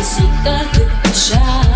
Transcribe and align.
isso 0.00 0.22
tá 0.44 0.64
tanto 0.72 1.14
já. 1.14 1.75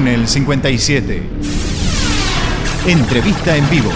57. 0.00 1.22
Entrevista 2.86 3.54
en 3.54 3.68
vivo. 3.68 3.90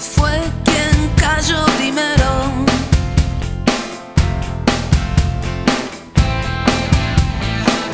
Fue 0.00 0.40
quien 0.64 1.10
cayó 1.16 1.64
primero. 1.76 2.64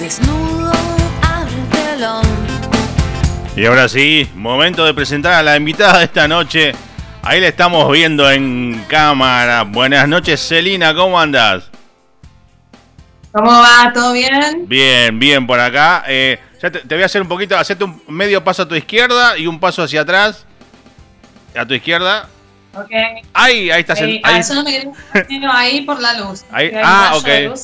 Desnudo 0.00 0.72
telón. 1.70 2.24
Y 3.56 3.66
ahora 3.66 3.86
sí, 3.90 4.30
momento 4.34 4.86
de 4.86 4.94
presentar 4.94 5.34
a 5.34 5.42
la 5.42 5.58
invitada 5.58 5.98
de 5.98 6.04
esta 6.04 6.26
noche. 6.26 6.72
Ahí 7.22 7.38
la 7.38 7.48
estamos 7.48 7.92
viendo 7.92 8.30
en 8.30 8.82
cámara. 8.88 9.64
Buenas 9.64 10.08
noches, 10.08 10.40
Celina, 10.40 10.94
¿cómo 10.94 11.20
andas? 11.20 11.73
¿Cómo 13.34 13.50
va? 13.50 13.92
¿Todo 13.92 14.12
bien? 14.12 14.68
Bien, 14.68 15.18
bien 15.18 15.44
por 15.44 15.58
acá. 15.58 16.04
Eh, 16.06 16.38
ya 16.62 16.70
te, 16.70 16.94
voy 16.94 17.02
a 17.02 17.06
hacer 17.06 17.20
un 17.20 17.26
poquito, 17.26 17.58
hacerte 17.58 17.82
un 17.82 18.00
medio 18.06 18.44
paso 18.44 18.62
a 18.62 18.68
tu 18.68 18.76
izquierda 18.76 19.36
y 19.36 19.48
un 19.48 19.58
paso 19.58 19.82
hacia 19.82 20.02
atrás. 20.02 20.46
A 21.56 21.66
tu 21.66 21.74
izquierda. 21.74 22.28
Ok. 22.76 22.92
Ahí, 23.32 23.72
ahí 23.72 23.80
estás. 23.80 24.00
Ahí, 24.00 24.20
ahí. 24.22 24.40
Ah, 24.40 24.54
no 24.54 24.62
me 24.62 25.46
ahí 25.50 25.80
por 25.80 26.00
la 26.00 26.14
luz. 26.20 26.44
Ahí, 26.52 26.70
ah, 26.80 27.14
ok. 27.16 27.56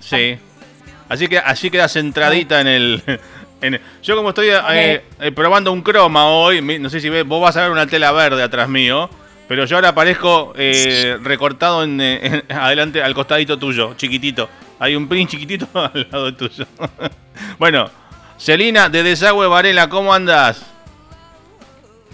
Sí. 0.00 0.38
Así 1.08 1.28
que 1.28 1.38
así 1.38 1.70
quedas 1.70 1.92
centradita 1.92 2.60
en 2.62 2.66
el, 2.66 3.02
Yo 4.02 4.16
como 4.16 4.30
estoy 4.30 4.48
eh, 4.50 5.04
eh, 5.20 5.30
probando 5.30 5.70
un 5.70 5.82
croma 5.82 6.26
hoy, 6.26 6.60
no 6.80 6.90
sé 6.90 7.00
si 7.00 7.08
ves, 7.08 7.24
vos 7.24 7.40
vas 7.40 7.56
a 7.56 7.62
ver 7.62 7.70
una 7.70 7.86
tela 7.86 8.10
verde 8.10 8.42
atrás 8.42 8.68
mío. 8.68 9.08
Pero 9.46 9.66
yo 9.66 9.76
ahora 9.76 9.90
aparezco 9.90 10.52
recortado 11.22 11.84
en, 11.84 12.00
adelante 12.48 13.00
al 13.00 13.14
costadito 13.14 13.56
tuyo, 13.56 13.94
chiquitito. 13.94 14.48
Hay 14.82 14.96
un 14.96 15.06
pin 15.06 15.28
chiquitito 15.28 15.68
al 15.74 16.08
lado 16.10 16.34
tuyo. 16.34 16.66
bueno, 17.56 17.88
Celina 18.36 18.88
de 18.88 19.04
Desagüe 19.04 19.46
Varela, 19.46 19.88
¿cómo 19.88 20.12
andas? 20.12 20.60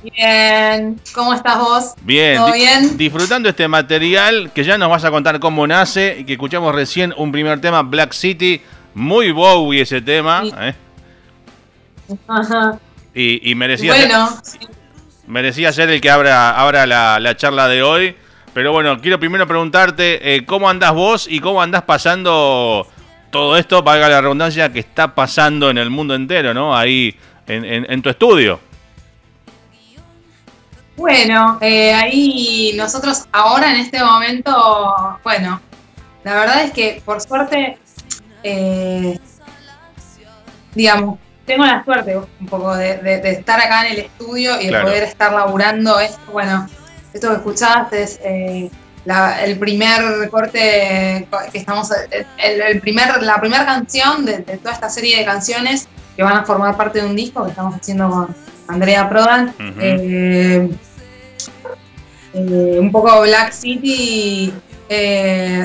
Bien, 0.03 1.01
¿cómo 1.15 1.33
estás 1.33 1.59
vos? 1.59 1.95
Bien, 2.03 2.37
¿Todo 2.37 2.53
bien? 2.53 2.99
disfrutando 2.99 3.49
este 3.49 3.67
material 3.69 4.51
que 4.55 4.65
ya 4.65 4.77
nos 4.77 4.91
vas 4.91 5.03
a 5.07 5.11
contar 5.11 5.41
cómo 5.41 5.67
nace 5.67 6.19
y 6.19 6.25
que 6.25 6.35
escuchamos 6.35 6.75
recién 6.75 7.15
un 7.17 7.33
primer 7.33 7.59
tema, 7.63 7.81
Black 7.81 8.13
City, 8.13 8.61
muy 8.93 9.33
Bowie 9.33 9.81
ese 9.81 10.03
tema. 10.03 10.43
¿eh? 10.61 10.75
Ajá. 12.29 12.79
Y, 13.15 13.55
merecía, 13.55 13.95
bueno, 13.95 14.29
ser, 14.43 14.61
merecía 15.27 15.73
ser 15.73 15.89
el 15.89 16.03
que 16.03 16.11
abra, 16.11 16.51
abra 16.51 16.87
la, 16.87 17.19
la 17.19 17.35
charla 17.35 17.67
de 17.67 17.83
hoy. 17.83 18.15
Pero 18.55 18.73
bueno, 18.73 19.01
quiero 19.01 19.21
primero 19.21 19.47
preguntarte 19.47 20.35
eh, 20.35 20.45
cómo 20.45 20.69
andás 20.69 20.93
vos 20.93 21.27
y 21.29 21.41
cómo 21.41 21.63
andás 21.63 21.83
pasando 21.83 22.87
todo 23.31 23.57
esto, 23.57 23.83
valga 23.83 24.09
la 24.09 24.21
redundancia, 24.21 24.73
que 24.73 24.81
está 24.81 25.15
pasando 25.15 25.71
en 25.71 25.79
el 25.79 25.91
mundo 25.91 26.15
entero, 26.15 26.55
¿no? 26.55 26.77
Ahí 26.77 27.15
en, 27.47 28.03
tu 28.03 28.11
estudio. 28.11 28.61
Bueno, 30.97 31.59
eh, 31.61 31.95
ahí 31.95 32.73
nosotros 32.77 33.27
ahora 33.33 33.71
en 33.71 33.81
este 33.81 34.03
momento, 34.03 35.19
bueno, 35.23 35.61
la 36.25 36.35
verdad 36.35 36.65
es 36.65 36.73
que 36.73 37.03
por 37.05 37.21
suerte, 37.21 37.79
eh, 38.43 39.19
digamos, 40.75 41.19
tengo 41.47 41.65
la 41.65 41.85
suerte 41.85 42.17
un 42.17 42.47
poco 42.47 42.75
de, 42.77 43.21
estar 43.25 43.61
acá 43.61 43.87
en 43.87 43.93
el 43.95 43.99
estudio 44.01 44.61
y 44.61 44.67
de 44.67 44.81
poder 44.81 45.05
estar 45.05 45.33
laburando 45.33 46.01
esto, 46.01 46.21
bueno, 46.33 46.69
esto 47.19 47.31
que 47.31 47.37
escuchaste 47.37 48.03
es 48.03 48.21
eh, 48.23 48.71
el 49.45 49.59
primer 49.59 50.03
recorte 50.19 51.27
que 51.53 51.59
estamos, 51.59 51.89
el, 52.39 52.81
primer, 52.81 53.23
la 53.23 53.41
primera 53.41 53.65
canción 53.65 54.25
de, 54.25 54.39
toda 54.59 54.75
esta 54.75 54.89
serie 54.89 55.19
de 55.19 55.25
canciones 55.25 55.89
que 56.17 56.23
van 56.23 56.37
a 56.37 56.45
formar 56.45 56.77
parte 56.77 57.01
de 57.01 57.07
un 57.07 57.17
disco 57.17 57.43
que 57.45 57.51
estamos 57.51 57.75
haciendo 57.75 58.09
con 58.11 58.37
Andrea 58.69 59.09
Prodan. 59.09 59.55
Eh, 59.81 60.71
eh, 62.35 62.79
un 62.79 62.93
poco 62.93 63.23
Black 63.23 63.53
City 63.53 64.53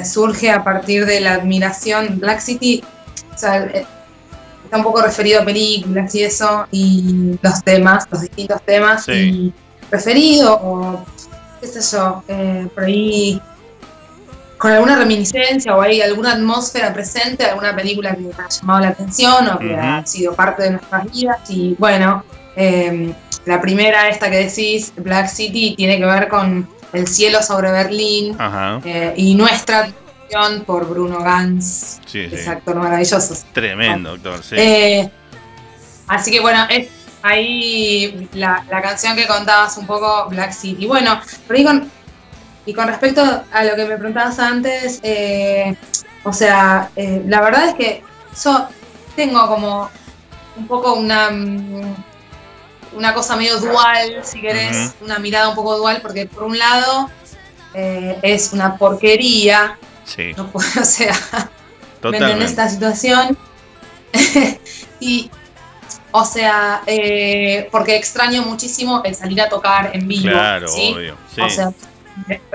surge 0.05 0.49
a 0.49 0.63
partir 0.63 1.05
de 1.05 1.19
la 1.19 1.33
admiración. 1.33 2.19
Black 2.19 2.39
City 2.39 2.83
está 3.35 3.73
un 4.71 4.83
poco 4.83 5.01
referido 5.01 5.41
a 5.41 5.45
películas 5.45 6.15
y 6.15 6.23
eso, 6.23 6.65
y 6.71 7.37
los 7.41 7.63
temas, 7.63 8.05
los 8.09 8.21
distintos 8.21 8.61
temas. 8.63 9.07
Y 9.09 9.53
preferido 9.89 10.59
o 10.63 11.05
qué 11.63 11.81
sé 11.81 11.95
yo, 11.95 12.23
eh, 12.27 12.67
por 12.75 12.83
ahí 12.83 13.41
con 14.57 14.71
alguna 14.71 14.97
reminiscencia 14.97 15.75
o 15.75 15.81
hay 15.81 16.01
alguna 16.01 16.33
atmósfera 16.33 16.93
presente, 16.93 17.45
alguna 17.45 17.75
película 17.75 18.15
que 18.15 18.29
ha 18.37 18.49
llamado 18.49 18.79
la 18.81 18.87
atención 18.89 19.47
o 19.49 19.59
que 19.59 19.75
ha 19.75 20.05
sido 20.05 20.33
parte 20.33 20.63
de 20.63 20.71
nuestras 20.71 21.11
vidas. 21.11 21.37
Y 21.49 21.75
bueno, 21.77 22.23
em, 22.55 23.13
la 23.45 23.59
primera, 23.59 24.07
esta 24.09 24.29
que 24.29 24.47
decís, 24.47 24.93
Black 24.95 25.27
City, 25.27 25.75
tiene 25.75 25.97
que 25.97 26.05
ver 26.05 26.27
con 26.29 26.67
el 26.93 27.07
cielo 27.07 27.41
sobre 27.41 27.71
Berlín 27.71 28.37
eh, 28.85 29.13
y 29.17 29.35
nuestra 29.35 29.79
atención 29.79 30.63
por 30.65 30.87
Bruno 30.87 31.19
Gans, 31.19 31.99
sí, 32.05 32.27
ese 32.31 32.49
actor 32.49 32.75
maravilloso. 32.75 33.35
Tremendo 33.51 34.11
actor, 34.11 34.41
sí. 34.43 34.55
Eh, 34.57 35.11
así 36.07 36.31
que 36.31 36.39
bueno, 36.39 36.65
es 36.69 36.87
ahí 37.23 38.29
la, 38.33 38.63
canción 38.81 39.15
que 39.15 39.25
contabas 39.25 39.77
un 39.77 39.87
poco, 39.87 40.27
Black 40.29 40.51
City. 40.51 40.85
Bueno, 40.85 41.19
y 42.65 42.73
con 42.73 42.87
respecto 42.87 43.21
a 43.51 43.63
lo 43.63 43.75
que 43.75 43.85
me 43.85 43.97
preguntabas 43.97 44.37
antes, 44.39 44.99
eh, 45.03 45.75
o 46.23 46.31
sea, 46.31 46.89
eh, 46.95 47.23
la 47.25 47.41
verdad 47.41 47.69
es 47.69 47.73
que 47.75 48.03
yo 48.43 48.67
tengo 49.15 49.47
como 49.47 49.89
un 50.55 50.67
poco 50.67 50.93
una, 50.93 51.31
mm, 51.31 51.95
una 52.95 53.13
cosa 53.13 53.35
medio 53.35 53.59
dual, 53.59 54.19
si 54.23 54.41
querés, 54.41 54.93
una 55.01 55.17
mirada 55.17 55.49
un 55.49 55.55
poco 55.55 55.77
dual, 55.77 55.99
porque 56.01 56.27
por 56.27 56.43
un 56.43 56.57
lado 56.57 57.09
eh, 57.73 58.19
es 58.21 58.53
una 58.53 58.77
porquería, 58.77 59.77
sí. 60.05 60.33
no 60.37 60.51
puedo, 60.51 60.67
o 60.81 60.85
sea, 60.85 61.15
en 62.03 62.41
esta 62.41 62.69
situación. 62.69 63.37
y, 64.99 65.31
o 66.15 66.23
sea, 66.25 66.83
eh, 66.85 67.67
porque 67.71 67.95
extraño 67.95 68.43
muchísimo 68.43 69.01
el 69.03 69.15
salir 69.15 69.41
a 69.41 69.49
tocar 69.49 69.89
en 69.95 70.07
vivo. 70.07 70.29
Claro, 70.29 70.67
obvio. 70.71 71.17
O 71.41 71.49
sea, 71.49 71.73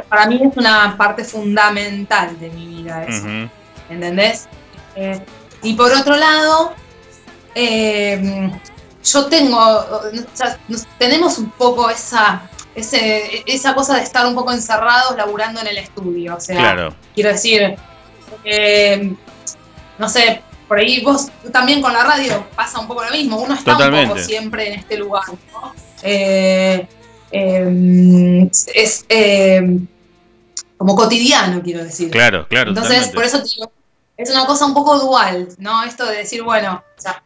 para 0.08 0.26
mí 0.26 0.40
es 0.40 0.56
una 0.56 0.96
parte 0.96 1.24
fundamental 1.24 2.38
de 2.38 2.50
mi 2.50 2.66
vida 2.68 3.02
eso. 3.02 3.26
¿Entendés? 3.90 4.46
Eh, 4.94 5.20
y 5.64 5.74
por 5.74 5.92
otro 5.92 6.14
lado, 6.14 6.72
eh, 7.56 8.48
yo 9.04 9.26
tengo, 9.26 9.58
o 9.58 10.02
sea, 10.34 10.56
tenemos 10.96 11.38
un 11.38 11.50
poco 11.50 11.90
esa, 11.90 12.42
ese, 12.76 13.42
esa 13.44 13.74
cosa 13.74 13.96
de 13.96 14.04
estar 14.04 14.24
un 14.24 14.36
poco 14.36 14.52
encerrados 14.52 15.16
laburando 15.16 15.60
en 15.60 15.66
el 15.66 15.78
estudio. 15.78 16.36
O 16.36 16.40
sea, 16.40 16.92
quiero 17.12 17.30
decir, 17.30 17.74
no 19.98 20.08
sé, 20.08 20.42
por 20.68 20.78
ahí 20.78 21.00
vos 21.00 21.28
también 21.50 21.80
con 21.80 21.92
la 21.92 22.04
radio 22.04 22.46
pasa 22.54 22.78
un 22.78 22.86
poco 22.86 23.02
lo 23.02 23.10
mismo, 23.10 23.40
uno 23.40 23.54
está 23.54 23.76
un 23.76 24.08
poco 24.08 24.18
siempre 24.20 24.68
en 24.68 24.80
este 24.80 24.98
lugar, 24.98 25.24
¿no? 25.52 25.72
Eh, 26.02 26.86
em, 27.30 28.48
es 28.74 29.04
em, 29.08 29.86
como 30.76 30.94
cotidiano, 30.94 31.62
quiero 31.62 31.82
decir. 31.82 32.10
Claro, 32.10 32.46
claro. 32.48 32.70
Entonces, 32.70 33.08
por 33.08 33.24
eso 33.24 33.40
digo, 33.40 33.72
es 34.16 34.30
una 34.30 34.46
cosa 34.46 34.66
un 34.66 34.74
poco 34.74 34.98
dual, 34.98 35.48
¿no? 35.58 35.82
Esto 35.84 36.06
de 36.06 36.18
decir, 36.18 36.42
bueno, 36.42 36.84
o 36.96 37.00
sea, 37.00 37.22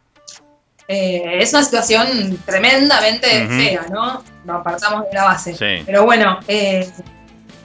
eh, 0.87 1.37
es 1.39 1.53
una 1.53 1.63
situación 1.63 2.39
tremendamente 2.45 3.47
fea, 3.47 3.85
¿no? 3.89 4.23
Nos 4.45 4.63
partamos 4.63 5.03
de 5.09 5.13
la 5.13 5.25
base. 5.25 5.83
Pero 5.85 6.05
bueno, 6.05 6.39
eh, 6.47 6.89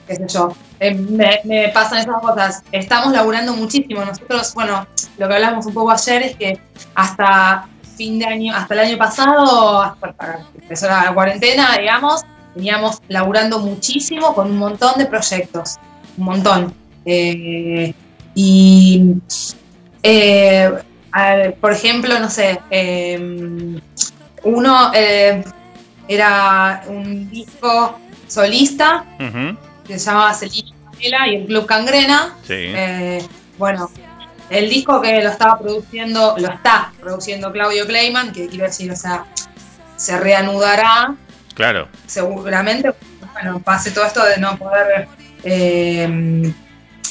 qué 0.09 0.15
sé 0.15 0.25
yo, 0.27 0.55
eh, 0.79 0.95
me, 0.95 1.69
pasan 1.69 1.99
esas 1.99 2.19
cosas. 2.19 2.63
Estamos 2.71 3.13
laburando 3.13 3.53
muchísimo. 3.53 4.03
Nosotros, 4.03 4.53
bueno, 4.55 4.87
lo 5.17 5.27
que 5.27 5.35
hablamos 5.35 5.67
un 5.67 5.73
poco 5.73 5.91
ayer 5.91 6.23
es 6.23 6.35
que 6.35 6.59
hasta 6.95 7.67
fin 7.95 8.17
de 8.17 8.25
año, 8.25 8.55
hasta 8.55 8.73
el 8.73 8.79
año 8.79 8.97
pasado, 8.97 9.81
hasta 9.81 10.39
empezó 10.59 10.87
la 10.87 11.13
cuarentena, 11.13 11.77
digamos, 11.77 12.21
veníamos 12.55 13.01
laburando 13.07 13.59
muchísimo 13.59 14.33
con 14.33 14.49
un 14.49 14.57
montón 14.57 14.97
de 14.97 15.05
proyectos, 15.05 15.75
un 16.17 16.25
montón. 16.25 16.73
y 17.05 17.93
por 21.61 21.71
ejemplo, 21.71 22.19
no 22.19 22.29
sé, 22.29 22.59
uno 24.43 24.91
eh, 24.93 25.43
era 26.07 26.83
un 26.87 27.29
disco 27.29 27.99
solista 28.27 29.05
que 29.89 29.97
se 29.97 30.05
llamaba 30.05 30.33
Celina 30.35 30.71
y 31.27 31.35
el 31.35 31.45
Club 31.47 31.65
Cangrena. 31.65 32.35
Eh, 32.47 33.25
bueno, 33.57 33.89
el 34.51 34.69
disco 34.69 35.01
que 35.01 35.23
lo 35.23 35.29
estaba 35.29 35.57
produciendo, 35.57 36.35
lo 36.37 36.47
está 36.47 36.93
produciendo 36.99 37.51
Claudio 37.51 37.87
Kleiman, 37.87 38.31
que 38.31 38.47
quiero 38.47 38.65
decir, 38.65 38.91
o 38.91 38.95
sea, 38.95 39.25
se 39.95 40.17
reanudará. 40.19 41.15
Claro. 41.55 41.87
Seguramente, 42.05 42.93
bueno, 43.33 43.59
pase 43.61 43.89
todo 43.89 44.05
esto 44.05 44.23
de 44.23 44.37
no 44.37 44.57
poder 44.57 45.07
em, 45.43 46.53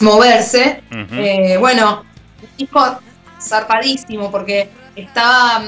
moverse. 0.01 0.81
Eh, 0.93 1.57
bueno, 1.59 2.05
el 2.41 2.49
disco 2.57 3.01
zarpadísimo 3.41 4.31
porque 4.31 4.71
estaba, 4.95 5.65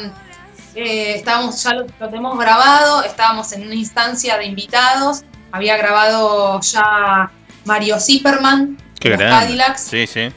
eh, 0.77 1.15
estábamos, 1.17 1.61
ya 1.61 1.75
lo, 1.75 1.87
tenemos 1.87 2.39
grabado, 2.39 3.03
estábamos 3.03 3.53
en 3.53 3.67
una 3.67 3.75
instancia 3.75 4.39
de 4.39 4.47
invitados, 4.47 5.25
había 5.53 5.77
grabado 5.77 6.61
ya 6.61 7.31
Mario 7.65 7.99
Zipperman, 8.01 8.79
de 9.01 9.17
Cadillacs, 9.17 9.83
sí, 9.83 10.07
sí. 10.07 10.31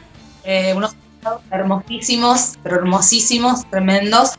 Eh, 0.43 0.73
unos 0.75 0.95
hermosísimos, 1.51 2.53
pero 2.63 2.77
hermosísimos, 2.77 3.69
tremendos. 3.69 4.31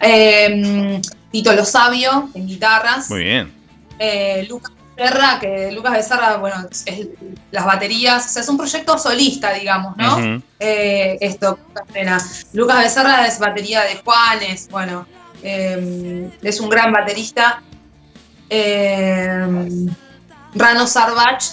Eh, 0.00 1.00
Tito 1.30 1.52
Lo 1.52 1.64
Sabio 1.64 2.30
en 2.34 2.46
guitarras. 2.46 3.10
Muy 3.10 3.24
bien. 3.24 3.52
Lucas 4.48 4.72
Becerra, 4.96 5.38
que 5.40 5.72
Lucas 5.72 5.92
Becerra, 5.92 6.36
bueno, 6.36 6.56
es, 6.70 7.08
las 7.50 7.64
baterías, 7.64 8.26
o 8.26 8.28
sea, 8.28 8.42
es 8.42 8.48
un 8.48 8.56
proyecto 8.56 8.98
solista, 8.98 9.52
digamos, 9.52 9.96
¿no? 9.96 10.42
Eh, 10.58 11.18
esto, 11.20 11.58
Lucas 12.52 12.78
Becerra 12.82 13.26
es 13.26 13.38
batería 13.38 13.82
de 13.82 13.96
Juanes, 13.96 14.68
bueno, 14.70 15.06
eh, 15.42 16.30
es 16.42 16.60
un 16.60 16.68
gran 16.70 16.92
baterista. 16.92 17.62
Eh, 18.48 19.86
Rano 20.56 20.86
Sarbach, 20.86 21.44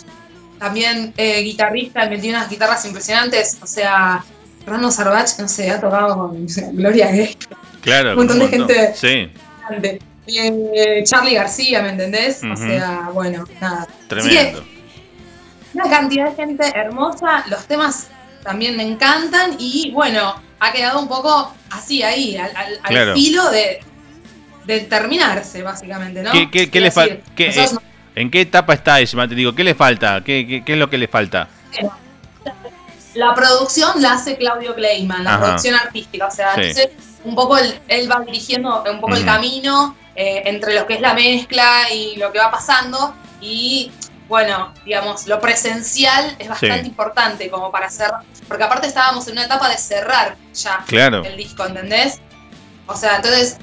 también 0.59 1.13
guitarrista, 1.15 2.09
metió 2.09 2.29
unas 2.29 2.49
guitarras 2.49 2.85
impresionantes, 2.85 3.57
o 3.61 3.67
sea, 3.67 4.23
Rano 4.65 4.91
Sarbach, 4.91 5.37
no 5.39 5.47
sé, 5.47 5.69
ha 5.69 5.79
tocado 5.79 6.17
con 6.17 6.45
Gloria 6.73 7.11
Gay. 7.11 7.37
Claro, 7.81 8.11
un 8.11 8.17
montón 8.17 8.39
de 8.39 8.47
gente. 8.47 8.93
Sí. 8.95 9.29
Eh, 10.25 11.03
Charlie 11.03 11.35
García, 11.35 11.81
¿me 11.81 11.89
entendés? 11.89 12.41
O 12.43 12.55
sea, 12.55 13.09
bueno, 13.13 13.45
nada. 13.59 13.87
Tremendo. 14.07 14.63
una 15.73 15.89
cantidad 15.89 16.29
de 16.29 16.35
gente 16.35 16.71
hermosa, 16.75 17.43
los 17.49 17.65
temas 17.65 18.07
también 18.43 18.77
me 18.77 18.83
encantan 18.83 19.55
y 19.59 19.91
bueno, 19.91 20.35
ha 20.59 20.71
quedado 20.71 20.99
un 21.01 21.07
poco 21.07 21.53
así 21.71 22.03
ahí, 22.03 22.37
al, 22.37 23.13
filo 23.13 23.49
de, 23.51 24.79
terminarse, 24.81 25.61
básicamente, 25.61 26.23
¿no? 26.23 26.31
¿Qué, 26.51 26.69
le 26.79 26.91
falta? 26.91 27.17
¿En 28.15 28.29
qué 28.29 28.41
etapa 28.41 28.73
está 28.73 28.99
ese 28.99 29.17
digo 29.27 29.55
¿Qué 29.55 29.63
le 29.63 29.75
falta? 29.75 30.21
¿Qué, 30.23 30.63
es 30.65 30.77
lo 30.77 30.89
que 30.89 30.97
le 30.97 31.07
falta? 31.07 31.47
La 33.15 33.33
producción 33.35 34.01
la 34.01 34.13
hace 34.13 34.37
Claudio 34.37 34.73
Kleiman, 34.73 35.23
la 35.23 35.39
producción 35.39 35.75
artística, 35.75 36.27
o 36.27 36.31
sea, 36.31 36.55
un 37.23 37.35
poco 37.35 37.57
él 37.57 38.11
va 38.11 38.21
dirigiendo 38.21 38.83
un 38.91 38.99
poco 38.99 39.15
el 39.15 39.23
camino, 39.23 39.95
eh, 40.15 40.43
entre 40.45 40.75
lo 40.75 40.85
que 40.85 40.95
es 40.95 41.01
la 41.01 41.13
mezcla 41.13 41.91
y 41.91 42.15
lo 42.17 42.31
que 42.31 42.39
va 42.39 42.51
pasando. 42.51 43.15
Y 43.41 43.91
bueno, 44.27 44.73
digamos, 44.85 45.27
lo 45.27 45.39
presencial 45.39 46.35
es 46.39 46.47
bastante 46.47 46.87
importante 46.87 47.49
como 47.49 47.71
para 47.71 47.87
hacer, 47.87 48.11
porque 48.47 48.63
aparte 48.63 48.87
estábamos 48.87 49.27
en 49.27 49.33
una 49.33 49.45
etapa 49.45 49.69
de 49.69 49.77
cerrar 49.77 50.35
ya 50.53 50.85
el 50.89 51.37
disco, 51.37 51.65
¿entendés? 51.65 52.19
O 52.85 52.95
sea, 52.95 53.17
entonces, 53.17 53.57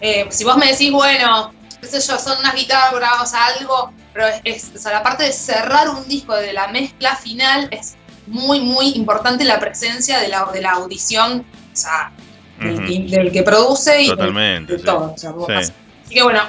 eh, 0.00 0.26
si 0.30 0.44
vos 0.44 0.56
me 0.56 0.66
decís, 0.66 0.92
bueno, 0.92 1.52
qué 1.80 1.86
sé 1.86 2.00
yo, 2.00 2.18
son 2.18 2.38
unas 2.38 2.54
guitarras, 2.54 3.22
o 3.22 3.26
sea, 3.26 3.46
algo, 3.46 3.92
pero 4.12 4.26
es, 4.44 4.70
o 4.74 4.78
sea, 4.78 4.92
la 4.92 5.02
parte 5.02 5.24
de 5.24 5.32
cerrar 5.32 5.88
un 5.90 6.06
disco 6.08 6.34
de 6.34 6.52
la 6.52 6.68
mezcla 6.68 7.16
final 7.16 7.68
es 7.70 7.96
muy, 8.26 8.60
muy 8.60 8.90
importante 8.90 9.44
la 9.44 9.58
presencia 9.58 10.18
de 10.18 10.28
la, 10.28 10.44
de 10.52 10.60
la 10.60 10.72
audición, 10.72 11.44
o 11.72 11.76
sea, 11.76 12.12
del, 12.60 13.30
que, 13.32 13.42
produce 13.42 14.02
y 14.02 14.08
Totalmente, 14.08 14.78
todo. 14.78 15.14
Así 15.14 15.72
que 16.10 16.22
bueno, 16.22 16.40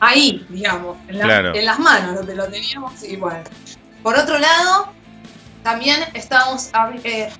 ahí, 0.00 0.46
digamos, 0.48 0.96
en, 1.08 1.18
las 1.18 1.78
manos 1.78 2.16
donde 2.16 2.34
lo 2.34 2.48
teníamos 2.48 3.02
y 3.02 3.16
bueno. 3.16 3.44
Por 4.02 4.16
otro 4.16 4.38
lado, 4.38 4.92
también 5.62 6.00
estábamos, 6.14 6.70
eh, 7.04 7.30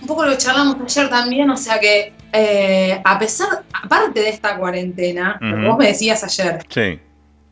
un 0.00 0.06
poco 0.06 0.24
lo 0.24 0.36
charlamos 0.36 0.76
ayer 0.82 1.10
también, 1.10 1.50
o 1.50 1.56
sea 1.56 1.78
que 1.78 2.14
eh, 2.32 3.00
a 3.04 3.18
pesar, 3.18 3.64
aparte 3.72 4.20
de 4.20 4.28
esta 4.28 4.56
cuarentena, 4.56 5.38
vos 5.40 5.78
me 5.78 5.88
decías 5.88 6.22
ayer, 6.24 6.64
sí. 6.68 7.00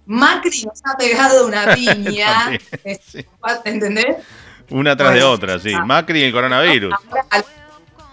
Macri 0.06 0.62
nos 0.64 0.80
ha 0.84 0.96
pegado 0.96 1.46
una 1.46 1.74
piña, 1.74 2.58
¿entendés? 3.64 4.16
Una 4.70 4.96
tras 4.96 5.14
de 5.14 5.22
otra, 5.22 5.58
sí. 5.58 5.72
Macri 5.84 6.20
y 6.20 6.24
el 6.24 6.32
coronavirus. 6.32 6.94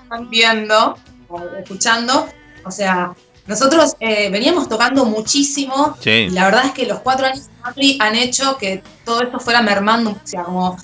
están 0.03 0.29
viendo, 0.29 0.97
o 1.29 1.41
escuchando, 1.57 2.27
o 2.65 2.71
sea, 2.71 3.13
nosotros 3.47 3.95
eh, 4.00 4.29
veníamos 4.31 4.68
tocando 4.68 5.06
muchísimo 5.06 5.95
y 6.03 6.29
la 6.31 6.45
verdad 6.45 6.65
es 6.65 6.71
que 6.71 6.88
los 6.88 7.00
cuatro 7.01 7.27
años 7.27 7.47
de 7.47 7.53
Macri 7.61 7.97
han 8.01 8.15
hecho 8.15 8.57
que 8.57 8.81
todo 9.03 9.21
esto 9.21 9.39
fuera 9.39 9.61
mermando. 9.61 10.11
O 10.11 10.19
sea, 10.23 10.44
como... 10.44 10.77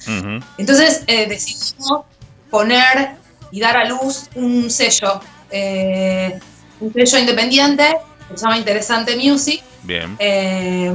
Entonces 0.57 1.03
eh, 1.07 1.27
decidimos 1.27 2.05
poner 2.51 3.15
y 3.51 3.59
dar 3.59 3.77
a 3.77 3.85
luz 3.85 4.29
un 4.35 4.69
sello, 4.69 5.21
eh, 5.51 6.39
un 6.79 6.93
sello 6.93 7.19
independiente 7.19 7.97
que 8.29 8.37
se 8.37 8.43
llama 8.43 8.57
Interesante 8.57 9.15
Music. 9.15 9.63
Bien. 9.83 10.15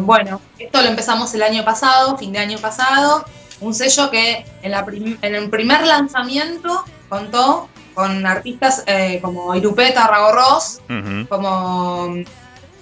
bueno, 0.06 0.40
esto 0.58 0.80
lo 0.80 0.88
empezamos 0.88 1.34
el 1.34 1.42
año 1.42 1.64
pasado, 1.64 2.16
fin 2.16 2.32
de 2.32 2.38
año 2.38 2.58
pasado. 2.58 3.24
Un 3.60 3.74
sello 3.74 4.10
que 4.10 4.44
en, 4.62 4.70
la 4.70 4.86
en 5.22 5.34
el 5.34 5.50
primer 5.50 5.86
lanzamiento 5.86 6.84
contó 7.08 7.68
con 7.96 8.26
artistas 8.26 8.84
eh, 8.86 9.20
como 9.22 9.54
Irupeta 9.54 10.06
Ragorros, 10.06 10.82
como 11.30 12.14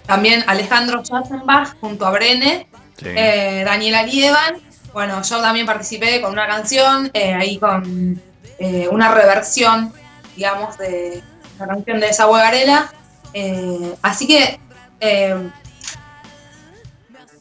también 0.06 0.42
Alejandro 0.48 1.04
Schatzenbach 1.04 1.78
junto 1.80 2.04
a 2.04 2.10
Brene, 2.10 2.66
eh, 3.00 3.62
Daniela 3.64 4.02
Lieban. 4.02 4.56
Bueno, 4.92 5.22
yo 5.22 5.40
también 5.40 5.66
participé 5.66 6.20
con 6.20 6.32
una 6.32 6.48
canción, 6.48 7.10
eh, 7.14 7.32
ahí 7.32 7.58
con 7.58 8.20
una 8.90 9.14
reversión, 9.14 9.92
digamos, 10.34 10.76
de 10.78 11.22
la 11.58 11.66
canción 11.66 12.00
de 12.00 12.08
esa 12.08 12.26
huegarela. 12.26 12.92
así 14.02 14.26
que 14.26 14.58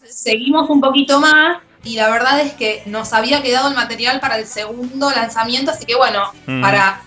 seguimos 0.10 0.70
un 0.70 0.82
poquito 0.82 1.20
más 1.20 1.58
y 1.84 1.96
la 1.96 2.10
verdad 2.10 2.40
es 2.40 2.54
que 2.54 2.82
nos 2.86 3.12
había 3.14 3.42
quedado 3.42 3.68
el 3.68 3.76
material 3.76 4.20
para 4.20 4.38
el 4.38 4.46
segundo 4.46 5.12
lanzamiento, 5.12 5.72
así 5.72 5.86
que 5.86 5.96
bueno, 5.96 6.32
para 6.62 7.02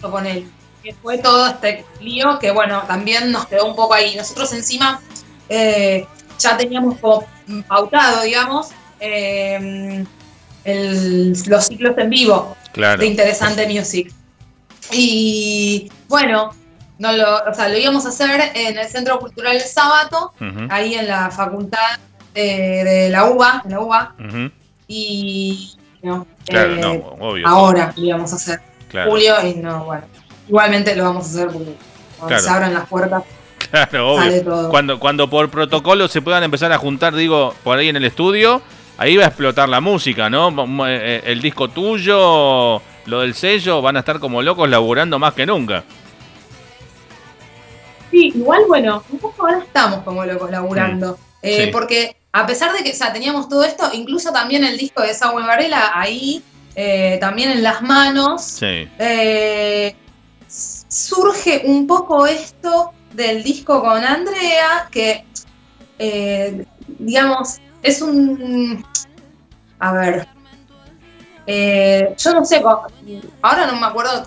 con 0.00 0.26
él. 0.26 0.50
Que 0.82 0.94
fue 0.94 1.18
todo 1.18 1.46
este 1.46 1.84
lío 2.00 2.38
que, 2.38 2.50
bueno, 2.50 2.82
también 2.88 3.30
nos 3.30 3.46
quedó 3.46 3.66
un 3.66 3.76
poco 3.76 3.94
ahí. 3.94 4.16
Nosotros 4.16 4.52
encima 4.52 5.00
eh, 5.48 6.06
ya 6.38 6.56
teníamos 6.56 6.98
pautado, 7.68 8.22
digamos, 8.22 8.70
eh, 8.98 10.04
los 10.64 11.66
ciclos 11.66 11.96
en 11.98 12.10
vivo 12.10 12.56
de 12.74 13.06
Interesante 13.06 13.66
Music. 13.68 14.12
Y 14.92 15.90
bueno, 16.08 16.50
no 16.98 17.12
lo, 17.12 17.44
o 17.48 17.54
sea, 17.54 17.68
lo 17.68 17.78
íbamos 17.78 18.04
a 18.06 18.10
hacer 18.10 18.52
en 18.54 18.78
el 18.78 18.88
Centro 18.88 19.18
Cultural 19.18 19.56
El 19.56 19.62
Sábado, 19.62 20.32
ahí 20.68 20.94
en 20.94 21.08
la 21.08 21.30
facultad 21.30 21.98
de, 22.34 23.08
la 23.10 23.24
UBA, 23.24 23.62
en 23.64 23.70
la 23.70 23.80
UBA. 23.80 24.14
Y 24.86 25.76
no, 26.02 26.26
eh, 26.48 27.02
ahora 27.44 27.92
lo 27.96 28.04
íbamos 28.04 28.32
a 28.32 28.36
hacer 28.36 28.60
julio 29.06 29.34
y 29.46 29.54
no, 29.54 29.84
bueno. 29.84 30.04
Igualmente 30.48 30.96
lo 30.96 31.04
vamos 31.04 31.26
a 31.26 31.28
hacer 31.28 31.48
porque 31.48 31.76
cuando 32.18 32.38
se 32.38 32.50
abran 32.50 32.74
las 32.74 32.88
puertas. 32.88 33.22
Claro, 33.70 34.14
obvio. 34.14 34.68
Cuando, 34.68 34.98
cuando 34.98 35.30
por 35.30 35.48
protocolo 35.48 36.08
se 36.08 36.20
puedan 36.22 36.42
empezar 36.42 36.72
a 36.72 36.78
juntar, 36.78 37.14
digo, 37.14 37.54
por 37.62 37.78
ahí 37.78 37.88
en 37.88 37.94
el 37.94 38.04
estudio, 38.04 38.60
ahí 38.98 39.16
va 39.16 39.24
a 39.24 39.28
explotar 39.28 39.68
la 39.68 39.80
música, 39.80 40.28
¿no? 40.28 40.48
Eh, 40.88 40.98
eh, 41.02 41.22
el 41.26 41.40
disco 41.40 41.68
tuyo, 41.68 42.82
lo 43.10 43.20
del 43.20 43.34
sello, 43.34 43.82
van 43.82 43.96
a 43.96 44.00
estar 44.00 44.18
como 44.20 44.40
locos 44.42 44.68
laburando 44.68 45.18
más 45.18 45.34
que 45.34 45.44
nunca. 45.44 45.84
Sí, 48.10 48.32
igual, 48.34 48.62
bueno, 48.66 49.02
un 49.10 49.18
poco 49.18 49.46
ahora 49.46 49.58
estamos 49.60 50.00
como 50.02 50.24
locos 50.24 50.50
laburando. 50.50 51.18
Eh, 51.42 51.66
Sí. 51.66 51.70
Porque 51.70 52.16
a 52.32 52.46
pesar 52.46 52.72
de 52.72 52.82
que 52.82 52.90
o 52.92 52.94
sea, 52.94 53.12
teníamos 53.12 53.48
todo 53.48 53.64
esto, 53.64 53.90
incluso 53.92 54.32
también 54.32 54.64
el 54.64 54.76
disco 54.78 55.02
de 55.02 55.14
Saúl 55.14 55.44
Varela 55.46 55.92
ahí, 55.94 56.42
eh, 56.74 57.18
también 57.20 57.50
en 57.50 57.62
las 57.62 57.82
manos, 57.82 58.42
Sí. 58.42 58.88
eh, 58.98 59.94
surge 60.48 61.62
un 61.64 61.86
poco 61.86 62.26
esto 62.26 62.92
del 63.14 63.42
disco 63.42 63.80
con 63.82 64.04
Andrea, 64.04 64.88
que, 64.90 65.24
eh, 65.98 66.64
digamos, 66.98 67.58
es 67.82 68.02
un... 68.02 68.84
A 69.78 69.92
ver, 69.92 70.28
eh, 71.46 72.14
yo 72.18 72.32
no 72.34 72.44
sé, 72.44 72.62
ahora 73.42 73.66
no 73.66 73.76
me 73.80 73.86
acuerdo, 73.86 74.22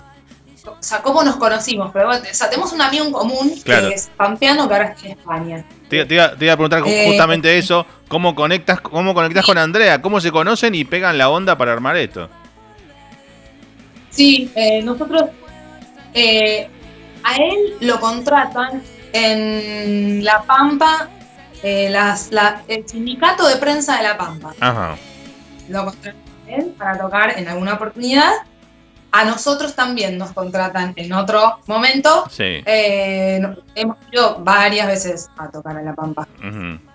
o 0.66 0.76
sea, 0.80 1.02
cómo 1.02 1.22
nos 1.22 1.36
conocimos, 1.36 1.90
pero 1.92 2.06
bueno, 2.06 2.24
o 2.30 2.34
sea, 2.34 2.48
tenemos 2.48 2.72
un 2.72 2.80
amigo 2.80 3.04
en 3.04 3.12
común 3.12 3.52
Claro. 3.64 3.88
que 3.88 3.94
es 3.94 4.10
pampeano 4.16 4.66
que 4.66 4.74
ahora 4.74 4.86
está 4.88 5.06
en 5.06 5.12
España. 5.18 5.64
Te, 5.88 6.04
te 6.06 6.14
iba, 6.14 6.34
te 6.36 6.44
iba 6.46 6.54
a 6.54 6.56
preguntar 6.56 6.82
Eh, 6.86 7.04
justamente 7.08 7.56
eso, 7.58 7.86
¿cómo 8.08 8.34
conectas, 8.34 8.80
cómo 8.80 9.12
conectas 9.14 9.44
con 9.44 9.58
Andrea? 9.58 10.00
¿Cómo 10.00 10.20
se 10.20 10.32
conocen 10.32 10.74
y 10.74 10.84
pegan 10.84 11.18
la 11.18 11.28
onda 11.28 11.56
para 11.58 11.72
armar 11.72 11.96
esto? 11.96 12.28
Sí, 14.10 14.50
eh, 14.54 14.80
nosotros 14.82 15.24
eh, 16.14 16.68
a 17.24 17.34
él 17.36 17.76
lo 17.80 17.98
contratan 18.00 18.82
en 19.12 20.24
La 20.24 20.42
Pampa, 20.42 21.08
eh, 21.62 21.88
las- 21.90 22.30
la- 22.30 22.62
el 22.68 22.88
sindicato 22.88 23.46
de 23.46 23.56
prensa 23.56 23.96
de 23.96 24.02
La 24.04 24.16
Pampa. 24.16 24.52
Ajá. 24.60 24.96
Lo 25.68 25.84
contratan 25.84 26.20
él 26.56 26.74
para 26.78 26.98
tocar 26.98 27.38
en 27.38 27.48
alguna 27.48 27.74
oportunidad. 27.74 28.32
A 29.12 29.24
nosotros 29.24 29.76
también 29.76 30.18
nos 30.18 30.32
contratan 30.32 30.92
en 30.96 31.12
otro 31.12 31.60
momento. 31.66 32.24
Sí. 32.30 32.62
Eh, 32.66 33.40
hemos 33.76 33.96
ido 34.10 34.38
varias 34.40 34.88
veces 34.88 35.30
a 35.36 35.48
tocar 35.48 35.76
en 35.78 35.84
La 35.84 35.94
Pampa. 35.94 36.26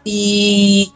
Y 0.03 0.93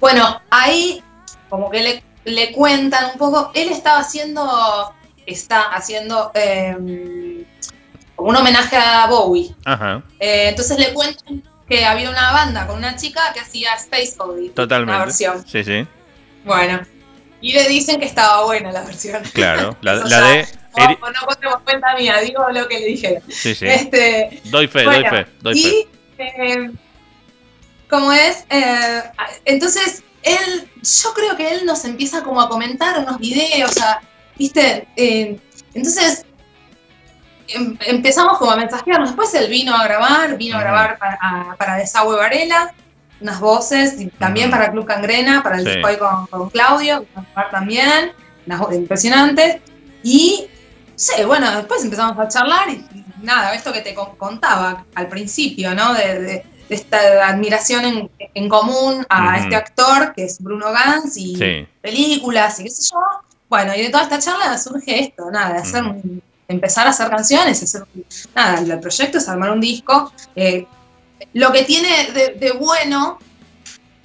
bueno, 0.00 0.40
ahí 0.48 1.02
como 1.50 1.70
que 1.70 1.82
le, 1.82 2.02
le 2.24 2.52
cuentan 2.52 3.10
un 3.12 3.18
poco, 3.18 3.50
él 3.54 3.68
estaba 3.68 3.98
haciendo, 3.98 4.94
está 5.26 5.72
haciendo 5.74 6.30
eh, 6.32 7.44
como 8.16 8.30
un 8.30 8.36
homenaje 8.36 8.76
a 8.78 9.06
Bowie. 9.08 9.54
Ajá. 9.66 10.02
Eh, 10.18 10.48
entonces 10.48 10.78
le 10.78 10.94
cuentan 10.94 11.42
que 11.68 11.84
había 11.84 12.08
una 12.08 12.32
banda 12.32 12.66
con 12.66 12.78
una 12.78 12.96
chica 12.96 13.20
que 13.34 13.40
hacía 13.40 13.74
Space 13.74 14.14
Oddity, 14.18 14.50
Totalmente. 14.54 14.94
una 14.94 15.04
versión. 15.04 15.46
Sí, 15.46 15.62
sí. 15.62 15.86
Bueno, 16.44 16.80
y 17.42 17.52
le 17.52 17.68
dicen 17.68 18.00
que 18.00 18.06
estaba 18.06 18.44
buena 18.46 18.72
la 18.72 18.82
versión. 18.82 19.22
Claro. 19.34 19.76
La, 19.82 19.92
O 19.94 20.04
la 20.04 20.08
sea, 20.08 20.20
de. 20.28 20.46
No, 20.74 20.84
Eri- 20.84 20.98
no 21.20 21.26
contemos 21.26 21.56
cuenta 21.64 21.94
mía, 21.96 22.16
digo 22.20 22.48
lo 22.50 22.66
que 22.66 22.78
le 22.80 22.86
dijeron. 22.86 23.22
Sí, 23.28 23.54
sí. 23.54 23.66
Este, 23.66 24.40
Doy 24.44 24.66
fe, 24.68 24.84
bueno, 24.84 25.10
doy 25.10 25.24
fe, 25.24 25.30
doy 25.42 25.62
fe. 25.62 25.68
y 25.68 25.88
eh, 26.22 26.70
como 27.90 28.10
es, 28.10 28.46
eh, 28.48 29.02
entonces 29.44 30.02
él, 30.22 30.70
yo 30.82 31.12
creo 31.12 31.36
que 31.36 31.50
él 31.52 31.66
nos 31.66 31.84
empieza 31.84 32.22
como 32.22 32.40
a 32.40 32.48
comentar 32.48 32.98
unos 33.00 33.18
videos, 33.18 33.72
sea, 33.72 34.00
viste, 34.38 34.88
Eh, 34.96 35.36
entonces 35.74 36.24
em- 37.48 37.76
empezamos 37.86 38.38
como 38.38 38.52
a 38.52 38.56
mensajearnos. 38.56 39.10
Después 39.10 39.34
él 39.34 39.50
vino 39.50 39.74
a 39.76 39.84
grabar, 39.84 40.38
vino 40.38 40.56
a 40.56 40.60
grabar 40.60 40.96
para, 40.98 41.18
a- 41.20 41.56
para 41.56 41.76
Desagüe 41.76 42.16
Varela, 42.16 42.72
unas 43.22 43.40
voces, 43.40 44.00
y 44.00 44.08
también 44.08 44.50
para 44.50 44.70
Club 44.70 44.84
Cangrena, 44.86 45.42
para 45.42 45.58
el 45.58 45.64
Sí. 45.66 45.70
disco 45.76 45.88
con, 45.98 46.26
con 46.26 46.50
Claudio, 46.50 47.06
también, 47.50 48.12
unas 48.46 48.58
voces 48.60 48.78
impresionantes. 48.78 49.56
Y 50.02 50.48
Sí, 50.94 51.24
bueno, 51.24 51.50
después 51.56 51.82
empezamos 51.82 52.16
a 52.18 52.28
charlar 52.28 52.68
y 52.68 52.84
nada, 53.22 53.54
esto 53.54 53.72
que 53.72 53.80
te 53.80 53.94
con- 53.94 54.14
contaba 54.16 54.84
al 54.94 55.08
principio, 55.08 55.74
¿no? 55.74 55.94
De, 55.94 56.20
de- 56.20 56.46
de 56.68 56.74
esta 56.76 57.26
admiración 57.28 57.84
en, 57.84 58.10
en 58.34 58.48
común 58.48 59.04
a 59.08 59.38
este 59.38 59.56
actor 59.56 60.12
que 60.14 60.24
es 60.24 60.40
Bruno 60.40 60.70
Gans 60.70 61.16
y 61.16 61.34
Sí. 61.36 61.66
películas 61.80 62.60
y 62.60 62.64
qué 62.64 62.70
sé 62.70 62.82
yo. 62.92 63.00
Bueno, 63.48 63.74
y 63.74 63.82
de 63.82 63.88
toda 63.90 64.04
esta 64.04 64.18
charla 64.18 64.56
surge 64.58 65.00
esto, 65.00 65.30
nada, 65.30 65.54
de 65.54 65.58
hacer 65.60 65.82
empezar 66.48 66.86
a 66.86 66.90
hacer 66.90 67.08
canciones, 67.10 67.62
hacer 67.62 67.82
un- 67.94 68.04
nada, 68.34 68.60
el 68.60 68.78
proyecto 68.80 69.18
es 69.18 69.28
armar 69.28 69.50
un 69.50 69.60
disco. 69.60 70.12
Eh, 70.36 70.66
lo 71.34 71.52
que 71.52 71.62
tiene 71.64 72.10
de, 72.12 72.28
de 72.34 72.52
bueno 72.52 73.18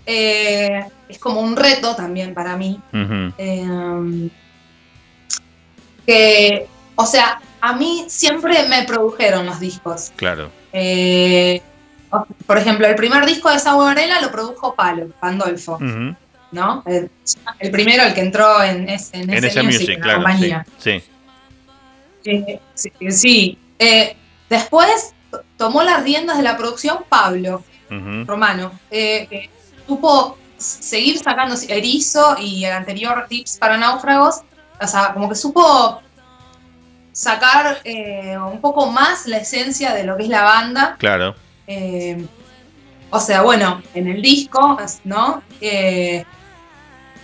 eh, 0.05 0.85
es 1.09 1.19
como 1.19 1.41
un 1.41 1.55
reto 1.55 1.95
también 1.95 2.33
para 2.33 2.55
mí, 2.57 2.79
eh, 3.37 4.29
que, 6.05 6.67
o 6.95 7.05
sea, 7.05 7.39
a 7.61 7.73
mí 7.73 8.05
siempre 8.07 8.67
me 8.67 8.83
produjeron 8.83 9.45
los 9.45 9.59
discos. 9.59 10.11
Claro. 10.15 10.49
Eh, 10.71 11.61
por 12.45 12.57
ejemplo, 12.57 12.87
el 12.87 12.95
primer 12.95 13.25
disco 13.25 13.49
de 13.51 13.59
Sao 13.59 13.79
Varela 13.79 14.21
lo 14.21 14.31
produjo 14.31 14.73
Palo, 14.75 15.09
Pandolfo. 15.19 15.77
¿no? 16.49 16.81
El, 16.85 17.11
el 17.59 17.71
primero, 17.71 18.03
el 18.03 18.13
que 18.13 18.21
entró 18.21 18.63
en, 18.63 18.87
es- 18.87 19.09
en, 19.11 19.29
En 19.33 19.43
ese 19.43 19.61
music, 19.63 19.89
en 19.89 19.99
claro. 19.99 20.19
Compañía. 20.19 20.65
sí. 20.79 21.03
Sí, 22.23 22.59
sí. 23.09 23.57
Después 24.49 25.13
tomó 25.57 25.83
las 25.83 26.03
riendas 26.03 26.37
de 26.37 26.43
la 26.43 26.55
producción 26.57 26.99
Pablo. 27.09 27.63
Romano, 28.25 28.73
eh, 28.91 29.27
que 29.29 29.49
supo 29.87 30.37
seguir 30.57 31.19
sacando 31.19 31.55
Erizo 31.69 32.35
y 32.37 32.65
el 32.65 32.73
anterior 32.73 33.25
Tips 33.29 33.57
para 33.59 33.77
Náufragos, 33.77 34.41
o 34.81 34.85
sea, 34.87 35.13
como 35.13 35.29
que 35.29 35.35
supo 35.35 36.01
sacar 37.13 37.79
eh, 37.83 38.37
un 38.37 38.59
poco 38.61 38.87
más 38.91 39.25
la 39.25 39.37
esencia 39.37 39.93
de 39.93 40.03
lo 40.03 40.17
que 40.17 40.23
es 40.23 40.29
la 40.29 40.43
banda. 40.43 40.95
Claro. 40.99 41.35
eh, 41.67 42.25
o 43.09 43.19
sea, 43.21 43.41
bueno, 43.41 43.81
en 43.93 44.07
el 44.09 44.21
disco, 44.21 44.77
¿no? 45.05 45.41
Eh, 45.61 46.25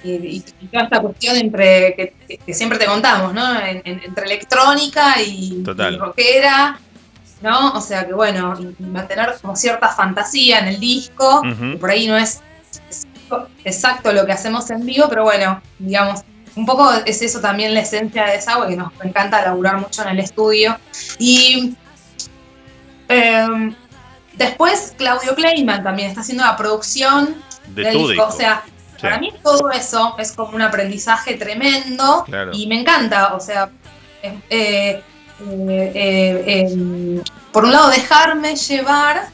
y, 0.02 0.12
y- 0.12 0.46
y 0.62 0.68
toda 0.68 0.84
esta 0.86 1.02
cuestión 1.02 1.36
entre 1.36 2.16
que, 2.46 2.54
siempre 2.54 2.78
te 2.80 2.86
contamos, 2.86 3.34
¿no? 3.34 3.60
En- 3.60 3.82
en- 3.84 4.02
entre 4.06 4.26
electrónica 4.28 5.22
y, 5.22 5.62
y 5.62 5.98
rockera, 5.98 6.80
¿no? 7.44 7.74
O 7.74 7.82
sea 7.82 8.08
que 8.08 8.14
bueno, 8.14 8.56
y, 8.80 8.84
mantener 8.84 9.36
como 9.42 9.56
cierta 9.56 9.90
fantasía 9.90 10.60
en 10.60 10.68
el 10.70 10.80
disco, 10.80 11.42
que 11.44 11.78
por 11.78 11.92
ahí 11.92 12.08
no 12.08 12.18
es 12.18 12.42
exacto 13.66 14.12
lo 14.14 14.26
que 14.26 14.32
hacemos 14.32 14.70
en 14.72 14.86
vivo, 14.86 15.08
pero 15.10 15.24
bueno, 15.24 15.62
digamos, 15.78 16.22
un 16.56 16.66
poco 16.66 16.92
es 17.06 17.22
eso 17.22 17.40
también 17.42 17.74
la 17.74 17.82
esencia 17.82 18.26
de 18.26 18.34
Desagüe, 18.34 18.70
que 18.70 18.76
nos 18.78 18.92
encanta 19.04 19.42
laburar 19.44 19.78
mucho 19.80 20.02
en 20.04 20.10
el 20.10 20.20
estudio. 20.20 20.78
Y 21.20 21.76
eh, 23.10 23.76
después 24.34 24.94
Claudio 24.98 25.36
Kleiman 25.36 25.84
también 25.84 26.10
está 26.10 26.22
haciendo 26.22 26.44
la 26.46 26.56
producción 26.56 27.36
De 27.68 27.84
del 27.84 27.94
disco. 27.94 28.10
disco. 28.10 28.26
O 28.28 28.32
sea, 28.32 28.64
Sí. 28.96 29.02
para 29.02 29.18
mí 29.20 29.34
todo 29.44 29.70
eso 29.72 30.16
es 30.18 30.32
como 30.32 30.56
un 30.56 30.62
aprendizaje 30.62 31.34
tremendo 31.36 32.24
Claro. 32.26 32.52
y 32.54 32.68
me 32.68 32.80
encanta, 32.80 33.34
o 33.34 33.40
sea, 33.40 33.70
eh, 34.22 34.40
eh, 34.50 35.02
eh, 35.42 35.92
eh, 35.96 36.68
em, 36.72 37.22
por 37.54 37.64
un 37.64 37.72
lado 37.72 37.90
dejarme 37.90 38.56
llevar 38.56 39.30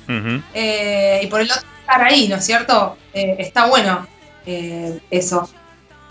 eh, 0.54 1.22
y 1.24 1.28
por 1.28 1.42
el 1.42 1.50
otro 1.52 1.64
estar 1.80 2.04
ahí, 2.04 2.28
¿no 2.28 2.36
es 2.36 2.46
cierto? 2.46 2.98
Eh, 3.14 3.38
está 3.40 3.66
bueno 3.66 4.06
eh, 4.46 5.00
eso. 5.10 5.50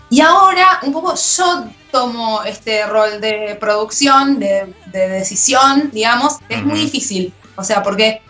Y 0.09 0.21
ahora 0.21 0.79
un 0.81 0.91
poco 0.91 1.13
yo 1.15 1.65
tomo 1.91 2.43
este 2.43 2.85
rol 2.87 3.21
de 3.21 3.55
producción, 3.59 4.39
de, 4.39 4.73
de 4.87 5.07
decisión, 5.07 5.91
digamos, 5.93 6.39
que 6.47 6.55
es 6.55 6.63
muy 6.65 6.79
difícil. 6.79 7.31
O 7.55 7.63
sea, 7.63 7.83
porque, 7.83 8.21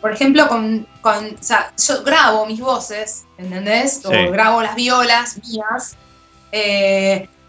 por 0.00 0.12
ejemplo, 0.12 0.48
con, 0.48 0.86
con- 1.02 1.34
o 1.34 1.42
sea, 1.42 1.72
yo 1.76 2.02
grabo 2.02 2.46
mis 2.46 2.60
voces, 2.60 3.24
¿entendés? 3.36 4.00
Sí. 4.02 4.08
O 4.08 4.30
grabo 4.30 4.62
las 4.62 4.74
violas 4.74 5.38
mías, 5.46 5.96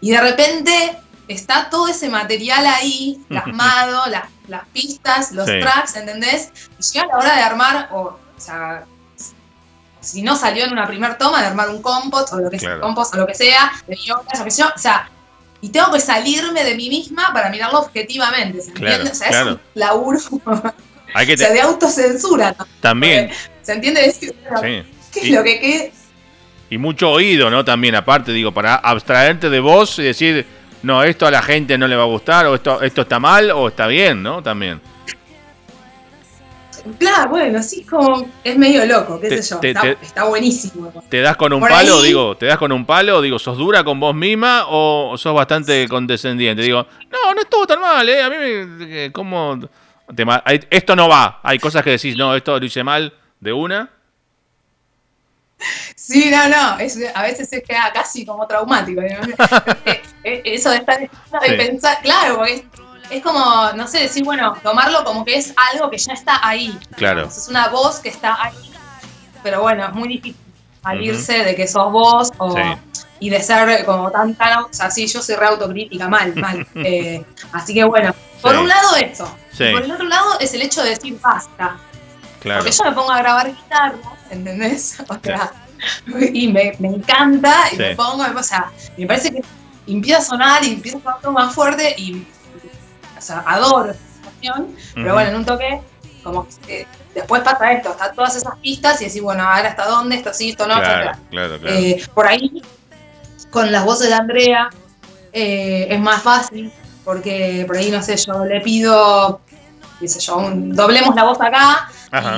y 0.00 0.10
de 0.10 0.20
repente 0.20 0.96
está 1.28 1.70
todo 1.70 1.88
ese 1.88 2.08
material 2.08 2.66
ahí, 2.66 3.18
plasmado, 3.28 4.06
las, 4.10 4.24
las 4.48 4.66
pistas, 4.72 5.32
los 5.32 5.46
Sí. 5.48 5.58
tracks, 5.60 5.96
¿entendés? 5.96 6.50
Y 6.78 6.82
llega 6.92 7.06
la 7.06 7.18
hora 7.18 7.34
de 7.36 7.42
armar, 7.42 7.88
o, 7.92 8.00
o 8.00 8.18
sea, 8.40 8.84
si 10.00 10.22
no 10.22 10.36
salió 10.36 10.64
en 10.64 10.72
una 10.72 10.86
primer 10.86 11.16
toma, 11.16 11.40
de 11.40 11.46
armar 11.48 11.70
un 11.70 11.80
compost, 11.80 12.32
o 12.34 12.38
lo 12.38 12.50
que 12.50 12.58
sea, 12.58 12.68
Claro. 12.70 12.82
compost, 12.82 13.14
o 13.14 13.18
lo 13.18 13.26
que 13.26 13.34
sea, 13.34 13.72
de 13.86 13.96
violas, 14.04 14.26
o 14.40 14.50
sé 14.50 14.60
yo, 14.62 14.68
o 14.74 14.78
sea, 14.78 15.08
y 15.62 15.70
tengo 15.70 15.90
que 15.92 16.00
salirme 16.00 16.62
de 16.62 16.74
mí 16.74 16.90
misma 16.90 17.32
para 17.32 17.48
mirarlo 17.48 17.78
objetivamente, 17.80 18.60
¿se 18.60 18.72
Claro, 18.72 18.96
entiende? 18.96 19.10
O 19.12 19.14
sea, 19.14 19.28
claro. 19.28 19.50
es 19.50 19.56
un 19.56 19.60
laburo, 19.74 20.18
Hay 21.14 21.26
que 21.26 21.34
o 21.34 21.38
sea, 21.38 21.52
de 21.52 21.60
autocensura, 21.60 22.54
¿no? 22.58 22.66
también. 22.80 23.30
¿se 23.62 23.72
entiende? 23.72 24.02
Decir, 24.02 24.34
bueno, 24.50 24.60
Sí. 24.62 24.90
¿Qué 25.12 25.20
es 25.20 25.26
Y- 25.26 25.30
lo 25.30 25.42
que 25.44 25.60
qué? 25.60 25.92
Y 26.70 26.76
mucho 26.78 27.10
oído, 27.12 27.50
¿no? 27.50 27.64
También, 27.64 27.94
aparte, 27.94 28.32
digo, 28.32 28.52
para 28.52 28.74
abstraerte 28.74 29.48
de 29.48 29.60
vos 29.60 29.98
y 30.00 30.02
decir, 30.02 30.44
no, 30.84 31.02
esto 31.02 31.26
a 31.26 31.30
la 31.30 31.42
gente 31.42 31.76
no 31.78 31.86
le 31.88 31.96
va 31.96 32.02
a 32.02 32.06
gustar, 32.06 32.46
o 32.46 32.54
esto, 32.54 32.80
esto 32.82 33.02
está 33.02 33.18
mal, 33.18 33.50
o 33.50 33.68
está 33.68 33.86
bien, 33.86 34.22
¿no? 34.22 34.42
También. 34.42 34.80
Claro, 36.98 37.30
bueno, 37.30 37.62
sí, 37.62 37.82
como 37.84 38.28
es 38.42 38.58
medio 38.58 38.84
loco, 38.84 39.18
qué 39.18 39.28
Te- 39.28 39.42
sé 39.42 39.54
yo, 39.54 39.60
te- 39.60 39.68
está, 39.68 39.80
te- 39.82 39.96
está 40.02 40.24
buenísimo. 40.24 40.92
¿Te 41.08 41.20
das 41.22 41.36
con 41.36 41.52
un 41.54 41.60
Por 41.60 41.70
palo, 41.70 41.96
ahí- 42.00 42.08
digo, 42.08 42.36
te 42.36 42.44
das 42.46 42.58
con 42.58 42.72
un 42.72 42.84
palo, 42.84 43.22
digo, 43.22 43.38
sos 43.38 43.56
dura 43.56 43.82
con 43.84 43.98
vos 43.98 44.14
misma 44.14 44.64
o 44.68 45.14
sos 45.16 45.34
bastante 45.34 45.88
condescendiente? 45.88 46.62
Digo, 46.62 46.86
no, 47.10 47.32
no 47.32 47.40
estuvo 47.40 47.66
tan 47.66 47.80
mal, 47.80 48.06
¿eh? 48.08 48.22
A 48.22 48.28
mí 48.28 48.36
me, 48.36 48.86
que- 48.86 49.10
como, 49.12 49.58
esto 50.70 50.94
no 50.96 51.08
va. 51.08 51.40
Hay 51.42 51.58
cosas 51.58 51.82
que 51.82 51.90
decís, 51.90 52.16
no, 52.18 52.34
esto 52.36 52.58
lo 52.58 52.66
hice 52.66 52.84
mal 52.84 53.14
de 53.40 53.52
una. 53.52 53.88
Sí, 55.94 56.30
no, 56.30 56.48
no, 56.48 56.76
a 57.14 57.22
veces 57.22 57.48
se 57.48 57.62
queda 57.62 57.90
casi 57.92 58.24
como 58.24 58.46
traumático. 58.46 59.00
Eh, 60.26 60.40
eso 60.46 60.70
de 60.70 60.78
estar 60.78 60.98
de 60.98 61.52
pensar, 61.54 61.98
claro, 62.00 62.36
porque 62.36 62.66
es, 63.10 63.22
como, 63.22 63.70
no 63.74 63.86
sé, 63.86 63.98
decir, 63.98 64.24
bueno, 64.24 64.56
tomarlo 64.62 65.04
como 65.04 65.22
que 65.22 65.36
es 65.36 65.52
algo 65.70 65.90
que 65.90 65.98
ya 65.98 66.14
está 66.14 66.40
ahí. 66.42 66.78
Claro. 66.96 67.26
Es 67.26 67.46
una 67.46 67.68
voz 67.68 68.00
que 68.00 68.08
está 68.08 68.42
ahí. 68.42 68.72
Pero 69.42 69.60
bueno, 69.60 69.84
es 69.84 69.92
muy 69.92 70.08
difícil 70.08 70.40
salirse 70.82 71.44
de 71.44 71.54
que 71.54 71.66
sos 71.66 71.92
vos 71.92 72.30
y 73.20 73.30
de 73.30 73.40
ser 73.40 73.84
como 73.84 74.10
tan, 74.10 74.34
tan, 74.34 74.64
o 74.64 74.68
sea, 74.70 74.90
sí, 74.90 75.06
yo 75.06 75.22
soy 75.22 75.36
re 75.36 75.46
autocrítica, 75.46 76.08
mal, 76.08 76.34
mal. 76.36 76.66
Eh, 76.76 77.24
así 77.52 77.72
que 77.72 77.84
bueno, 77.84 78.14
por 78.42 78.56
un 78.56 78.68
lado 78.68 78.96
eso. 78.96 79.24
Por 79.56 79.82
el 79.82 79.90
otro 79.90 80.06
lado 80.06 80.38
es 80.40 80.52
el 80.54 80.62
hecho 80.62 80.82
de 80.82 80.90
decir 80.90 81.18
basta. 81.20 81.78
Claro. 82.40 82.60
Porque 82.60 82.76
yo 82.76 82.84
me 82.84 82.92
pongo 82.92 83.10
a 83.10 83.18
grabar 83.18 83.46
guitarra, 83.46 83.96
¿entendés? 84.30 84.98
O 85.08 85.18
sea, 85.22 85.52
y 86.32 86.48
me, 86.48 86.74
me, 86.78 86.88
encanta 86.88 87.54
y 87.72 87.76
me 87.76 87.94
pongo, 87.94 88.24
o 88.36 88.42
sea, 88.42 88.70
me 88.96 89.06
parece 89.06 89.32
que 89.32 89.42
empieza 89.86 90.18
a 90.18 90.22
sonar 90.22 90.64
y 90.64 90.74
empieza 90.74 90.98
a 90.98 91.00
sonar 91.00 91.20
todo 91.20 91.32
más 91.32 91.54
fuerte 91.54 91.94
y, 91.98 92.26
o 93.16 93.20
sea, 93.20 93.44
adoro 93.46 93.90
esa 93.90 94.00
situación, 94.14 94.74
pero 94.94 95.12
bueno, 95.12 95.30
en 95.30 95.36
un 95.36 95.44
toque, 95.44 95.80
como 96.22 96.46
que 96.66 96.86
después 97.14 97.42
pasa 97.42 97.72
esto, 97.72 97.90
está 97.90 98.12
todas 98.12 98.36
esas 98.36 98.56
pistas 98.58 99.00
y 99.02 99.06
decís, 99.06 99.22
bueno, 99.22 99.42
ahora 99.42 99.68
hasta 99.68 99.86
dónde, 99.86 100.16
esto 100.16 100.32
sí, 100.32 100.50
esto 100.50 100.66
no, 100.66 100.76
claro, 100.76 101.18
claro, 101.30 101.58
claro. 101.58 101.76
Eh, 101.76 102.02
por 102.14 102.26
ahí, 102.26 102.62
con 103.50 103.70
las 103.70 103.84
voces 103.84 104.08
de 104.08 104.14
Andrea, 104.14 104.70
eh, 105.32 105.86
es 105.90 106.00
más 106.00 106.22
fácil, 106.22 106.72
porque 107.04 107.64
por 107.66 107.76
ahí, 107.76 107.90
no 107.90 108.02
sé, 108.02 108.16
yo 108.16 108.44
le 108.44 108.60
pido, 108.62 109.40
qué 110.00 110.08
sé 110.08 110.20
yo, 110.20 110.50
doblemos 110.54 111.14
la 111.14 111.24
voz 111.24 111.40
acá 111.40 111.88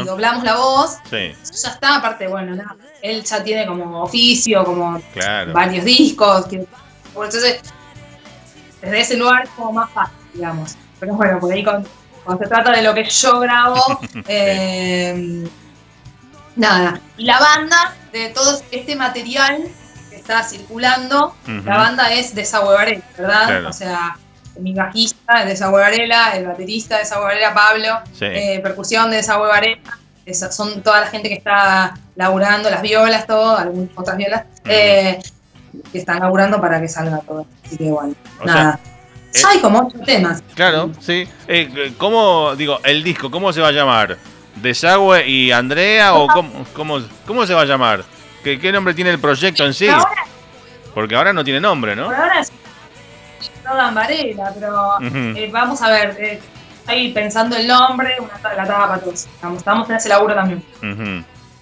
y 0.02 0.04
doblamos 0.04 0.44
la 0.44 0.56
voz, 0.56 0.98
sí. 1.10 1.34
ya 1.62 1.70
está, 1.70 1.96
aparte, 1.96 2.26
bueno, 2.28 2.54
nada, 2.54 2.76
él 3.02 3.22
ya 3.24 3.42
tiene 3.42 3.66
como 3.66 4.02
oficio, 4.02 4.64
como 4.64 5.00
varios 5.52 5.84
discos, 5.84 6.46
que, 6.46 6.66
entonces, 7.14 7.60
desde 8.80 9.00
ese 9.00 9.16
lugar 9.16 9.44
es 9.44 9.50
como 9.50 9.72
más 9.72 9.90
fácil, 9.90 10.16
digamos. 10.34 10.76
Pero 11.00 11.14
bueno, 11.14 11.40
por 11.40 11.52
ahí 11.52 11.64
cuando 11.64 11.88
se 12.38 12.48
trata 12.48 12.72
de 12.72 12.82
lo 12.82 12.94
que 12.94 13.04
yo 13.04 13.40
grabo, 13.40 13.82
eh, 14.28 15.48
nada. 16.56 17.00
Y 17.16 17.24
la 17.24 17.38
banda, 17.38 17.94
de 18.12 18.30
todo 18.30 18.60
este 18.70 18.96
material 18.96 19.64
que 20.10 20.16
está 20.16 20.42
circulando, 20.42 21.34
la 21.46 21.76
banda 21.76 22.12
es 22.12 22.34
de 22.34 22.42
esa 22.42 22.60
Varela, 22.60 23.04
¿verdad? 23.16 23.66
O 23.66 23.72
sea, 23.72 24.16
mi 24.60 24.72
bajista 24.74 25.40
es 25.40 25.46
de 25.46 25.52
esa 25.52 25.70
Varela, 25.70 26.36
el 26.36 26.46
baterista 26.46 26.96
de 26.96 27.02
esa 27.02 27.18
Varela, 27.18 27.54
Pablo, 27.54 28.00
eh, 28.20 28.60
percusión 28.62 29.10
de 29.10 29.18
esa 29.20 29.36
Varela, 29.36 29.80
son 30.34 30.82
toda 30.82 31.00
la 31.00 31.06
gente 31.06 31.28
que 31.28 31.34
está 31.34 31.94
laburando, 32.16 32.70
las 32.70 32.82
violas, 32.82 33.26
todo, 33.26 33.56
algunas 33.56 33.90
otras 33.94 34.16
violas, 34.16 34.44
eh, 34.64 35.18
que 35.92 35.98
están 35.98 36.20
laburando 36.20 36.60
para 36.60 36.80
que 36.80 36.88
salga 36.88 37.18
todo. 37.20 37.46
Así 37.64 37.76
que 37.76 37.90
bueno, 37.90 38.14
nada. 38.44 38.80
Eh, 39.34 39.42
hay 39.46 39.58
como 39.60 39.86
ocho 39.86 39.98
temas. 40.04 40.42
Claro, 40.54 40.90
sí. 41.00 41.28
Eh, 41.46 41.94
¿Cómo, 41.98 42.56
digo, 42.56 42.80
el 42.84 43.02
disco, 43.02 43.30
cómo 43.30 43.52
se 43.52 43.60
va 43.60 43.68
a 43.68 43.72
llamar? 43.72 44.16
¿Desagüe 44.56 45.28
y 45.28 45.52
Andrea 45.52 46.14
o 46.14 46.26
cómo, 46.28 46.64
cómo, 47.26 47.46
se 47.46 47.54
va 47.54 47.62
a 47.62 47.66
llamar? 47.66 48.04
¿Qué, 48.42 48.58
¿Qué, 48.58 48.72
nombre 48.72 48.94
tiene 48.94 49.10
el 49.10 49.18
proyecto 49.18 49.66
en 49.66 49.74
sí? 49.74 49.88
Porque 50.94 51.14
ahora 51.14 51.32
no 51.32 51.44
tiene 51.44 51.60
nombre, 51.60 51.94
¿no? 51.94 52.04
ahora 52.04 52.40
es 52.40 52.50
toda 53.68 53.90
Varela, 53.90 54.52
pero 54.54 54.92
eh, 55.36 55.50
vamos 55.52 55.82
a 55.82 55.90
ver, 55.90 56.40
ahí 56.86 57.12
pensando 57.12 57.56
el 57.56 57.66
nombre, 57.66 58.16
una, 58.20 58.54
la 58.54 58.66
tapa 58.66 58.98
todos. 58.98 59.26
Estamos, 59.56 59.90
en 59.90 59.96
ese 59.96 60.08
laburo 60.08 60.34
también. 60.34 60.64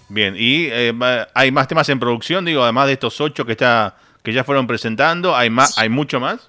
Bien, 0.08 0.34
y 0.37 0.66
eh, 0.70 1.26
hay 1.34 1.50
más 1.50 1.66
temas 1.66 1.88
en 1.88 1.99
producción, 1.99 2.44
digo, 2.44 2.62
además 2.62 2.87
de 2.87 2.92
estos 2.92 3.20
ocho 3.20 3.44
que 3.44 3.52
está 3.52 3.96
que 4.23 4.32
ya 4.32 4.42
fueron 4.42 4.66
presentando, 4.66 5.37
hay 5.37 5.50
más, 5.50 5.76
hay 5.76 5.90
mucho 5.90 6.18
más. 6.18 6.48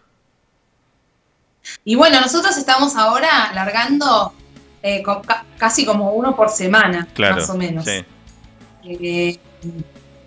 Y 1.83 1.95
bueno, 1.95 2.21
nosotros 2.21 2.55
estamos 2.57 2.95
ahora 2.95 3.51
largando 3.53 4.33
eh, 4.81 5.03
casi 5.57 5.85
como 5.85 6.11
uno 6.11 6.35
por 6.35 6.49
semana, 6.49 7.07
más 7.17 7.49
o 7.49 7.57
menos. 7.57 7.85
Eh, 7.87 9.39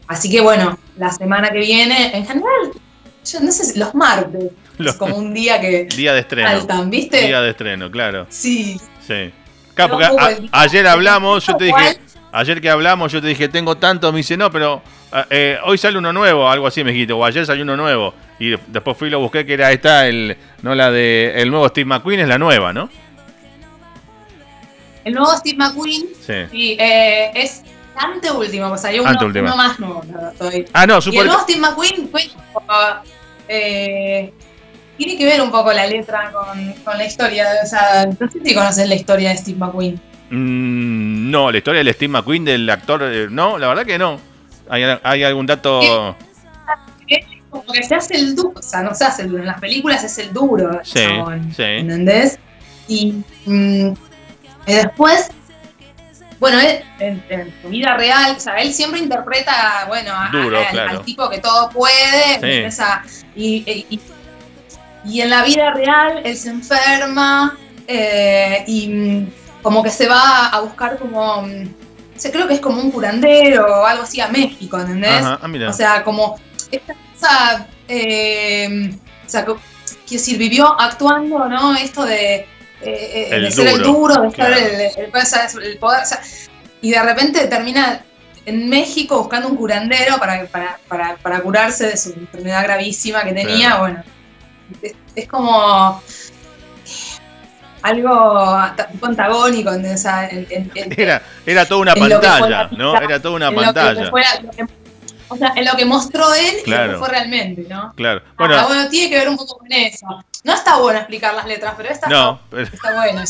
así 0.07 0.31
que 0.31 0.41
bueno, 0.43 0.79
la 0.97 1.11
semana 1.11 1.51
que 1.51 1.61
viene, 1.61 2.17
en 2.17 2.27
general, 2.27 2.73
yo 3.25 3.41
no 3.41 3.51
sé, 3.51 3.79
los 3.79 3.95
martes, 3.95 4.53
es 4.85 4.95
como 4.95 5.17
un 5.17 5.35
día 5.35 5.61
que 5.61 5.85
día 5.85 6.13
de 6.13 6.21
estreno, 6.21 6.85
¿viste? 6.87 7.27
Día 7.27 7.41
de 7.41 7.51
estreno, 7.51 7.91
claro. 7.91 8.27
Sí. 8.29 8.81
Sí. 9.07 9.33
Claro, 9.75 9.93
porque 9.93 10.49
ayer 10.53 10.87
hablamos, 10.87 11.47
yo 11.47 11.57
te 11.57 11.67
dije, 11.67 12.01
ayer 12.33 12.61
que 12.61 12.71
hablamos, 12.71 13.13
yo 13.13 13.21
te 13.21 13.29
dije, 13.29 13.49
tengo 13.49 13.77
tanto, 13.77 14.11
me 14.13 14.19
dice, 14.19 14.37
no, 14.37 14.51
pero 14.51 14.83
ah, 15.13 15.27
eh, 15.31 15.59
hoy 15.65 15.79
sale 15.79 15.99
uno 15.99 16.13
nuevo, 16.13 16.49
algo 16.49 16.67
así 16.67 16.83
me 16.83 16.91
dijiste, 16.91 17.13
o 17.13 17.25
ayer 17.25 17.47
salió 17.47 17.63
uno 17.63 17.77
nuevo. 17.77 18.13
Y 18.41 18.55
después 18.69 18.97
fui 18.97 19.09
y 19.09 19.11
lo 19.11 19.21
busqué, 19.21 19.47
que 19.47 19.55
era 19.55 19.73
esta, 19.73 20.07
el, 20.09 20.37
no 20.63 20.75
la 20.75 20.91
de, 20.91 21.33
el 21.37 21.51
nuevo 21.51 21.69
Steve 21.69 21.85
McQueen, 21.85 22.21
es 22.21 22.29
la 22.29 22.39
nueva, 22.39 22.73
¿no? 22.73 22.91
El 25.05 25.15
nuevo 25.15 25.35
Steve 25.37 25.57
McQueen, 25.57 26.09
sí, 26.21 26.77
eh, 26.79 27.31
es 27.35 27.63
anteúltimo, 27.97 28.69
pues 28.69 28.85
hay 28.85 28.99
uno, 28.99 29.11
uno 29.21 29.57
más 29.57 29.79
nuevo. 29.81 30.03
Ah, 30.73 30.87
no, 30.87 31.01
super... 31.01 31.19
Y 31.19 31.21
el 31.21 31.27
nuevo 31.29 31.43
Steve 31.43 31.61
McQueen 31.61 32.09
fue 32.11 32.31
eh, 33.49 34.33
tiene 34.99 35.17
que 35.17 35.25
ver 35.25 35.41
un 35.41 35.51
poco 35.51 35.73
la 35.73 35.87
letra 35.87 36.33
con, 36.33 36.73
con 36.85 36.99
la 36.99 37.07
historia, 37.07 37.47
o 37.63 37.67
sea, 37.67 38.05
no 38.07 38.31
sé 38.31 38.41
si 38.45 38.55
conoces 38.55 38.89
la 38.89 38.97
historia 38.97 39.31
de 39.31 39.37
Steve 39.37 39.57
McQueen. 39.57 39.95
Mm, 40.31 41.31
no, 41.31 41.51
la 41.51 41.59
historia 41.59 41.83
del 41.83 41.95
Steve 41.95 42.13
McQueen, 42.13 42.45
del 42.45 42.69
actor, 42.69 43.03
eh, 43.05 43.29
no, 43.31 43.57
la 43.59 43.69
verdad 43.69 43.87
que 43.87 43.97
no. 43.97 44.21
¿Hay, 44.69 45.23
algún 45.23 45.47
dato...? 45.47 46.17
como 47.51 47.73
que 47.73 47.83
se 47.83 47.95
hace 47.95 48.15
el 48.15 48.37
duro, 48.37 48.53
o 48.57 48.63
sea, 48.63 48.83
no 48.83 48.95
se 48.95 49.07
hace 49.07 49.23
el 49.23 49.31
duro, 49.31 49.41
en 49.41 49.47
las 49.47 49.59
películas 49.59 50.05
es 50.05 50.19
el 50.19 50.35
duro, 50.35 50.81
sí, 50.83 51.01
sí. 51.57 51.63
¿entendés? 51.63 52.39
Y, 52.89 53.23
mm, 53.47 53.95
después, 54.67 55.31
bueno, 56.39 56.59
en, 56.99 57.55
su 57.63 57.69
vida 57.71 57.97
real, 57.97 58.35
o 58.37 58.41
sea, 58.41 58.57
él 58.57 58.75
siempre 58.75 59.01
interpreta, 59.01 59.87
bueno, 59.89 60.13
al 60.15 61.03
tipo 61.07 61.31
que 61.31 61.39
todo 61.39 61.71
puede, 61.71 62.69
y, 63.35 63.87
y, 63.89 64.01
en 65.17 65.31
la 65.31 65.43
vida 65.43 65.73
real 65.73 66.23
él 66.25 66.37
se 66.37 66.51
enferma 66.51 67.57
eh, 67.87 68.65
y 68.67 68.89
mm, 68.89 69.33
como 69.63 69.83
que 69.83 69.91
se 69.91 70.07
va 70.07 70.49
a 70.49 70.61
buscar 70.61 70.99
como, 70.99 71.47
se 72.15 72.31
creo 72.31 72.47
que 72.47 72.55
es 72.55 72.61
como 72.61 72.81
un 72.81 72.91
curandero 72.91 73.67
o 73.67 73.87
algo 73.87 74.03
así 74.03 74.21
a 74.21 74.29
México, 74.29 74.79
¿entendés? 74.79 75.23
Ah, 75.25 75.41
o 75.69 75.73
sea, 75.73 76.05
como 76.05 76.39
esta 76.71 76.95
cosa, 76.95 77.67
eh, 77.89 78.91
o 79.27 79.29
sea, 79.29 79.45
quiero 79.45 79.61
decir, 80.11 80.39
vivió 80.39 80.79
actuando, 80.81 81.49
¿no? 81.49 81.75
Esto 81.75 82.05
de, 82.05 82.47
eh, 82.83 83.39
de 83.41 83.51
ser 83.51 83.69
el 83.69 83.83
duro, 83.83 84.21
de 84.21 84.29
estar 84.29 84.53
el, 84.53 85.79
poder, 85.79 86.03
y 86.81 86.91
de 86.91 87.03
repente 87.03 87.47
termina 87.47 88.03
en 88.47 88.69
México 88.69 89.19
buscando 89.19 89.49
un 89.49 89.57
curandero 89.57 90.19
para, 90.19 90.47
para, 90.47 90.79
para, 90.89 91.17
para 91.17 91.41
curarse 91.41 91.87
de 91.87 91.97
su 91.97 92.13
enfermedad 92.13 92.65
gravísima 92.65 93.23
que 93.23 93.33
tenía, 93.33 93.79
bueno, 93.79 94.03
es 95.15 95.29
como 95.29 96.03
algo 97.83 98.61
antagónico. 99.03 99.71
era, 100.97 101.23
era 101.47 101.65
toda 101.67 101.81
una 101.81 101.95
pantalla, 101.95 102.69
¿no? 102.77 102.97
Era 102.97 103.21
toda 103.21 103.35
una 103.37 103.53
pantalla. 103.53 104.11
o 105.29 105.37
sea, 105.37 105.53
en 105.57 105.65
lo 105.65 105.77
que 105.77 105.85
mostró 105.85 106.35
él 106.35 106.57
y 106.65 106.71
lo 106.71 106.77
que 106.77 106.97
fue 106.97 107.09
realmente, 107.09 107.67
¿no? 107.69 107.93
Claro. 107.95 108.23
Ah, 108.39 108.65
bueno, 108.67 108.89
tiene 108.89 109.11
que 109.11 109.19
ver 109.19 109.29
un 109.29 109.37
poco 109.37 109.59
con 109.59 109.73
eso. 109.73 110.07
No 110.45 110.55
está 110.55 110.79
bueno 110.79 110.99
explicar 110.99 111.35
las 111.35 111.47
letras, 111.47 111.75
pero 111.77 111.89
esta 111.91 112.09
no, 112.09 112.41
está 112.53 112.95
bueno. 112.95 113.23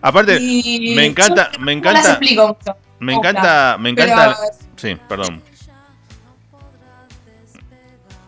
Aparte, 0.00 0.38
me 0.38 1.06
encanta, 1.06 1.50
me 1.58 1.72
encanta. 1.72 2.00
No 2.00 2.08
las 2.08 2.18
explico 2.18 2.48
mucho. 2.48 2.76
Me 3.00 3.14
encanta, 3.14 3.76
me 3.78 3.90
encanta. 3.90 4.36
Sí, 4.76 4.96
perdón. 5.08 5.42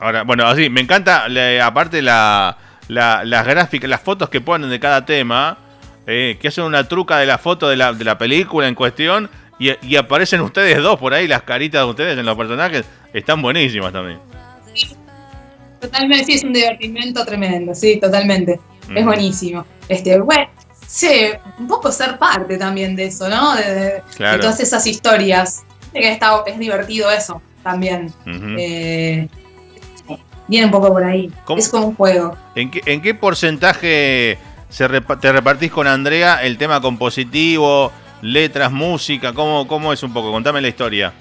Ahora, 0.00 0.22
bueno, 0.24 0.46
así, 0.46 0.68
me 0.68 0.80
encanta, 0.80 1.26
aparte 1.62 2.02
la, 2.02 2.56
las 2.88 3.46
gráficas, 3.46 3.88
las 3.88 4.00
fotos 4.00 4.28
que 4.28 4.40
ponen 4.40 4.70
de 4.70 4.80
cada 4.80 5.04
tema, 5.04 5.58
eh, 6.06 6.36
que 6.40 6.48
hacen 6.48 6.64
una 6.64 6.86
truca 6.86 7.18
de 7.18 7.26
la 7.26 7.38
foto 7.38 7.68
de 7.68 7.76
la, 7.76 7.92
de 7.92 8.04
la 8.04 8.18
película 8.18 8.68
en 8.68 8.74
cuestión 8.74 9.30
y, 9.58 9.96
aparecen 9.96 10.40
ustedes 10.40 10.82
dos 10.82 10.98
por 10.98 11.14
ahí, 11.14 11.28
las 11.28 11.42
caritas 11.42 11.82
de 11.82 11.90
ustedes 11.90 12.18
en 12.18 12.26
los 12.26 12.36
personajes, 12.36 12.84
están 13.12 13.40
buenísimas 13.40 13.92
también. 13.92 14.18
Totalmente, 15.80 16.24
sí, 16.24 16.32
es 16.32 16.44
un 16.44 16.52
divertimento 16.52 17.24
tremendo, 17.24 17.74
sí, 17.74 17.98
totalmente. 18.00 18.58
Es 18.94 19.04
buenísimo. 19.04 19.64
Este, 19.88 20.18
bueno, 20.20 20.48
sí, 20.86 21.30
un 21.58 21.68
poco 21.68 21.92
ser 21.92 22.18
parte 22.18 22.58
también 22.58 22.96
de 22.96 23.06
eso, 23.06 23.28
¿no? 23.28 23.54
De, 23.54 24.02
todas 24.18 24.60
esas 24.60 24.86
historias. 24.86 25.62
Que 25.92 26.10
está, 26.10 26.42
es 26.46 26.58
divertido 26.58 27.08
eso 27.08 27.40
también 27.62 28.12
viene 30.48 30.66
un 30.66 30.72
poco 30.72 30.88
por 30.88 31.04
ahí. 31.04 31.32
Es 31.56 31.68
como 31.68 31.88
un 31.88 31.94
juego. 31.94 32.36
¿En 32.54 32.70
qué, 32.70 32.80
¿En 32.86 33.00
qué 33.00 33.14
porcentaje 33.14 34.38
te 34.76 35.32
repartís 35.32 35.70
con 35.70 35.86
Andrea 35.86 36.42
el 36.42 36.58
tema 36.58 36.80
compositivo, 36.80 37.92
letras, 38.22 38.72
música? 38.72 39.32
¿Cómo, 39.32 39.66
¿Cómo 39.66 39.92
es 39.92 40.02
un 40.02 40.12
poco? 40.12 40.32
Contame 40.32 40.60
la 40.60 40.68
historia. 40.68 41.12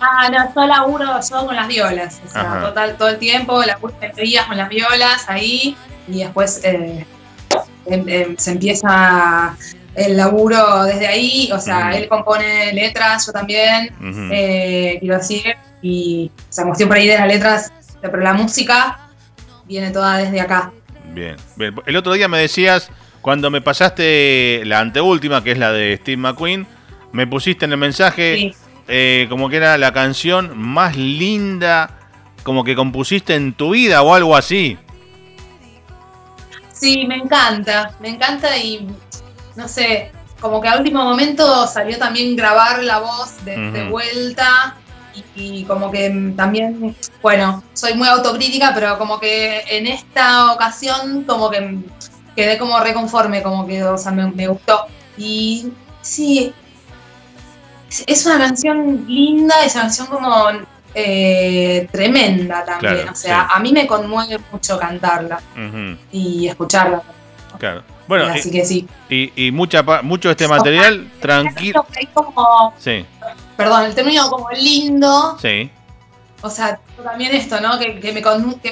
Ah, 0.00 0.30
no, 0.30 0.54
yo 0.54 0.66
laburo 0.66 1.20
yo 1.20 1.46
con 1.46 1.54
las 1.54 1.68
violas. 1.68 2.20
O 2.26 2.30
sea, 2.30 2.60
total, 2.60 2.96
todo 2.96 3.08
el 3.08 3.18
tiempo 3.18 3.62
laburo 3.62 3.94
días 4.16 4.46
con 4.46 4.56
las 4.56 4.68
violas 4.68 5.24
ahí 5.28 5.76
y 6.08 6.20
después 6.20 6.62
eh, 6.64 7.06
em, 7.86 8.08
em, 8.08 8.36
se 8.36 8.52
empieza 8.52 9.54
el 9.94 10.16
laburo 10.16 10.84
desde 10.84 11.06
ahí. 11.06 11.50
O 11.52 11.60
sea, 11.60 11.90
él 11.96 12.08
compone 12.08 12.72
letras, 12.72 13.26
yo 13.26 13.32
también, 13.32 13.92
eh, 14.32 14.96
quiero 15.00 15.18
decir, 15.18 15.54
y 15.82 16.30
o 16.34 16.52
sea, 16.52 16.64
cuestión 16.64 16.88
por 16.88 16.98
ahí 16.98 17.06
de 17.06 17.18
las 17.18 17.28
letras, 17.28 17.72
pero 18.00 18.18
la 18.18 18.32
música 18.32 18.98
viene 19.66 19.90
toda 19.90 20.18
desde 20.18 20.40
acá. 20.40 20.72
Bien, 21.12 21.36
bien. 21.56 21.74
El 21.86 21.96
otro 21.96 22.12
día 22.12 22.28
me 22.28 22.38
decías, 22.38 22.90
cuando 23.20 23.50
me 23.50 23.60
pasaste 23.60 24.62
la 24.64 24.80
anteúltima, 24.80 25.42
que 25.42 25.52
es 25.52 25.58
la 25.58 25.72
de 25.72 25.96
Steve 25.96 26.16
McQueen, 26.16 26.66
me 27.12 27.26
pusiste 27.26 27.64
en 27.64 27.72
el 27.72 27.78
mensaje 27.78 28.54
eh, 28.88 29.26
como 29.28 29.48
que 29.48 29.56
era 29.56 29.76
la 29.78 29.92
canción 29.92 30.56
más 30.58 30.96
linda 30.96 31.96
como 32.42 32.64
que 32.64 32.74
compusiste 32.74 33.34
en 33.34 33.52
tu 33.52 33.70
vida 33.70 34.02
o 34.02 34.14
algo 34.14 34.36
así. 34.36 34.78
Sí, 36.72 37.04
me 37.06 37.16
encanta, 37.16 37.94
me 38.00 38.08
encanta 38.08 38.56
y 38.56 38.88
no 39.56 39.68
sé, 39.68 40.12
como 40.40 40.60
que 40.60 40.68
a 40.68 40.78
último 40.78 41.04
momento 41.04 41.66
salió 41.66 41.98
también 41.98 42.34
grabar 42.36 42.82
la 42.82 43.00
voz 43.00 43.44
de, 43.44 43.86
vuelta 43.90 44.76
y, 45.34 45.64
como 45.64 45.90
que 45.90 46.32
también, 46.36 46.94
bueno, 47.22 47.62
soy 47.72 47.94
muy 47.94 48.08
autocrítica, 48.08 48.72
pero 48.74 48.98
como 48.98 49.18
que 49.18 49.62
en 49.68 49.86
esta 49.86 50.52
ocasión 50.52 51.24
como 51.24 51.50
que 51.50 51.78
quedé 52.36 52.58
como 52.58 52.78
reconforme, 52.80 53.42
como 53.42 53.66
que, 53.66 53.82
o 53.84 53.98
sea, 53.98 54.12
me 54.12 54.46
gustó. 54.46 54.86
Y 55.16 55.72
sí, 56.00 56.52
es 58.06 58.26
una 58.26 58.38
canción 58.38 59.04
linda, 59.08 59.64
es 59.64 59.74
una 59.74 59.84
canción 59.84 60.06
como 60.06 60.48
eh, 60.94 61.88
tremenda 61.90 62.64
también. 62.64 63.08
o 63.08 63.14
sea, 63.14 63.46
a 63.46 63.58
mí 63.60 63.72
me 63.72 63.86
conmueve 63.86 64.38
mucho 64.52 64.78
cantarla 64.78 65.40
y 66.12 66.48
escucharla. 66.48 67.02
Claro. 67.58 67.82
Bueno, 68.06 68.26
así 68.26 68.50
que 68.50 68.64
sí. 68.64 68.88
Y, 69.08 69.32
y 69.36 69.52
mucha, 69.52 69.82
mucho 70.02 70.28
de 70.28 70.32
este 70.32 70.48
material 70.48 71.08
tranquilo. 71.20 71.86
Sí. 72.78 73.06
Perdón, 73.60 73.84
el 73.84 73.94
término 73.94 74.28
como 74.30 74.50
lindo. 74.50 75.36
Sí. 75.40 75.70
O 76.42 76.48
sea, 76.48 76.80
también 77.04 77.34
esto, 77.34 77.60
¿no? 77.60 77.78
Que, 77.78 77.92
me 77.92 78.22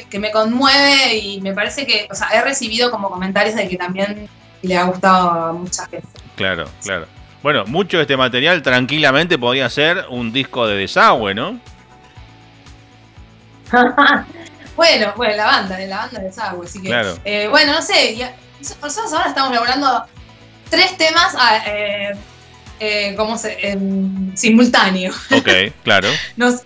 que, 0.09 0.19
me 0.19 0.31
conmueve 0.31 1.19
y 1.19 1.41
me 1.43 1.53
parece 1.53 1.87
que, 1.87 2.09
o 2.11 2.15
sea, 2.15 2.29
he 2.29 2.41
recibido 2.43 2.91
como 2.91 3.11
comentarios 3.11 3.55
de 3.55 3.69
que 3.69 3.77
también 3.77 4.29
le 4.63 4.77
ha 4.77 4.85
gustado 4.85 5.31
a 5.31 5.53
mucha 5.53 5.87
gente. 5.87 6.09
Claro, 6.37 6.65
claro. 6.83 7.07
Bueno, 7.43 7.67
mucho 7.67 7.99
de 7.99 8.05
este 8.05 8.17
material 8.17 8.63
tranquilamente 8.63 9.39
podría 9.39 9.69
ser 9.69 10.07
un 10.09 10.33
disco 10.33 10.67
de 10.67 10.77
desagüe, 10.79 11.35
¿no? 11.35 11.61
bueno, 14.77 15.13
bueno, 15.17 15.37
la 15.37 15.45
banda, 15.45 15.77
de 15.77 15.87
la 15.87 15.99
banda 15.99 16.21
de 16.21 16.27
desagüe, 16.27 16.67
así 16.67 16.81
que. 16.81 16.89
Claro. 16.89 17.15
Eh, 17.25 17.49
bueno, 17.49 17.75
no 17.75 17.83
sé, 17.83 18.17
nosotros 18.61 19.13
ahora 19.13 19.29
estamos 19.29 19.51
elaborando 19.51 20.07
tres 20.71 20.97
temas 20.97 21.35
ah, 21.39 21.59
eh, 21.67 22.15
eh, 22.81 23.15
como 23.17 23.37
se, 23.37 23.71
en 23.71 24.33
simultáneo. 24.35 25.13
Ok, 25.31 25.49
claro. 25.85 26.09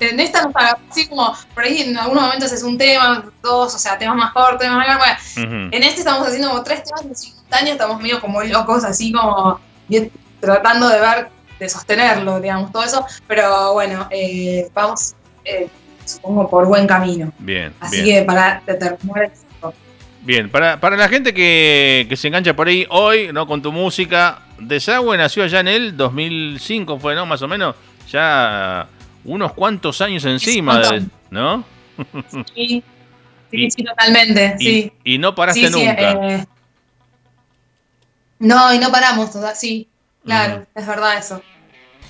en 0.01 0.20
esta 0.20 0.42
nos 0.42 0.55
así 0.90 1.07
como, 1.09 1.35
por 1.55 1.64
ahí 1.64 1.83
en 1.83 1.96
algunos 1.96 2.22
momentos 2.22 2.53
es 2.53 2.62
un 2.62 2.79
tema, 2.79 3.25
dos, 3.42 3.75
o 3.75 3.79
sea, 3.79 3.98
temas 3.98 4.16
más 4.16 4.33
cortos, 4.33 4.61
temas 4.61 4.77
más 4.79 4.87
largos. 4.87 5.37
En 5.37 5.83
este 5.83 6.01
estamos 6.01 6.27
haciendo 6.27 6.51
como 6.51 6.62
tres 6.62 6.85
temas 6.85 7.05
en 7.05 7.16
simultáneo, 7.16 7.72
estamos 7.72 8.01
medio 8.01 8.20
como 8.20 8.42
locos, 8.42 8.85
así 8.85 9.12
como 9.12 9.61
bien 9.88 10.11
tratando 10.40 10.88
de 10.88 11.01
ver, 11.01 11.29
de 11.59 11.68
sostenerlo, 11.68 12.40
digamos, 12.40 12.72
todo 12.72 12.85
eso, 12.85 13.07
pero 13.27 13.75
bueno, 13.75 14.09
eh, 14.11 14.68
vamos, 14.75 15.14
eh, 15.44 15.68
supongo, 16.05 16.48
por 16.48 16.66
buen 16.66 16.87
camino. 16.87 17.33
Bien. 17.38 17.72
Así 17.81 18.05
que 18.05 18.22
para 18.22 18.62
determinar 18.66 19.31
Bien, 20.25 20.48
para, 20.48 20.79
para 20.79 20.96
la 20.96 21.09
gente 21.09 21.35
que, 21.35 22.09
se 22.16 22.29
engancha 22.29 22.55
por 22.55 22.68
ahí 22.68 22.87
hoy, 22.90 23.31
¿no? 23.33 23.46
Con 23.46 23.61
tu 23.61 23.72
música, 23.72 24.42
Desagüe 24.66 25.16
nació 25.16 25.44
allá 25.44 25.61
en 25.61 25.68
el 25.68 25.96
2005, 25.96 26.98
fue, 26.98 27.14
¿no? 27.14 27.27
Más 27.27 27.42
o 27.42 27.48
menos, 27.48 27.75
ya 28.11 28.87
unos 29.25 29.53
cuantos 29.53 30.01
años 30.01 30.25
encima, 30.25 30.83
¿no? 31.31 31.64
Sí, 32.55 32.83
sí, 33.51 33.70
sí, 33.70 33.85
totalmente, 33.85 34.57
y, 34.59 34.64
sí. 34.64 34.92
Y 35.05 35.18
no 35.18 35.35
paraste 35.35 35.70
nunca. 35.70 35.92
Eh, 35.92 36.46
no, 38.38 38.75
y 38.75 38.79
no 38.79 38.90
paramos, 38.90 39.31
sí. 39.55 39.87
Claro, 40.25 40.66
es 40.75 40.87
verdad 40.87 41.18
eso. 41.18 41.42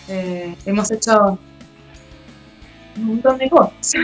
Eh, 0.08 0.54
hemos 0.66 0.90
hecho 0.90 1.38
un 2.96 3.04
montón 3.04 3.38
de 3.38 3.50
cosas. 3.50 3.72
Sí, 3.80 3.98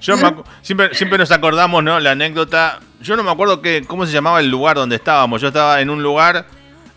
yo 0.00 0.16
siempre, 0.62 0.94
siempre 0.94 1.18
nos 1.18 1.30
acordamos, 1.30 1.84
¿no? 1.84 2.00
La 2.00 2.12
anécdota. 2.12 2.80
Yo 3.00 3.16
no 3.16 3.22
me 3.22 3.30
acuerdo 3.30 3.60
que, 3.60 3.84
cómo 3.86 4.06
se 4.06 4.12
llamaba 4.12 4.40
el 4.40 4.48
lugar 4.48 4.76
donde 4.76 4.96
estábamos. 4.96 5.42
Yo 5.42 5.48
estaba 5.48 5.80
en 5.80 5.90
un 5.90 6.02
lugar 6.02 6.46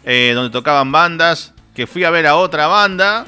eh, 0.06 0.32
donde 0.34 0.50
tocaban 0.50 0.92
bandas, 0.92 1.54
que 1.76 1.88
fui 1.88 2.04
a 2.04 2.10
ver 2.10 2.28
a 2.28 2.36
otra 2.36 2.68
banda 2.68 3.26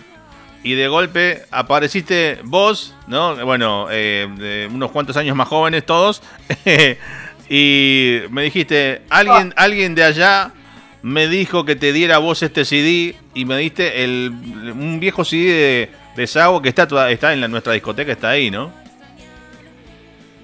y 0.63 0.73
de 0.73 0.87
golpe 0.87 1.43
apareciste 1.51 2.39
vos, 2.43 2.93
¿no? 3.07 3.35
Bueno, 3.45 3.87
eh, 3.89 4.67
unos 4.71 4.91
cuantos 4.91 5.17
años 5.17 5.35
más 5.35 5.47
jóvenes 5.47 5.85
todos. 5.85 6.21
y 7.49 8.19
me 8.29 8.43
dijiste, 8.43 9.01
alguien, 9.09 9.53
alguien 9.55 9.95
de 9.95 10.03
allá 10.03 10.51
me 11.01 11.27
dijo 11.27 11.65
que 11.65 11.75
te 11.75 11.93
diera 11.93 12.19
vos 12.19 12.43
este 12.43 12.63
CD 12.65 13.15
y 13.33 13.45
me 13.45 13.57
diste 13.57 14.03
el, 14.03 14.31
un 14.75 14.99
viejo 14.99 15.25
CD 15.25 15.53
de, 15.53 15.89
de 16.15 16.27
Sago 16.27 16.61
que 16.61 16.69
está, 16.69 17.09
está 17.09 17.33
en 17.33 17.41
la, 17.41 17.47
nuestra 17.47 17.73
discoteca, 17.73 18.11
está 18.11 18.29
ahí, 18.29 18.51
¿no? 18.51 18.71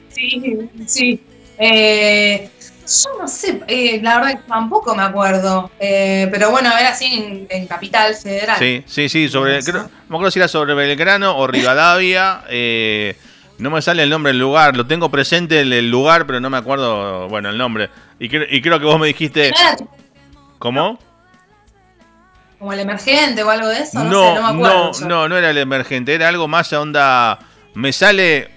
Sí, 0.09 0.69
sí. 0.87 1.19
Eh, 1.59 2.49
yo 2.87 3.09
no 3.19 3.27
sé, 3.27 3.61
eh, 3.67 3.99
la 4.01 4.17
verdad 4.17 4.39
que 4.39 4.47
tampoco 4.47 4.95
me 4.95 5.03
acuerdo. 5.03 5.69
Eh, 5.79 6.27
pero 6.31 6.51
bueno, 6.51 6.69
era 6.77 6.89
así 6.89 7.45
en, 7.49 7.67
Capital 7.67 8.15
Federal. 8.15 8.57
Sí, 8.57 8.83
sí, 8.87 9.09
sí. 9.09 9.29
Sobre, 9.29 9.61
no 9.61 9.89
me 10.09 10.15
acuerdo 10.15 10.31
si 10.31 10.39
era 10.39 10.47
sobre 10.47 10.73
Belgrano 10.73 11.37
o 11.37 11.47
Rivadavia. 11.47 12.43
no 13.57 13.69
me 13.69 13.81
sale 13.81 14.03
el 14.03 14.09
nombre 14.09 14.31
del 14.31 14.39
lugar. 14.39 14.75
Lo 14.77 14.87
tengo 14.87 15.09
presente 15.09 15.61
el, 15.61 15.89
lugar, 15.89 16.25
pero 16.25 16.39
no 16.39 16.49
me 16.49 16.57
acuerdo, 16.57 17.27
bueno, 17.27 17.49
el 17.49 17.57
nombre. 17.57 17.89
Y, 18.19 18.25
y 18.25 18.61
creo 18.61 18.79
que 18.79 18.85
vos 18.85 18.99
me 18.99 19.07
dijiste. 19.07 19.51
¿Cómo? 20.59 20.99
¿Como 22.59 22.73
el 22.73 22.79
emergente 22.79 23.43
o 23.43 23.49
algo 23.49 23.67
de 23.67 23.79
eso? 23.79 24.03
No, 24.03 24.35
no, 24.35 24.53
no, 24.53 24.91
no, 25.07 25.29
no, 25.29 25.37
era 25.37 25.51
el 25.51 25.57
emergente, 25.59 26.15
era 26.15 26.27
algo 26.27 26.47
más 26.47 26.73
a 26.73 26.81
onda. 26.81 27.39
Me 27.75 27.93
sale 27.93 28.49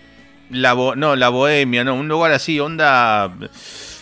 la 0.49 0.75
no, 0.75 1.17
la 1.17 1.29
bohemia, 1.29 1.85
no, 1.85 1.95
un 1.95 2.09
lugar 2.09 2.33
así, 2.33 2.59
onda 2.59 3.31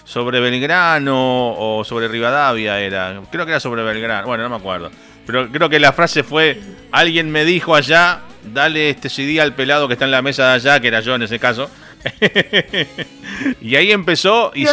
sobre 0.08 0.40
Belgrano 0.40 1.52
o 1.52 1.84
sobre 1.84 2.08
Rivadavia 2.08 2.80
era. 2.80 3.20
Creo 3.30 3.44
que 3.44 3.52
era 3.52 3.60
sobre 3.60 3.82
Belgrano, 3.82 4.26
bueno, 4.26 4.44
no 4.44 4.48
me 4.48 4.56
acuerdo. 4.56 4.90
Pero 5.26 5.50
creo 5.50 5.68
que 5.68 5.78
la 5.78 5.92
frase 5.92 6.22
fue, 6.22 6.58
alguien 6.90 7.30
me 7.30 7.44
dijo 7.44 7.74
allá, 7.74 8.22
dale 8.42 8.88
este 8.88 9.10
CD 9.10 9.38
al 9.38 9.54
pelado 9.54 9.86
que 9.86 9.92
está 9.92 10.06
en 10.06 10.10
la 10.10 10.22
mesa 10.22 10.48
de 10.48 10.52
allá, 10.54 10.80
que 10.80 10.88
era 10.88 11.00
yo 11.00 11.14
en 11.14 11.22
ese 11.22 11.38
caso. 11.38 11.70
y 13.60 13.76
ahí 13.76 13.92
empezó 13.92 14.50
y 14.54 14.64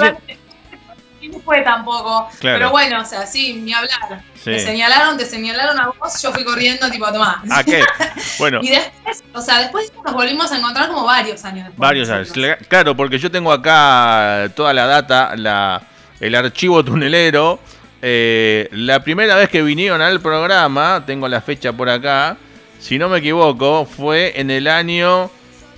no 1.30 1.40
fue 1.40 1.62
tampoco. 1.62 2.30
Pero 2.42 2.72
bueno, 2.72 3.02
o 3.02 3.06
sea, 3.06 3.26
sí, 3.26 3.54
ni 3.54 3.74
hablar. 3.74 4.22
Te 4.44 4.60
señalaron, 4.60 5.18
te 5.18 5.26
señalaron 5.26 5.80
a 5.80 5.88
vos, 5.88 6.22
yo 6.22 6.32
fui 6.32 6.44
corriendo, 6.44 6.90
tipo, 6.92 7.12
tomá. 7.12 7.44
¿A 7.50 7.64
qué? 7.64 7.84
Bueno. 8.38 8.60
y 8.62 8.70
después, 8.70 9.24
o 9.34 9.42
sea, 9.42 9.60
después 9.60 9.92
nos 10.04 10.14
volvimos 10.14 10.52
a 10.52 10.58
encontrar 10.58 10.88
como 10.88 11.06
varios 11.06 11.44
años 11.46 11.66
después. 11.66 11.78
Varios 11.78 12.10
años. 12.10 12.32
Claro, 12.68 12.96
porque 12.96 13.18
yo 13.18 13.32
tengo 13.32 13.52
acá 13.52 14.50
toda 14.56 14.74
la 14.74 14.86
data, 14.86 15.36
la, 15.36 15.82
el 16.20 16.36
archivo 16.36 16.84
tunelero. 16.84 17.60
Eh, 18.02 18.68
la 18.72 19.00
primera 19.02 19.36
vez 19.36 19.50
que 19.50 19.62
vinieron 19.62 20.02
al 20.02 20.22
programa, 20.22 21.04
tengo 21.06 21.28
la 21.28 21.42
fecha 21.42 21.74
por 21.74 21.90
acá, 21.90 22.38
si 22.80 23.00
no 23.00 23.10
me 23.10 23.18
equivoco, 23.18 23.86
fue 23.86 24.40
en 24.40 24.52
el 24.52 24.68
año 24.68 25.32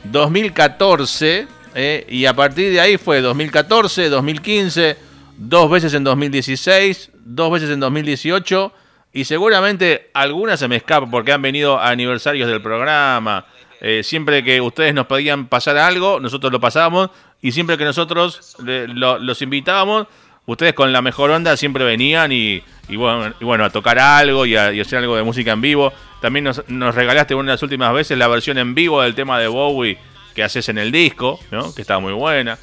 2014. 0.04 1.48
Eh, 1.76 2.06
y 2.10 2.26
a 2.26 2.34
partir 2.34 2.72
de 2.72 2.82
ahí 2.82 2.98
fue 2.98 3.22
2014, 3.22 4.10
2015, 4.10 4.98
dos 5.38 5.70
veces 5.70 5.94
en 5.94 6.04
2016, 6.04 7.12
dos 7.24 7.52
veces 7.52 7.70
en 7.70 7.80
2018 7.80 8.74
y 9.14 9.26
seguramente 9.26 10.10
algunas 10.14 10.60
se 10.60 10.68
me 10.68 10.76
escapan 10.76 11.10
porque 11.10 11.32
han 11.32 11.42
venido 11.42 11.80
aniversarios 11.80 12.50
del 12.50 12.62
programa. 12.62 13.46
Eh, 13.80 14.02
siempre 14.04 14.44
que 14.44 14.60
ustedes 14.60 14.94
nos 14.94 15.06
pedían 15.06 15.48
pasar 15.48 15.78
algo, 15.78 16.20
nosotros 16.20 16.52
lo 16.52 16.60
pasábamos 16.60 17.12
y 17.42 17.52
siempre 17.52 17.78
que 17.78 17.86
nosotros 17.86 18.58
los 18.60 19.42
invitábamos, 19.42 20.08
ustedes 20.48 20.74
con 20.74 20.92
la 20.92 21.02
mejor 21.02 21.30
onda 21.30 21.56
siempre 21.56 21.86
venían 21.86 22.32
y, 22.32 22.64
bueno, 22.90 23.34
y 23.40 23.46
bueno, 23.46 23.66
a 23.66 23.70
tocar 23.70 24.00
algo 24.00 24.46
y 24.46 24.56
a, 24.56 24.70
hacer 24.70 25.00
algo 25.00 25.16
de 25.16 25.24
música 25.24 25.52
en 25.52 25.62
vivo. 25.62 25.94
También 26.22 26.46
nos, 26.46 26.96
regalaste 26.96 27.36
una 27.36 27.52
de 27.52 27.54
las 27.54 27.64
últimas 27.64 27.94
veces 27.94 28.18
la 28.18 28.28
versión 28.28 28.58
en 28.58 28.74
vivo 28.74 29.02
del 29.04 29.14
tema 29.14 29.40
de 29.40 29.48
Bowie 29.48 30.00
que 30.34 30.44
haces 30.44 30.70
en 30.70 30.80
el 30.80 30.92
disco, 30.92 31.40
que 31.76 31.82
estaba 31.82 32.00
muy 32.00 32.14
buena. 32.14 32.58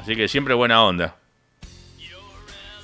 Así 0.00 0.16
que 0.16 0.28
siempre 0.28 0.54
buena 0.54 0.82
onda. 0.82 1.16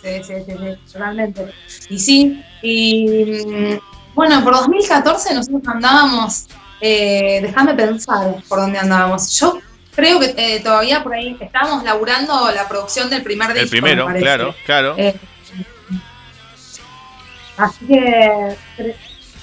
Sí, 0.03 0.23
sí, 0.25 0.35
sí, 0.45 0.53
sí, 0.53 0.93
totalmente. 0.93 1.53
Y 1.89 1.99
sí, 1.99 2.43
y 2.61 3.45
mm, 3.47 3.79
bueno, 4.15 4.43
por 4.43 4.55
2014 4.55 5.35
nosotros 5.35 5.63
andábamos, 5.67 6.47
eh, 6.81 7.41
déjame 7.43 7.75
pensar 7.75 8.35
por 8.49 8.61
dónde 8.61 8.79
andábamos. 8.79 9.39
Yo 9.39 9.61
creo 9.95 10.19
que 10.19 10.35
eh, 10.37 10.61
todavía 10.61 11.03
por 11.03 11.15
ahí 11.15 11.37
estábamos 11.41 11.85
laburando 11.85 12.51
la 12.51 12.69
producción 12.69 13.09
del 13.11 13.23
primer 13.23 13.49
disco. 13.49 13.63
El 13.63 13.71
primero, 13.71 14.07
claro, 14.07 14.55
claro. 14.67 14.95
Eh, 14.99 15.15
así 17.57 17.87
que 17.87 18.57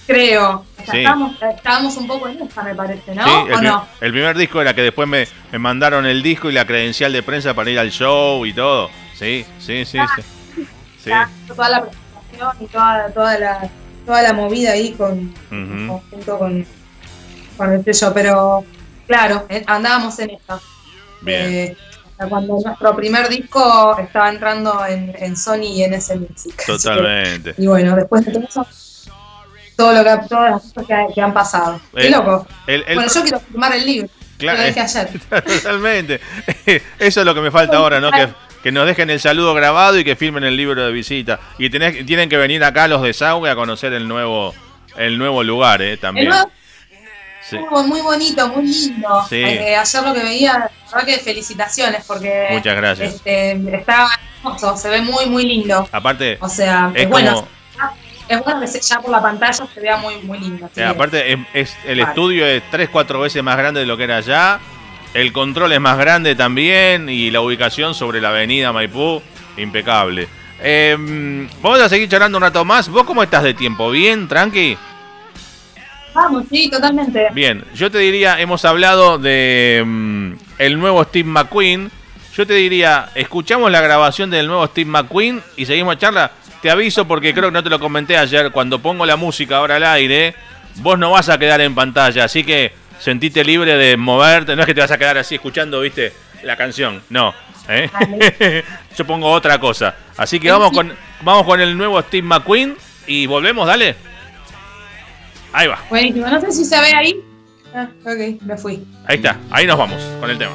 creo. 0.05 0.65
estábamos, 0.77 1.95
un 1.95 2.07
poco 2.07 2.27
en 2.27 2.41
esta, 2.41 2.63
me 2.63 2.75
parece, 2.75 3.15
¿no? 3.15 3.47
el, 3.47 3.63
no? 3.63 3.87
el 4.01 4.11
primer 4.11 4.37
disco 4.37 4.59
era 4.59 4.73
que 4.73 4.81
después 4.81 5.07
me, 5.07 5.25
me, 5.53 5.59
mandaron 5.59 6.05
el 6.05 6.21
disco 6.21 6.49
y 6.49 6.53
la 6.53 6.65
credencial 6.65 7.13
de 7.13 7.23
prensa 7.23 7.53
para 7.53 7.69
ir 7.69 7.79
al 7.79 7.91
show 7.91 8.45
y 8.45 8.51
todo. 8.51 8.89
Sí, 9.15 9.45
sí, 9.59 9.85
sí. 9.85 9.99
sí. 10.15 10.38
Sí. 11.03 11.11
Toda 11.47 11.69
la 11.69 11.81
presentación 11.81 12.51
y 12.59 12.65
toda, 12.67 13.09
toda, 13.11 13.39
la, 13.39 13.69
toda 14.05 14.21
la 14.21 14.33
movida 14.33 14.71
ahí 14.71 14.91
con, 14.93 15.33
junto 15.49 16.37
con, 16.37 16.65
con 17.57 17.73
el 17.73 17.83
sello, 17.83 18.13
pero 18.13 18.65
claro, 19.07 19.45
eh, 19.49 19.63
andábamos 19.67 20.17
en 20.19 20.31
esto. 20.31 20.61
Bien. 21.21 21.41
Eh, 21.41 21.77
cuando 22.27 22.59
nuestro 22.59 22.95
primer 22.97 23.29
disco 23.29 23.97
estaba 23.97 24.29
entrando 24.29 24.85
en, 24.85 25.15
en 25.17 25.37
Sony 25.37 25.71
y 25.71 25.83
en 25.83 25.93
ese 25.93 26.17
Music. 26.17 26.65
Totalmente. 26.65 27.55
y 27.57 27.65
bueno, 27.65 27.95
después 27.95 28.25
de 28.25 28.33
todo 28.33 28.43
eso 28.43 28.67
todo 29.79 29.93
lo 29.93 30.03
que, 30.03 30.27
todas 30.27 30.51
las 30.51 30.73
cosas 30.73 31.13
que, 31.15 31.21
han 31.21 31.33
pasado. 31.33 31.79
Qué 31.95 32.09
loco. 32.09 32.45
bueno, 32.67 33.07
yo 33.13 33.21
quiero 33.23 33.39
firmar 33.39 33.73
el 33.73 33.85
libro. 33.85 34.09
Claro, 34.37 34.57
lo 34.57 34.63
dejé 34.65 34.79
ayer. 34.81 35.09
Totalmente. 35.29 36.19
Eso 36.99 37.19
es 37.21 37.25
lo 37.25 37.33
que 37.33 37.39
me 37.39 37.49
falta 37.49 37.77
ahora, 37.77 38.01
¿no? 38.01 38.11
Que, 38.11 38.27
que, 38.63 38.71
nos 38.71 38.85
dejen 38.85 39.09
el 39.09 39.19
saludo 39.19 39.53
grabado 39.53 39.97
y 39.97 40.03
que 40.03 40.15
firmen 40.15 40.43
el 40.43 40.55
libro 40.55 40.85
de 40.85 40.91
visita. 40.91 41.39
Y 41.57 41.69
tenés, 41.69 42.05
tienen 42.05 42.29
que 42.29 42.37
venir 42.37 42.63
acá 42.63 42.87
los 42.87 43.01
de 43.01 43.13
Sauge 43.13 43.49
a 43.49 43.55
conocer 43.55 43.93
el 43.93 44.07
nuevo, 44.07 44.53
el 44.97 45.17
nuevo 45.17 45.43
lugar, 45.43 45.81
¿eh? 45.81 45.97
También. 45.97 46.31
Sí. 47.41 47.57
Muy 47.57 48.01
bonito, 48.01 48.47
muy 48.49 48.67
lindo. 48.67 49.25
Sí. 49.27 49.37
Eh, 49.37 49.75
ayer 49.75 50.03
lo 50.03 50.13
que 50.13 50.23
veía, 50.23 50.53
la 50.53 50.69
verdad 50.93 51.07
que 51.07 51.17
felicitaciones 51.17 52.03
porque 52.05 52.47
Muchas 52.51 52.75
gracias. 52.75 53.15
Este, 53.15 53.51
está 53.75 54.07
hermoso, 54.37 54.77
se 54.77 54.89
ve 54.89 55.01
muy, 55.01 55.25
muy 55.25 55.45
lindo. 55.45 55.87
Aparte, 55.91 56.37
o 56.41 56.49
sea, 56.49 56.91
es, 56.93 57.09
bueno 57.09 57.47
es 58.29 58.43
bueno 58.43 58.61
que 58.61 58.79
ya 58.79 59.01
por 59.01 59.09
la 59.09 59.21
pantalla 59.21 59.67
se 59.73 59.81
vea 59.81 59.97
muy, 59.97 60.17
muy 60.19 60.39
lindo. 60.39 60.69
aparte, 60.87 61.45
es, 61.53 61.75
el 61.85 61.99
estudio 61.99 62.45
es 62.45 62.61
3-4 62.71 63.21
veces 63.21 63.43
más 63.43 63.57
grande 63.57 63.79
de 63.81 63.85
lo 63.87 63.97
que 63.97 64.03
era 64.03 64.17
allá. 64.17 64.59
El 65.13 65.33
control 65.33 65.73
es 65.73 65.81
más 65.81 65.97
grande 65.97 66.35
también. 66.35 67.09
Y 67.09 67.31
la 67.31 67.41
ubicación 67.41 67.93
sobre 67.93 68.21
la 68.21 68.29
avenida 68.29 68.71
Maipú, 68.71 69.21
impecable. 69.57 70.27
Em, 70.61 71.47
vamos 71.61 71.79
a 71.81 71.89
seguir 71.89 72.09
charlando 72.09 72.37
un 72.37 72.43
rato 72.43 72.65
más. 72.65 72.89
¿Vos 72.89 73.03
cómo 73.03 73.23
estás 73.23 73.43
de 73.43 73.53
tiempo? 73.53 73.89
¿Bien? 73.89 74.27
¿Tranqui? 74.27 74.77
Vamos, 76.13 76.45
sí, 76.49 76.69
totalmente. 76.69 77.27
Bien, 77.33 77.63
yo 77.75 77.91
te 77.91 77.99
diría, 77.99 78.39
hemos 78.39 78.65
hablado 78.65 79.17
de 79.17 79.83
mm, 79.85 80.33
el 80.57 80.79
nuevo 80.79 81.03
Steve 81.03 81.29
McQueen. 81.29 81.91
Yo 82.35 82.47
te 82.47 82.53
diría, 82.53 83.09
escuchamos 83.15 83.71
la 83.71 83.81
grabación 83.81 84.29
del 84.29 84.47
nuevo 84.47 84.65
Steve 84.67 84.89
McQueen 84.89 85.41
y 85.55 85.65
seguimos 85.65 85.95
a 85.95 85.99
charla. 85.99 86.31
Te 86.61 86.69
aviso 86.69 87.07
porque 87.07 87.33
creo 87.33 87.49
que 87.49 87.53
no 87.53 87.63
te 87.63 87.69
lo 87.69 87.79
comenté 87.79 88.17
ayer. 88.17 88.51
Cuando 88.51 88.79
pongo 88.79 89.05
la 89.05 89.15
música 89.15 89.57
ahora 89.57 89.77
al 89.77 89.83
aire, 89.85 90.35
vos 90.77 90.99
no 90.99 91.11
vas 91.11 91.29
a 91.29 91.37
quedar 91.37 91.61
en 91.61 91.73
pantalla. 91.73 92.25
Así 92.25 92.43
que 92.43 92.73
sentite 92.99 93.43
libre 93.43 93.75
de 93.77 93.97
moverte. 93.97 94.55
No 94.55 94.61
es 94.61 94.65
que 94.65 94.73
te 94.73 94.81
vas 94.81 94.91
a 94.91 94.97
quedar 94.97 95.17
así 95.17 95.35
escuchando, 95.35 95.81
viste, 95.81 96.13
la 96.43 96.55
canción. 96.55 97.01
No. 97.09 97.33
¿eh? 97.67 98.63
Yo 98.97 99.05
pongo 99.05 99.31
otra 99.31 99.59
cosa. 99.59 99.95
Así 100.17 100.39
que 100.39 100.51
vamos 100.51 100.71
con, 100.71 100.93
vamos 101.21 101.45
con 101.45 101.59
el 101.59 101.77
nuevo 101.77 102.01
Steve 102.01 102.27
McQueen 102.27 102.75
y 103.07 103.25
volvemos, 103.25 103.65
dale. 103.67 103.95
Ahí 105.51 105.67
va. 105.67 105.79
Buenísimo. 105.89 106.27
No 106.27 106.39
sé 106.41 106.51
si 106.51 106.65
se 106.65 106.79
ve 106.79 106.93
ahí. 106.93 107.19
Ah, 107.73 107.87
ok, 108.03 108.41
me 108.41 108.57
fui. 108.57 108.83
Ahí 109.05 109.17
está. 109.17 109.37
Ahí 109.49 109.65
nos 109.65 109.77
vamos 109.77 110.01
con 110.19 110.29
el 110.29 110.37
tema. 110.37 110.53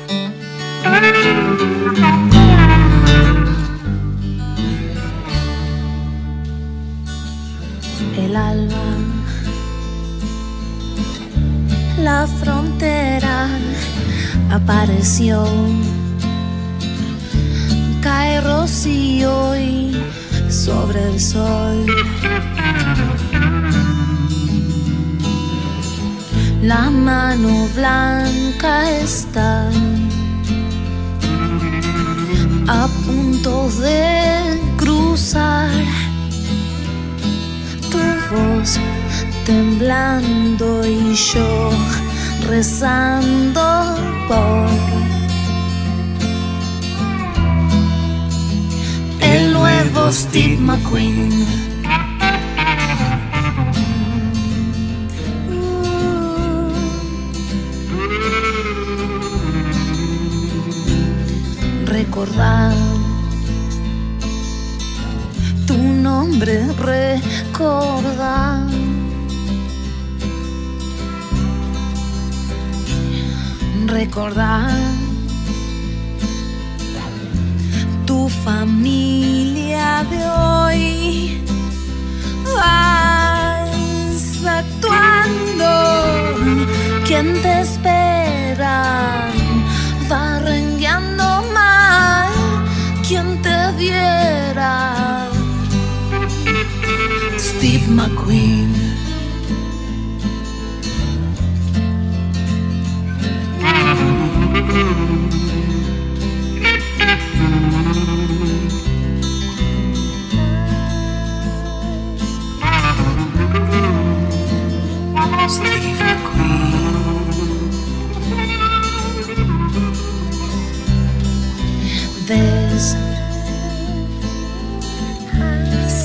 el 8.16 8.36
alba. 8.36 8.83
La 12.04 12.26
frontera 12.26 13.48
apareció. 14.50 15.42
Cae 18.02 18.42
rocío 18.42 19.56
y 19.56 19.96
sobre 20.50 21.02
el 21.02 21.18
sol. 21.18 21.86
La 26.60 26.90
mano 26.90 27.68
blanca 27.74 28.90
está 28.90 29.70
a 32.68 32.86
punto 33.06 33.70
de 33.80 34.60
cruzar 34.76 35.70
voz 38.30 38.78
temblando 39.44 40.86
y 40.86 41.14
yo 41.14 41.70
rezando 42.48 43.96
por 44.28 44.68
el 49.20 49.52
nuevo 49.52 50.12
Steve 50.12 50.56
McQueen. 50.58 51.30
Recordar 61.86 62.72
tu 65.66 65.76
nombre 65.76 66.66
recordar. 66.78 68.73
Recordar 73.86 74.70
tu 78.06 78.28
familia 78.28 80.04
de 80.10 80.26
hoy. 80.26 81.44
Vas 82.54 84.44
actuando, 84.46 85.70
quien 87.06 87.40
te 87.42 87.60
espera, 87.60 89.28
va 90.10 90.38
rengueando 90.40 91.42
mal, 91.52 92.30
quien 93.06 93.40
te 93.42 93.72
viera 93.78 95.28
Steve 97.38 97.86
McQueen. 97.88 98.83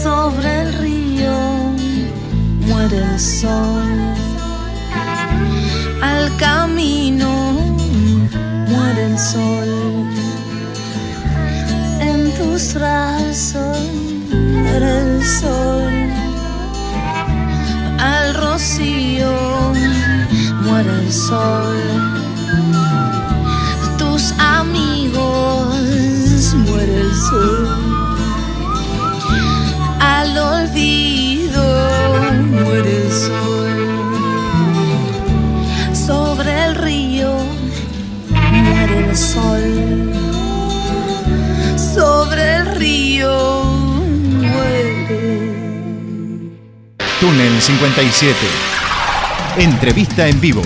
Sobre 0.03 0.61
el 0.61 0.73
río 0.73 1.37
muere 2.67 2.97
el 2.97 3.19
sol. 3.19 3.83
Al 6.01 6.35
camino 6.37 7.48
sol. 9.19 9.69
En 11.99 12.31
tus 12.37 12.73
brazos 12.73 13.77
el 14.83 15.23
sol. 15.23 15.93
Al 17.99 18.33
rocío 18.33 19.73
muere 20.63 20.91
el 21.01 21.11
sol. 21.11 22.18
57. 47.69 48.35
Entrevista 49.59 50.27
en 50.27 50.41
vivo. 50.41 50.63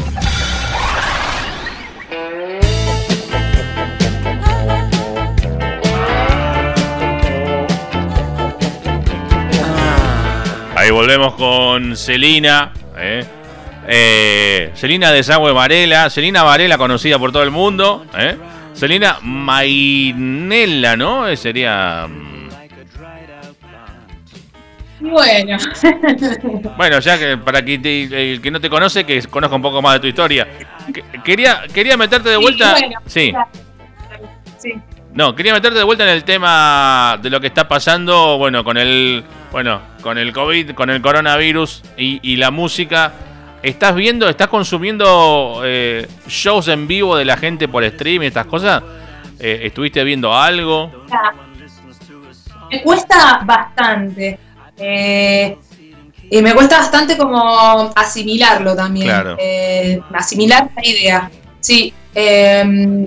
Ahí 10.77 10.91
volvemos 10.91 11.33
con 11.33 11.97
Celina. 11.97 12.71
¿eh? 12.95 13.25
Eh, 13.85 14.71
Celina 14.73 15.11
Desagüe 15.11 15.51
Varela. 15.51 16.09
Celina 16.09 16.43
Varela, 16.43 16.77
conocida 16.77 17.19
por 17.19 17.33
todo 17.33 17.43
el 17.43 17.51
mundo. 17.51 18.05
¿eh? 18.17 18.37
Celina 18.73 19.17
Mainella, 19.21 20.95
¿no? 20.95 21.27
Eh, 21.27 21.35
Sería. 21.35 22.07
Bueno. 25.11 25.57
Bueno, 26.77 26.99
ya 26.99 27.17
que 27.19 27.37
para 27.37 27.63
que 27.63 27.77
te- 27.77 28.31
el 28.33 28.41
que 28.41 28.49
no 28.51 28.59
te 28.59 28.69
conoce, 28.69 29.03
que 29.05 29.21
conozca 29.23 29.55
un 29.55 29.61
poco 29.61 29.81
más 29.81 29.93
de 29.95 29.99
tu 29.99 30.07
historia. 30.07 30.47
Que- 30.93 31.03
Quería, 31.23 31.63
quería 31.73 31.97
meterte 31.97 32.29
de 32.29 32.37
vuelta. 32.37 32.71
bueno, 32.71 32.99
Sí. 33.05 33.33
Sí. 34.57 34.73
No, 35.13 35.35
quería 35.35 35.53
meterte 35.53 35.77
de 35.77 35.83
vuelta 35.83 36.03
en 36.05 36.09
el 36.09 36.23
tema 36.23 37.19
de 37.21 37.29
lo 37.29 37.39
que 37.39 37.47
está 37.47 37.67
pasando, 37.67 38.37
bueno, 38.37 38.63
con 38.63 38.77
el, 38.77 39.23
bueno, 39.51 39.81
con 40.01 40.17
el 40.17 40.31
COVID, 40.33 40.71
con 40.71 40.89
el 40.89 41.01
coronavirus 41.01 41.83
y, 41.97 42.19
y 42.23 42.37
la 42.37 42.49
música. 42.49 43.11
¿Estás 43.61 43.93
viendo, 43.95 44.27
estás 44.27 44.47
consumiendo 44.47 45.61
eh, 45.63 46.07
shows 46.27 46.67
en 46.69 46.87
vivo 46.87 47.15
de 47.15 47.25
la 47.25 47.37
gente 47.37 47.67
por 47.67 47.83
stream 47.87 48.23
y 48.23 48.27
estas 48.27 48.45
cosas? 48.47 48.81
Eh, 49.39 49.61
¿Estuviste 49.63 50.03
viendo 50.03 50.33
algo? 50.33 51.05
Me 52.71 52.81
cuesta 52.81 53.41
bastante. 53.45 54.39
Eh, 54.77 55.57
y 56.29 56.41
me 56.41 56.53
cuesta 56.55 56.79
bastante 56.79 57.17
como 57.17 57.91
asimilarlo 57.95 58.75
también. 58.75 59.07
Claro. 59.07 59.35
Eh, 59.39 59.99
asimilar 60.13 60.69
la 60.75 60.85
idea. 60.87 61.31
Sí. 61.59 61.93
eh, 62.15 63.05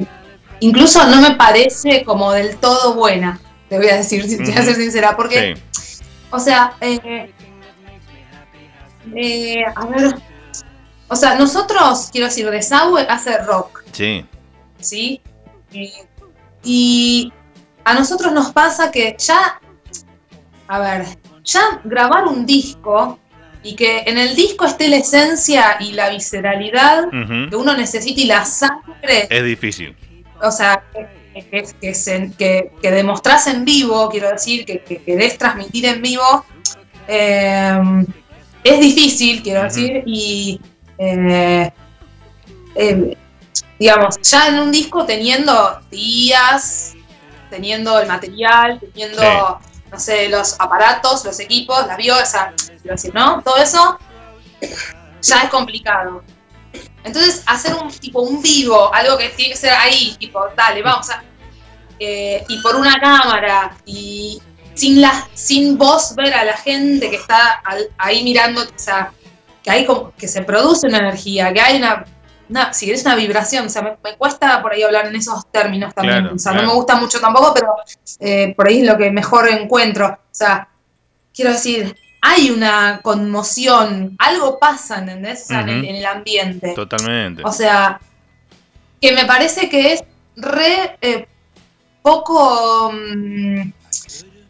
incluso 0.60 1.06
no 1.08 1.20
me 1.20 1.32
parece 1.34 2.04
como 2.04 2.32
del 2.32 2.56
todo 2.56 2.94
buena. 2.94 3.40
Te 3.68 3.78
voy 3.78 3.88
a 3.88 3.96
decir, 3.96 4.22
si 4.28 4.36
te 4.38 4.44
voy 4.44 4.52
a 4.52 4.62
ser 4.62 4.76
sincera. 4.76 5.16
Porque, 5.16 5.54
Sí, 5.56 6.00
o 6.30 6.38
sea, 6.38 6.74
eh, 6.80 7.32
eh, 9.14 9.64
a 9.74 9.86
ver. 9.86 10.14
O 11.08 11.14
sea, 11.16 11.36
nosotros, 11.36 12.08
quiero 12.10 12.26
decir, 12.26 12.50
Desagüe 12.50 13.06
hace 13.08 13.38
rock. 13.38 13.84
sí, 13.92 14.24
¿sí? 14.80 15.20
Eh, 15.72 15.92
y 16.64 17.32
a 17.84 17.94
nosotros 17.94 18.32
nos 18.32 18.50
pasa 18.52 18.90
que 18.90 19.14
ya, 19.18 19.60
a 20.66 20.78
ver, 20.80 21.06
ya 21.46 21.80
grabar 21.84 22.24
un 22.26 22.44
disco 22.44 23.18
y 23.62 23.74
que 23.74 24.00
en 24.06 24.18
el 24.18 24.36
disco 24.36 24.64
esté 24.66 24.88
la 24.88 24.96
esencia 24.96 25.76
y 25.80 25.92
la 25.92 26.10
visceralidad 26.10 27.04
que 27.48 27.56
uno 27.56 27.74
necesita 27.76 28.20
y 28.20 28.24
la 28.26 28.44
sangre, 28.44 29.26
es 29.30 29.44
difícil. 29.44 29.96
o 30.42 30.50
sea, 30.50 30.82
que, 31.50 31.64
que, 31.80 31.94
se- 31.94 32.30
que- 32.38 32.70
que 32.82 32.90
demostrás 32.90 33.46
en 33.46 33.64
vivo, 33.64 34.08
quiero 34.10 34.30
decir, 34.30 34.64
que, 34.64 34.82
que 34.82 35.02
querés 35.02 35.36
transmitir 35.38 35.86
en 35.86 36.02
vivo, 36.02 36.44
eh, 37.08 37.78
es 38.64 38.80
difícil, 38.80 39.42
quiero 39.42 39.62
decir, 39.64 40.02
y 40.06 40.60
eh, 40.98 41.70
eh, 42.74 43.16
digamos, 43.78 44.16
ya 44.22 44.48
en 44.48 44.58
un 44.60 44.70
disco 44.72 45.04
teniendo 45.06 45.80
días, 45.90 46.94
teniendo 47.50 47.98
el 48.00 48.08
material, 48.08 48.80
teniendo, 48.80 49.20
Sí. 49.62 49.75
No 49.96 50.00
sé, 50.00 50.28
los 50.28 50.54
aparatos, 50.60 51.24
los 51.24 51.40
equipos, 51.40 51.86
las 51.86 51.96
bio, 51.96 52.14
o 52.22 52.26
sea, 52.26 52.52
quiero 52.66 52.94
decir, 52.96 53.14
¿no? 53.14 53.42
Todo 53.42 53.56
eso 53.56 53.98
ya 55.22 55.40
es 55.44 55.50
complicado. 55.50 56.22
Entonces, 57.02 57.42
hacer 57.46 57.74
un 57.74 57.88
tipo 57.90 58.20
un 58.20 58.42
vivo, 58.42 58.92
algo 58.94 59.16
que 59.16 59.30
tiene 59.30 59.52
que 59.52 59.58
ser 59.58 59.70
ahí, 59.72 60.14
tipo, 60.18 60.38
dale, 60.54 60.82
vamos 60.82 61.08
a. 61.10 61.22
eh, 61.98 62.44
y 62.48 62.58
por 62.60 62.76
una 62.76 62.94
cámara, 63.00 63.74
y 63.86 64.40
sin 64.74 65.00
la, 65.00 65.26
sin 65.32 65.78
vos 65.78 66.14
ver 66.14 66.34
a 66.34 66.44
la 66.44 66.56
gente 66.58 67.08
que 67.08 67.16
está 67.16 67.60
al- 67.64 67.88
ahí 67.96 68.22
mirando, 68.22 68.60
o 68.62 68.66
sea, 68.76 69.12
que 69.62 69.70
hay 69.70 69.86
como, 69.86 70.12
que 70.14 70.28
se 70.28 70.42
produce 70.42 70.86
una 70.88 70.98
energía, 70.98 71.52
que 71.54 71.60
hay 71.60 71.76
una, 71.78 72.04
una 72.48 72.72
si 72.72 72.86
querés, 72.86 73.04
una 73.04 73.14
vibración, 73.16 73.66
o 73.66 73.68
sea, 73.68 73.82
me, 73.82 73.96
me 74.04 74.16
cuesta 74.16 74.60
por 74.62 74.72
ahí 74.72 74.82
hablar 74.82 75.06
en 75.06 75.16
esos 75.16 75.46
términos 75.50 75.94
también, 75.94 76.20
Claro, 76.20 76.34
o 76.36 76.38
sea, 76.38 76.52
claro. 76.52 76.66
no 76.66 76.72
me 76.72 76.76
gusta 76.78 76.96
mucho 76.96 77.20
tampoco, 77.20 77.52
pero 77.54 77.74
eh, 78.20 78.54
por 78.56 78.68
ahí 78.68 78.80
es 78.80 78.86
lo 78.86 78.96
que 78.96 79.10
mejor 79.10 79.48
encuentro, 79.48 80.06
o 80.08 80.18
sea, 80.30 80.68
quiero 81.34 81.52
decir, 81.52 81.94
hay 82.22 82.50
una 82.50 83.00
conmoción, 83.02 84.16
algo 84.18 84.58
pasa, 84.58 84.98
¿entendés? 84.98 85.42
O 85.44 85.46
sea, 85.46 85.60
en, 85.60 85.68
el, 85.68 85.78
Ujú. 85.80 85.88
en 85.90 85.96
el 85.96 86.06
ambiente. 86.06 86.72
Totalmente. 86.74 87.42
O 87.44 87.52
sea, 87.52 88.00
que 89.00 89.12
me 89.12 89.24
parece 89.26 89.68
que 89.68 89.92
es 89.92 90.04
re 90.36 90.96
eh, 91.02 91.28
poco. 92.02 92.90
mm, 92.92 93.70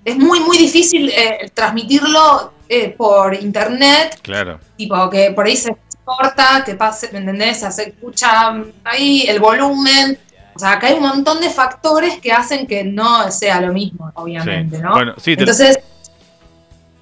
es 0.04 0.16
muy, 0.16 0.40
muy 0.40 0.56
difícil 0.56 1.10
eh, 1.10 1.50
transmitirlo 1.52 2.52
eh, 2.68 2.90
por 2.90 3.34
internet, 3.34 4.18
Claro. 4.22 4.60
tipo 4.76 5.10
que 5.10 5.32
por 5.32 5.46
ahí 5.46 5.56
se 5.56 5.76
corta, 6.06 6.62
que 6.64 6.74
pase, 6.76 7.10
¿me 7.12 7.18
entendés? 7.18 7.58
Se 7.58 7.82
escucha 7.82 8.54
ahí 8.84 9.26
el 9.28 9.40
volumen. 9.40 10.18
O 10.54 10.58
sea, 10.58 10.72
acá 10.72 10.86
hay 10.86 10.94
un 10.94 11.02
montón 11.02 11.40
de 11.42 11.50
factores 11.50 12.18
que 12.20 12.32
hacen 12.32 12.66
que 12.66 12.82
no 12.84 13.30
sea 13.30 13.60
lo 13.60 13.72
mismo, 13.74 14.10
obviamente, 14.14 14.76
sí. 14.76 14.82
¿no? 14.82 14.92
Bueno, 14.92 15.12
sí, 15.18 15.36
te- 15.36 15.42
Entonces, 15.42 15.78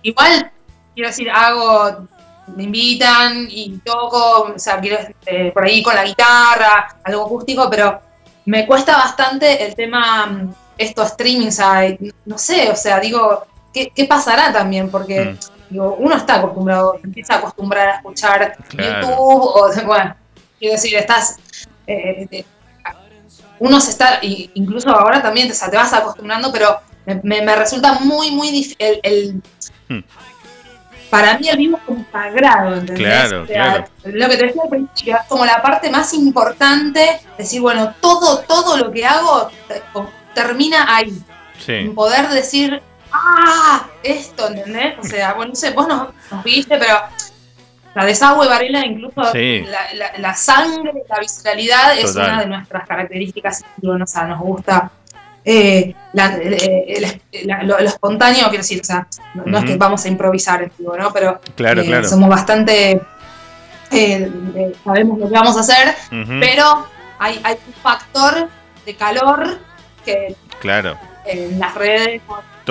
igual, 0.03 0.51
quiero 0.95 1.09
decir, 1.11 1.31
hago, 1.31 2.09
me 2.57 2.65
invitan 2.65 3.47
y 3.49 3.79
toco, 3.85 4.53
o 4.55 4.59
sea, 4.59 4.81
quiero 4.81 4.99
eh, 5.27 5.51
por 5.53 5.65
ahí 5.65 5.83
con 5.83 5.95
la 5.95 6.05
guitarra, 6.05 6.97
algo 7.05 7.27
acústico, 7.27 7.69
pero 7.71 8.01
me 8.47 8.67
cuesta 8.67 8.97
bastante 8.97 9.65
el 9.67 9.75
tema, 9.75 10.27
mm, 10.27 10.55
esto 10.79 11.03
streaming, 11.05 11.49
o 11.49 11.53
sea, 11.53 11.83
no 12.25 12.37
sé, 12.39 12.71
o 12.71 12.77
sea, 12.77 12.99
digo, 13.01 13.45
¿qué, 13.73 13.93
qué 13.95 14.05
pasará 14.07 14.53
también? 14.53 14.91
Porque, 14.91 15.25
Mm. 15.27 15.39
Digo, 15.75 15.97
uno 15.99 16.17
está 16.17 16.37
acostumbrado, 16.37 16.97
se 17.01 17.07
empieza 17.07 17.35
a 17.35 17.39
acostumbrar 17.39 17.89
a 17.89 17.95
escuchar 17.97 18.57
Claro. 18.69 19.01
YouTube, 19.09 19.19
o, 19.19 19.71
bueno, 19.87 20.15
quiero 20.59 20.75
decir, 20.75 20.95
estás... 20.97 21.37
eh, 21.87 22.27
eh, 22.31 22.45
uno 23.61 23.81
se 23.81 23.91
está, 23.91 24.19
incluso 24.23 24.91
ahora 24.91 25.23
también, 25.23 25.51
o 25.51 25.55
sea, 25.55 25.71
te 25.71 25.77
vas 25.77 25.93
acostumbrando, 25.93 26.51
pero 26.53 26.81
me, 27.07 27.21
me- 27.23 27.43
me 27.43 27.55
resulta 27.57 27.95
muy, 28.01 28.31
muy 28.33 28.49
difícil. 28.51 28.77
El, 28.79 29.01
el- 29.03 29.43
Hmm. 29.89 30.01
Para 31.11 31.39
mí 31.39 31.49
el 31.49 31.57
vivo 31.59 31.77
es 31.77 31.83
como 31.85 32.05
sagrado, 32.11 32.75
¿entendés? 32.77 32.97
Claro, 33.07 33.43
O 33.43 33.47
sea, 33.47 33.55
claro. 33.65 33.85
Lo 34.05 34.29
que 34.29 34.37
te 34.37 34.47
decía 34.47 34.63
al 34.65 34.69
principio, 34.71 35.17
es 35.17 35.27
como 35.29 35.45
la 35.45 35.61
parte 35.63 35.91
más 35.91 36.13
importante, 36.15 37.21
decir, 37.39 37.61
bueno, 37.61 37.95
todo, 38.01 38.39
todo 38.41 38.77
lo 38.79 38.91
que 38.91 39.05
hago 39.07 39.51
termina 40.35 40.87
ahí. 40.97 41.17
sí. 41.59 41.91
Poder 41.95 42.29
decir, 42.31 42.83
¡ah! 43.15 43.87
Esto, 44.03 44.49
¿entendés? 44.49 44.95
O 44.99 45.05
sea, 45.05 45.35
bueno, 45.35 45.51
no 45.51 45.55
sé, 45.57 45.71
vos 45.71 45.87
nos, 45.89 46.09
nos 46.31 46.45
viste, 46.45 46.77
pero 46.77 46.95
la 47.95 48.05
desagüe 48.05 48.49
Varela, 48.49 48.85
incluso 48.85 49.25
Sí. 49.33 49.63
la, 49.63 49.95
la- 49.95 50.19
la 50.19 50.35
sangre, 50.35 50.93
la 51.09 51.21
visceralidad 51.21 51.97
es 51.99 52.15
una 52.17 52.41
de 52.41 52.47
nuestras 52.47 52.87
características. 52.89 53.63
o 53.83 54.07
sea, 54.07 54.25
nos 54.25 54.41
gusta 54.41 54.91
eh, 55.47 55.95
la- 56.15 56.37
eh, 56.41 57.21
lo, 57.45 57.79
lo 57.79 57.89
espontáneo, 57.89 58.45
quiero 58.49 58.63
decir, 58.63 58.81
o 58.81 58.85
sea, 58.85 59.07
no, 59.35 59.59
es 59.59 59.65
que 59.65 59.77
vamos 59.77 60.05
a 60.05 60.09
improvisar 60.09 60.63
en 60.63 60.73
vivo, 60.79 60.97
¿no? 60.97 61.13
Pero 61.13 61.41
Claro, 61.55 61.83
eh, 61.83 61.87
claro. 61.87 62.09
somos 62.09 62.29
bastante, 62.31 63.01
eh, 63.91 64.31
sabemos 64.85 65.19
lo 65.19 65.29
que 65.29 65.35
vamos 65.35 65.57
a 65.57 65.61
hacer, 65.61 65.95
pero 66.41 66.87
hay, 67.19 67.41
hay 67.45 67.57
un 67.67 67.75
factor 67.75 68.49
de 68.87 68.97
calor 68.97 69.59
que 70.05 70.35
Claro, 70.61 70.99
en 71.27 71.61
las 71.61 71.75
redes 71.75 72.23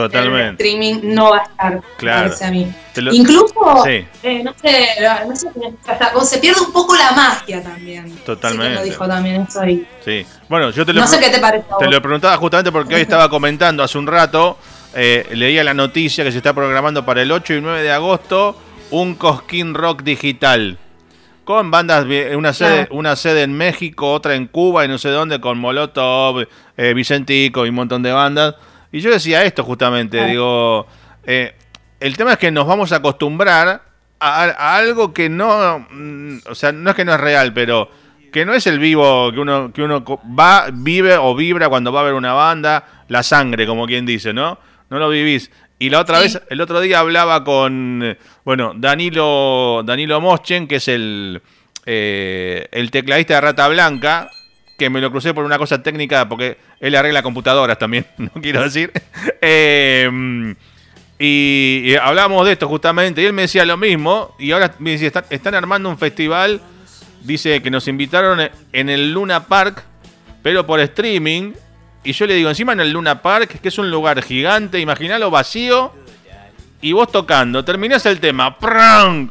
en 0.01 0.05
el 0.05 0.11
totalmente. 0.11 0.63
streaming 0.63 0.99
no 1.15 1.31
va 1.31 1.37
a 1.37 1.43
estar, 1.43 1.81
Claro. 1.97 2.23
parece 2.27 2.45
a 2.45 2.51
mí. 2.51 2.71
Te 2.93 3.01
lo- 3.01 3.13
Incluso, 3.13 3.53
Sí, 3.85 4.05
eh, 4.23 4.43
no 4.43 4.53
sé, 4.61 4.87
no 5.27 5.35
sé, 5.35 5.47
hasta- 5.87 6.25
se 6.25 6.37
pierde 6.39 6.61
un 6.61 6.71
poco 6.73 6.95
la 6.95 7.11
magia 7.11 7.61
también. 7.63 8.15
Totalmente. 8.25 8.75
Lo 8.75 8.83
dijo 8.83 9.07
también 9.07 9.45
eso 9.47 9.65
y 9.67 9.85
sí. 10.03 10.25
Bueno, 10.49 10.69
yo 10.71 10.85
te 10.85 10.93
lo 10.93 11.01
no 11.01 11.07
sé 11.07 11.19
qué 11.19 11.29
te 11.29 11.39
parece. 11.39 11.65
Te 11.79 11.87
lo 11.89 12.01
preguntaba 12.01 12.37
justamente 12.37 12.71
porque 12.71 12.95
hoy 12.95 13.01
estaba 13.01 13.29
comentando 13.29 13.83
hace 13.83 13.97
un 13.97 14.07
rato, 14.07 14.57
eh, 14.95 15.27
leía 15.31 15.63
la 15.63 15.73
noticia 15.73 16.23
que 16.23 16.31
se 16.31 16.37
está 16.37 16.53
programando 16.53 17.03
para 17.05 17.21
el 17.21 17.31
8 17.31 17.53
y 17.53 17.61
9 17.61 17.81
de 17.81 17.91
agosto 17.91 18.55
un 18.91 19.15
Cosquín 19.15 19.73
Rock 19.73 20.03
digital. 20.03 20.77
Con 21.43 21.71
bandas, 21.71 22.05
una 22.35 22.53
sede, 22.53 22.85
Claro. 22.85 22.95
una 22.95 23.15
sede 23.17 23.41
en 23.41 23.51
México, 23.53 24.13
otra 24.13 24.35
en 24.35 24.47
Cuba 24.47 24.85
y 24.85 24.87
no 24.87 24.97
sé 24.97 25.09
dónde, 25.09 25.41
con 25.41 25.57
Molotov, 25.59 26.45
eh, 26.77 26.93
Vicentico 26.93 27.65
y 27.65 27.69
un 27.69 27.75
montón 27.75 28.01
de 28.03 28.11
bandas. 28.13 28.55
Y 28.93 29.01
yo 29.01 29.11
decía 29.11 29.43
esto 29.43 29.63
justamente, 29.65 30.17
Claro. 30.17 30.31
digo, 30.31 30.87
eh, 31.25 31.53
el 31.99 32.15
tema 32.15 32.33
es 32.33 32.37
que 32.37 32.51
nos 32.51 32.65
vamos 32.67 32.91
a 32.93 32.97
acostumbrar 32.97 33.81
a, 34.19 34.43
a 34.43 34.75
algo 34.77 35.13
que 35.13 35.27
no, 35.27 35.85
mm, 35.89 36.37
o 36.49 36.55
sea, 36.55 36.71
no 36.71 36.91
es 36.91 36.95
que 36.95 37.03
no 37.03 37.13
es 37.13 37.19
real, 37.19 37.53
pero 37.53 37.89
que 38.31 38.45
no 38.45 38.53
es 38.53 38.65
el 38.67 38.79
vivo 38.79 39.31
que 39.33 39.39
uno, 39.39 39.73
que 39.73 39.83
uno 39.83 40.03
va, 40.39 40.67
vive 40.71 41.17
o 41.17 41.35
vibra 41.35 41.69
cuando 41.69 41.91
va 41.91 41.99
a 42.01 42.03
ver 42.03 42.13
una 42.13 42.33
banda, 42.33 43.03
la 43.09 43.21
sangre, 43.23 43.65
como 43.67 43.85
quien 43.85 44.05
dice, 44.05 44.31
¿no? 44.31 44.57
No 44.89 44.99
lo 44.99 45.09
vivís. 45.09 45.51
Y 45.79 45.89
la 45.89 45.99
otra 45.99 46.17
Sí. 46.17 46.23
vez, 46.23 46.41
el 46.49 46.61
otro 46.61 46.79
día 46.79 46.99
hablaba 46.99 47.43
con, 47.43 48.17
bueno, 48.45 48.73
Danilo, 48.75 49.81
Danilo 49.85 50.21
Moschen, 50.21 50.67
que 50.67 50.75
es 50.77 50.87
el, 50.87 51.41
eh, 51.85 52.67
el 52.71 52.89
tecladista 52.91 53.35
de 53.35 53.41
Rata 53.41 53.67
Blanca, 53.67 54.29
que 54.77 54.89
me 54.89 55.01
lo 55.01 55.11
crucé 55.11 55.33
por 55.33 55.45
una 55.45 55.57
cosa 55.57 55.81
técnica, 55.83 56.27
porque 56.27 56.57
él 56.79 56.95
arregla 56.95 57.23
computadoras 57.23 57.77
también, 57.77 58.05
no 58.17 58.31
quiero 58.41 58.61
decir. 58.61 58.91
Eh, 59.41 60.55
y, 61.19 61.81
y 61.85 61.95
hablábamos 61.95 62.45
de 62.45 62.53
esto 62.53 62.67
justamente, 62.67 63.21
y 63.21 63.25
él 63.25 63.33
me 63.33 63.43
decía 63.43 63.65
lo 63.65 63.77
mismo, 63.77 64.35
y 64.39 64.51
ahora 64.51 64.73
me 64.79 64.91
dice, 64.91 65.11
están, 65.29 65.55
armando 65.55 65.89
un 65.89 65.97
festival, 65.97 66.61
dice 67.21 67.61
que 67.61 67.69
nos 67.69 67.87
invitaron 67.87 68.49
en 68.71 68.89
el 68.89 69.13
Luna 69.13 69.45
Park, 69.47 69.83
pero 70.41 70.65
por 70.65 70.79
streaming, 70.79 71.53
y 72.03 72.11
yo 72.11 72.25
le 72.25 72.33
digo, 72.33 72.49
encima 72.49 72.73
en 72.73 72.81
el 72.81 72.91
Luna 72.91 73.21
Park, 73.21 73.59
que 73.61 73.67
es 73.67 73.77
un 73.77 73.89
lugar 73.89 74.21
gigante, 74.21 74.79
imaginalo 74.79 75.29
vacío, 75.29 75.93
y 76.81 76.91
vos 76.91 77.11
tocando, 77.11 77.63
terminás 77.63 78.05
el 78.05 78.19
tema, 78.19 78.57
¡pram! 78.57 79.29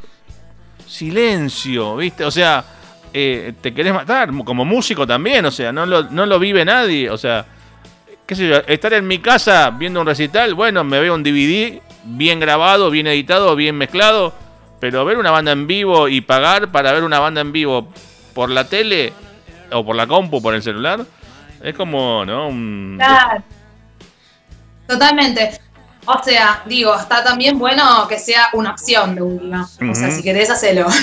silencio, 0.93 1.97
¿viste? 1.97 2.25
O 2.25 2.31
sea, 2.31 2.65
eh, 3.13 3.53
te 3.61 3.73
querés 3.75 3.93
matar, 3.93 4.31
como 4.45 4.65
músico 4.65 5.07
también, 5.07 5.45
o 5.47 5.51
sea, 5.51 5.73
no 5.73 5.87
lo, 5.87 6.05
no 6.05 6.27
lo 6.27 6.39
vive 6.39 6.65
nadie, 6.65 7.11
o 7.11 7.17
sea, 7.19 7.45
qué 8.27 8.35
sé 8.35 8.49
yo, 8.49 8.57
estar 8.67 8.93
en 8.95 9.07
mi 9.07 9.19
casa 9.19 9.71
viendo 9.71 10.01
un 10.01 10.07
recital, 10.07 10.55
bueno, 10.55 10.83
me 10.85 10.99
veo 11.01 11.15
un 11.15 11.23
DVD 11.23 11.81
bien 12.05 12.41
grabado, 12.41 12.91
bien 12.91 13.07
editado, 13.07 13.55
bien 13.57 13.77
mezclado, 13.77 14.33
pero 14.81 15.05
ver 15.05 15.19
una 15.19 15.31
banda 15.31 15.53
en 15.53 15.67
vivo 15.67 16.09
y 16.09 16.21
pagar 16.23 16.73
para 16.73 16.93
ver 16.93 17.05
una 17.05 17.21
banda 17.21 17.41
en 17.41 17.53
vivo 17.53 17.89
por 18.35 18.51
la 18.51 18.69
tele 18.69 19.13
o 19.71 19.85
por 19.85 19.95
la 19.97 20.07
compu, 20.07 20.41
por 20.43 20.55
el 20.55 20.63
celular, 20.63 21.01
es 21.63 21.75
como, 21.75 22.25
¿no? 22.25 22.49
Un- 22.49 22.97
Claro. 22.99 23.43
Totalmente. 24.87 25.61
O 26.05 26.21
sea, 26.25 26.63
digo, 26.67 26.95
está 26.97 27.23
también 27.23 27.59
bueno 27.59 28.07
que 28.09 28.19
sea 28.19 28.49
una 28.55 28.73
opción 28.73 29.15
de 29.15 29.23
última. 29.23 29.69
O 29.89 29.95
sea, 29.95 30.11
si 30.11 30.23
querés, 30.23 30.51
hacelo. 30.51 30.87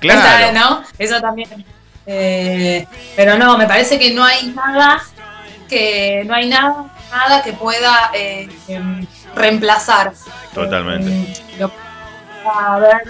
Claro. 0.00 0.52
¿no? 0.52 0.84
Eso 0.98 1.20
también. 1.20 1.64
Eh, 2.06 2.86
pero 3.16 3.36
no, 3.36 3.58
me 3.58 3.66
parece 3.66 3.98
que 3.98 4.12
no 4.14 4.24
hay 4.24 4.46
nada 4.48 5.02
que 5.68 6.22
no 6.26 6.34
hay 6.34 6.48
nada, 6.48 6.86
nada 7.10 7.42
que 7.42 7.52
pueda 7.52 8.10
eh, 8.14 8.48
em, 8.68 9.06
reemplazar. 9.34 10.12
Totalmente. 10.54 11.10
eh, 11.10 11.56
lo 11.58 11.70
a 12.50 12.78
ver, 12.78 13.02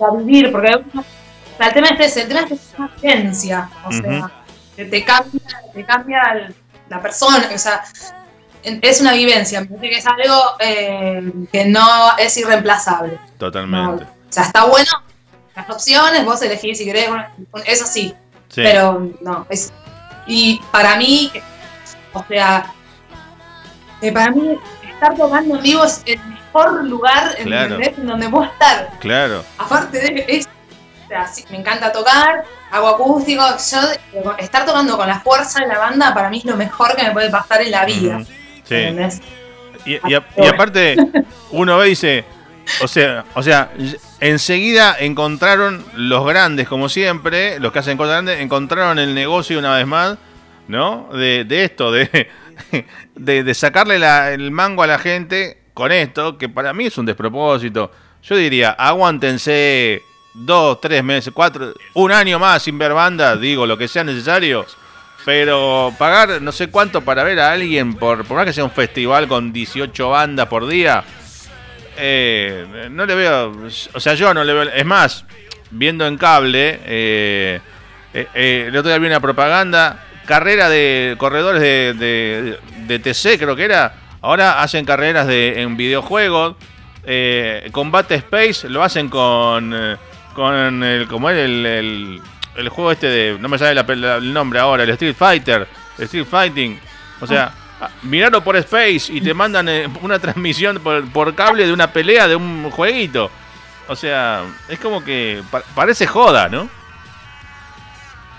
a 0.00 0.14
vivir, 0.16 0.52
porque 0.52 0.68
el 0.70 1.72
tema 1.72 1.88
es 1.88 2.00
ese, 2.00 2.22
el 2.22 2.28
tema 2.28 2.40
es 2.42 2.46
que 2.46 2.54
es 2.54 2.74
una 2.78 2.88
vivencia, 3.02 3.68
o 3.84 3.90
sea, 3.90 4.30
te 4.76 5.04
cambia, 5.04 5.40
te 5.74 5.84
cambia 5.84 6.22
el- 6.34 6.54
la 6.88 7.02
persona, 7.02 7.50
o 7.52 7.58
sea, 7.58 7.82
es 8.62 9.00
una 9.00 9.12
vivencia, 9.14 9.60
me 9.62 9.66
parece 9.66 9.88
que 9.90 9.96
es 9.98 10.06
algo 10.06 10.40
eh, 10.60 11.32
que 11.50 11.64
no 11.64 12.16
es 12.16 12.36
irreemplazable. 12.36 13.14
No, 13.14 13.38
Totalmente. 13.38 14.04
o 14.04 14.32
sea, 14.32 14.44
está 14.44 14.64
bueno 14.66 14.90
las 15.58 15.70
opciones, 15.70 16.24
vos 16.24 16.40
elegís 16.42 16.78
si 16.78 16.84
querés, 16.84 17.08
bueno, 17.08 17.26
eso 17.66 17.86
sí, 17.86 18.14
Sí. 18.48 18.62
pero 18.62 19.10
no, 19.20 19.46
es, 19.50 19.72
y 20.26 20.60
para 20.72 20.96
mí, 20.96 21.30
o 22.12 22.24
sea, 22.28 22.72
que 24.00 24.12
para 24.12 24.30
mí 24.30 24.56
estar 24.90 25.14
tocando 25.16 25.56
en 25.56 25.62
vivo 25.62 25.84
es 25.84 26.02
el 26.06 26.18
mejor 26.20 26.84
lugar 26.84 27.34
en, 27.38 27.44
Claro. 27.46 27.74
¿entendés? 27.74 27.98
en 27.98 28.06
donde 28.06 28.28
puedo 28.28 28.44
estar. 28.44 28.90
Claro. 29.00 29.44
Aparte 29.58 29.98
de 29.98 30.24
eso, 30.28 30.48
o 31.04 31.08
sea, 31.08 31.26
sí, 31.26 31.44
me 31.50 31.58
encanta 31.58 31.92
tocar, 31.92 32.44
hago 32.70 32.88
acústico, 32.88 33.42
yo 33.70 34.32
estar 34.38 34.64
tocando 34.64 34.96
con 34.96 35.08
la 35.08 35.20
fuerza 35.20 35.60
de 35.60 35.66
la 35.68 35.78
banda 35.78 36.14
para 36.14 36.30
mí 36.30 36.38
es 36.38 36.44
lo 36.44 36.56
mejor 36.56 36.94
que 36.96 37.02
me 37.04 37.10
puede 37.10 37.30
pasar 37.30 37.62
en 37.62 37.70
la 37.70 37.84
vida. 37.84 38.20
Sí. 38.64 38.76
Y, 39.84 39.92
y 40.10 40.14
a- 40.14 40.26
y 40.36 40.46
aparte, 40.46 40.96
uno 41.50 41.78
ve 41.78 41.86
y 41.86 41.90
dice, 41.90 42.24
o 42.80 42.88
sea, 42.88 43.24
o 43.34 43.42
sea, 43.42 43.70
enseguida 44.20 44.96
encontraron 44.98 45.84
los 45.94 46.26
grandes, 46.26 46.68
como 46.68 46.88
siempre, 46.88 47.58
los 47.60 47.72
que 47.72 47.80
hacen 47.80 47.96
cosas 47.96 48.12
grandes, 48.12 48.40
encontraron 48.40 48.98
el 48.98 49.14
negocio 49.14 49.58
una 49.58 49.76
vez 49.76 49.86
más, 49.86 50.18
¿no? 50.68 51.08
De, 51.12 51.44
de 51.44 51.64
esto, 51.64 51.90
de, 51.90 52.28
de, 53.14 53.54
sacarle 53.54 53.96
el 54.34 54.50
mango 54.50 54.82
a 54.82 54.86
la 54.86 54.98
gente 54.98 55.62
con 55.74 55.92
esto, 55.92 56.38
que 56.38 56.48
para 56.48 56.72
mí 56.72 56.86
es 56.86 56.98
un 56.98 57.06
despropósito. 57.06 57.90
Yo 58.22 58.36
diría, 58.36 58.70
aguántense 58.70 60.02
dos, 60.34 60.80
tres 60.80 61.02
meses, 61.02 61.32
cuatro, 61.34 61.72
un 61.94 62.12
año 62.12 62.38
más 62.38 62.62
sin 62.62 62.78
ver 62.78 62.92
bandas, 62.92 63.40
digo, 63.40 63.66
lo 63.66 63.78
que 63.78 63.88
sea 63.88 64.04
necesario. 64.04 64.66
Pero 65.24 65.92
pagar 65.98 66.40
no 66.40 66.52
sé 66.52 66.68
cuánto 66.68 67.02
para 67.02 67.22
ver 67.22 67.40
a 67.40 67.52
alguien, 67.52 67.94
por, 67.94 68.24
por 68.24 68.36
más 68.36 68.46
que 68.46 68.52
sea 68.52 68.64
un 68.64 68.70
festival 68.70 69.28
con 69.28 69.52
18 69.52 70.08
bandas 70.08 70.46
por 70.46 70.66
día, 70.66 71.04
eh, 71.98 72.88
no 72.90 73.04
le 73.06 73.14
veo. 73.14 73.54
O 73.94 74.00
sea, 74.00 74.14
yo 74.14 74.32
no 74.32 74.44
le 74.44 74.52
veo. 74.52 74.62
Es 74.62 74.86
más, 74.86 75.24
viendo 75.70 76.06
en 76.06 76.16
cable, 76.16 76.80
eh, 76.84 77.60
eh, 78.14 78.26
eh, 78.34 78.64
el 78.68 78.76
otro 78.76 78.90
día 78.90 78.98
vi 78.98 79.06
una 79.06 79.20
propaganda, 79.20 80.04
carrera 80.24 80.68
de 80.68 81.14
corredores 81.18 81.60
de, 81.60 82.58
de, 82.86 82.98
TC, 82.98 83.38
creo 83.38 83.56
que 83.56 83.64
era. 83.64 83.94
Ahora 84.20 84.62
hacen 84.62 84.84
carreras 84.84 85.26
de, 85.26 85.62
en 85.62 85.76
videojuegos. 85.76 86.56
Eh, 87.04 87.68
Combate 87.72 88.16
Space 88.16 88.68
lo 88.68 88.82
hacen 88.82 89.08
con. 89.08 89.72
eh, 89.74 89.96
con 90.34 90.82
el. 90.82 91.06
como 91.08 91.30
es 91.30 91.38
el, 91.38 92.20
el, 92.56 92.68
juego 92.68 92.92
este 92.92 93.06
de. 93.06 93.38
No 93.38 93.48
me 93.48 93.58
sale 93.58 93.80
el 93.80 94.32
nombre 94.32 94.58
ahora, 94.58 94.84
el 94.84 94.90
Street 94.90 95.14
Fighter. 95.16 95.66
Street 95.98 96.26
Fighting. 96.26 96.78
O 97.20 97.26
sea, 97.26 97.52
ah, 97.80 97.90
mirarlo 98.02 98.42
por 98.42 98.56
Space 98.56 99.12
y 99.12 99.20
te 99.20 99.34
mandan 99.34 99.68
eh, 99.68 99.88
una 100.02 100.18
transmisión 100.18 100.78
por, 100.80 101.10
por 101.12 101.34
cable 101.34 101.66
de 101.66 101.72
una 101.72 101.92
pelea 101.92 102.28
de 102.28 102.36
un 102.36 102.70
jueguito. 102.70 103.30
O 103.88 103.96
sea, 103.96 104.44
es 104.68 104.78
como 104.78 105.02
que 105.02 105.42
pa- 105.50 105.62
parece 105.74 106.06
joda, 106.06 106.48
¿no? 106.48 106.68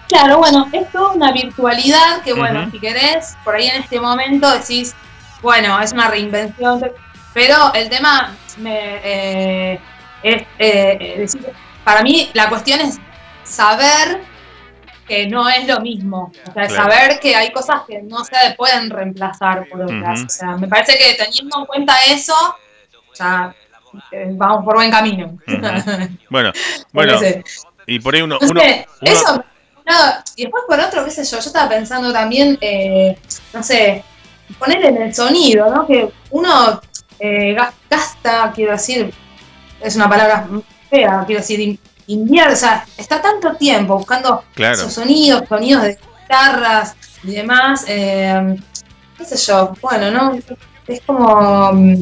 Claro, 0.07 0.39
bueno, 0.39 0.67
es 0.73 0.91
toda 0.91 1.11
una 1.11 1.31
virtualidad 1.31 2.23
que, 2.23 2.33
bueno, 2.33 2.69
si 2.71 2.79
querés, 2.79 3.37
por 3.43 3.55
ahí 3.55 3.67
en 3.67 3.81
este 3.83 3.99
momento 3.99 4.49
decís, 4.51 4.95
bueno, 5.41 5.79
es 5.79 5.91
una 5.93 6.07
reinvención, 6.09 6.81
pero 7.33 7.71
el 7.75 7.89
tema 7.89 8.35
me, 8.57 8.99
eh, 9.03 9.79
es, 10.23 10.43
eh, 10.57 11.15
decir, 11.19 11.45
para 11.83 12.01
mí 12.01 12.31
la 12.33 12.49
cuestión 12.49 12.79
es 12.81 12.99
saber 13.43 14.21
que 15.09 15.27
no 15.27 15.49
es 15.49 15.67
lo 15.67 15.81
mismo, 15.81 16.31
o 16.47 16.53
sea, 16.53 16.67
Claro. 16.67 16.75
saber 16.75 17.19
que 17.19 17.35
hay 17.35 17.51
cosas 17.51 17.81
que 17.87 18.01
no 18.01 18.23
se 18.23 18.35
pueden 18.55 18.89
reemplazar 18.89 19.67
por 19.67 19.81
otras, 19.81 20.21
o 20.23 20.29
sea, 20.29 20.55
me 20.55 20.67
parece 20.69 20.97
que 20.97 21.15
teniendo 21.21 21.59
en 21.59 21.65
cuenta 21.65 21.93
eso, 22.09 22.33
ya 23.17 23.53
eh, 24.11 24.27
vamos 24.31 24.63
por 24.63 24.75
buen 24.75 24.91
camino. 24.91 25.37
Bueno, 26.29 26.51
bueno, 26.93 27.19
y 27.87 27.99
por 27.99 28.13
ahí 28.15 28.21
uno. 28.21 28.37
No 28.39 28.47
uno- 28.47 28.61
sé, 28.61 28.87
uno- 29.01 29.11
eso. 29.11 29.43
no, 29.85 29.93
y 30.35 30.43
después 30.43 30.63
por 30.67 30.79
otro, 30.79 31.03
qué 31.03 31.11
sé 31.11 31.23
yo, 31.25 31.31
yo 31.39 31.47
estaba 31.47 31.67
pensando 31.67 32.13
también, 32.13 32.57
eh, 32.61 33.17
no 33.53 33.63
sé, 33.63 34.03
poner 34.59 34.85
en 34.85 35.01
el 35.01 35.13
sonido, 35.15 35.73
¿no? 35.73 35.87
Que 35.87 36.07
uno 36.29 36.79
eh, 37.19 37.53
gas- 37.53 37.73
gasta, 37.89 38.51
quiero 38.55 38.71
decir, 38.73 39.11
es 39.81 39.95
una 39.95 40.07
palabra 40.07 40.47
fea, 40.89 41.23
quiero 41.25 41.41
decir, 41.41 41.79
in- 42.09 42.21
invierte, 42.21 42.53
o 42.53 42.57
sea, 42.57 42.85
está 42.97 43.21
tanto 43.21 43.55
tiempo 43.55 43.97
buscando 43.97 44.43
Claro. 44.53 44.75
esos 44.75 44.93
sonidos, 44.93 45.43
sonidos 45.47 45.83
de 45.83 45.97
guitarras 46.21 46.95
y 47.23 47.31
demás, 47.31 47.85
eh, 47.87 48.55
qué 49.17 49.25
sé 49.25 49.37
yo, 49.37 49.73
bueno, 49.81 50.11
¿no? 50.11 50.39
Es 50.87 51.01
como... 51.05 51.71
mm, 51.73 51.95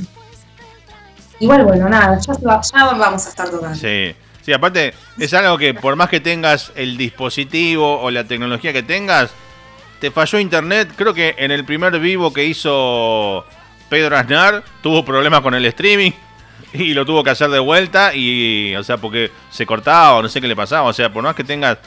Igual, 1.40 1.66
bueno, 1.66 1.88
nada, 1.88 2.18
ya, 2.20 2.34
ya 2.74 2.86
vamos 2.96 3.26
a 3.28 3.30
estar 3.30 3.48
tocando. 3.50 3.76
Sí, 3.78 4.16
sí, 4.42 4.52
aparte 4.54 4.94
es 5.20 5.34
algo 5.36 5.56
que 5.60 5.74
por 5.76 5.96
más 5.96 6.10
que 6.10 6.20
tengas 6.20 6.72
el 6.76 6.98
dispositivo 6.98 8.00
o 8.02 8.10
la 8.10 8.24
tecnología 8.24 8.74
que 8.74 8.82
tengas, 8.82 9.30
te 10.00 10.10
falló 10.10 10.40
internet. 10.40 10.90
Creo 10.96 11.14
que 11.14 11.36
en 11.38 11.52
el 11.52 11.64
primer 11.64 12.00
vivo 12.00 12.34
que 12.34 12.44
hizo 12.46 13.46
Pedro 13.88 14.18
Aznar 14.18 14.64
tuvo 14.82 15.06
problemas 15.06 15.42
con 15.42 15.54
el 15.54 15.64
streaming 15.68 16.12
y 16.74 16.94
lo 16.94 17.06
tuvo 17.06 17.24
que 17.24 17.30
hacer 17.32 17.50
de 17.50 17.60
vuelta 17.60 18.14
y, 18.16 18.76
o 18.76 18.84
sea, 18.84 18.98
porque 18.98 19.32
se 19.50 19.66
cortaba 19.66 20.16
o 20.16 20.22
no 20.22 20.30
sé 20.30 20.42
qué 20.42 20.48
le 20.48 20.56
pasaba. 20.56 20.84
O 20.90 20.94
sea, 20.94 21.12
por 21.12 21.24
más 21.24 21.36
que 21.36 21.44
tengas 21.44 21.78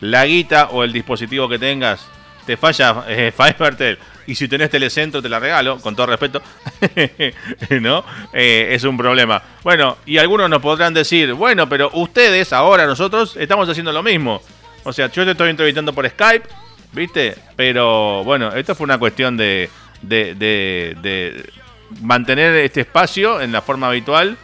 la 0.00 0.24
guita 0.26 0.68
o 0.70 0.84
el 0.84 0.92
dispositivo 0.92 1.48
que 1.48 1.58
tengas, 1.58 2.06
te 2.46 2.56
falla 2.56 3.04
eh, 3.08 3.32
Fivertel. 3.36 3.98
Y 4.26 4.34
si 4.34 4.46
tenés 4.46 4.68
telecentro, 4.68 5.22
te 5.22 5.28
la 5.30 5.38
regalo, 5.40 5.78
con 5.78 5.96
todo 5.96 6.06
respeto. 6.06 6.42
¿No? 7.80 8.04
Eh, 8.32 8.68
es 8.72 8.84
un 8.84 8.96
problema. 8.96 9.42
Bueno, 9.62 9.96
y 10.04 10.18
algunos 10.18 10.50
nos 10.50 10.60
podrán 10.60 10.92
decir, 10.92 11.32
bueno, 11.32 11.68
pero 11.68 11.90
ustedes, 11.94 12.52
ahora 12.52 12.86
nosotros, 12.86 13.36
estamos 13.36 13.68
haciendo 13.68 13.90
lo 13.90 14.02
mismo. 14.02 14.42
O 14.84 14.92
sea, 14.92 15.10
yo 15.10 15.24
te 15.24 15.30
estoy 15.32 15.48
entrevistando 15.50 15.92
por 15.94 16.06
Skype, 16.08 16.46
¿viste? 16.92 17.36
Pero 17.56 18.22
bueno, 18.24 18.52
esto 18.54 18.74
fue 18.74 18.84
una 18.84 18.98
cuestión 18.98 19.36
de, 19.36 19.70
de, 20.02 20.34
de- 20.34 20.96
de 21.00 21.50
mantener 22.02 22.54
este 22.56 22.80
espacio 22.82 23.40
en 23.40 23.52
la 23.52 23.62
forma 23.62 23.88
habitual. 23.88 24.36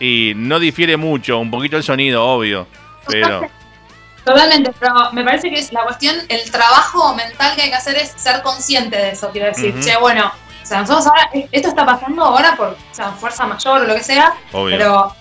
Y 0.00 0.32
no 0.36 0.58
difiere 0.58 0.96
mucho, 0.96 1.38
un 1.38 1.50
poquito 1.50 1.76
el 1.76 1.82
sonido, 1.82 2.24
obvio. 2.26 2.66
Pero. 3.06 3.42
Totalmente, 4.24 4.72
pero 4.80 5.12
me 5.12 5.22
parece 5.22 5.50
que 5.50 5.58
es 5.58 5.70
la 5.72 5.82
cuestión, 5.84 6.16
el 6.30 6.50
trabajo 6.50 7.14
mental 7.14 7.54
que 7.54 7.62
hay 7.62 7.68
que 7.68 7.74
hacer 7.76 7.96
es 7.96 8.10
ser 8.16 8.40
consciente 8.42 8.96
de 8.96 9.10
eso. 9.10 9.30
Quiero 9.30 9.48
decir, 9.48 9.74
Ujú. 9.74 9.84
che, 9.84 9.96
bueno, 9.98 10.32
O 10.62 10.66
sea, 10.66 10.80
nosotros 10.80 11.06
ahora, 11.06 11.28
esto 11.52 11.68
está 11.68 11.84
pasando 11.84 12.24
ahora 12.24 12.56
por 12.56 12.68
o 12.68 12.76
sea, 12.90 13.10
fuerza 13.12 13.46
mayor 13.46 13.82
o 13.82 13.84
lo 13.84 13.94
que 13.94 14.02
sea, 14.02 14.32
Obvio. 14.52 14.78
pero 14.78 15.14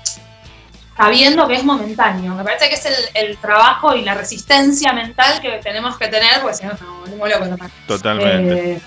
sabiendo 0.96 1.46
que 1.48 1.56
es 1.56 1.66
momentáneo. 1.66 2.34
Me 2.34 2.44
parece 2.46 2.70
que 2.70 2.76
es 2.76 2.86
el, 2.86 2.96
el 3.14 3.38
trabajo 3.38 3.94
y 3.94 4.04
la 4.04 4.14
resistencia 4.14 4.94
mental 4.94 5.42
que 5.42 5.60
tenemos 5.62 5.98
que 5.98 6.08
tener, 6.08 6.40
porque 6.42 6.56
si 6.56 6.66
no, 6.66 6.72
nos 6.72 7.18
volvemos 7.18 7.50
locos. 7.50 7.68
Totalmente. 7.88 8.74
Eh, 8.74 8.82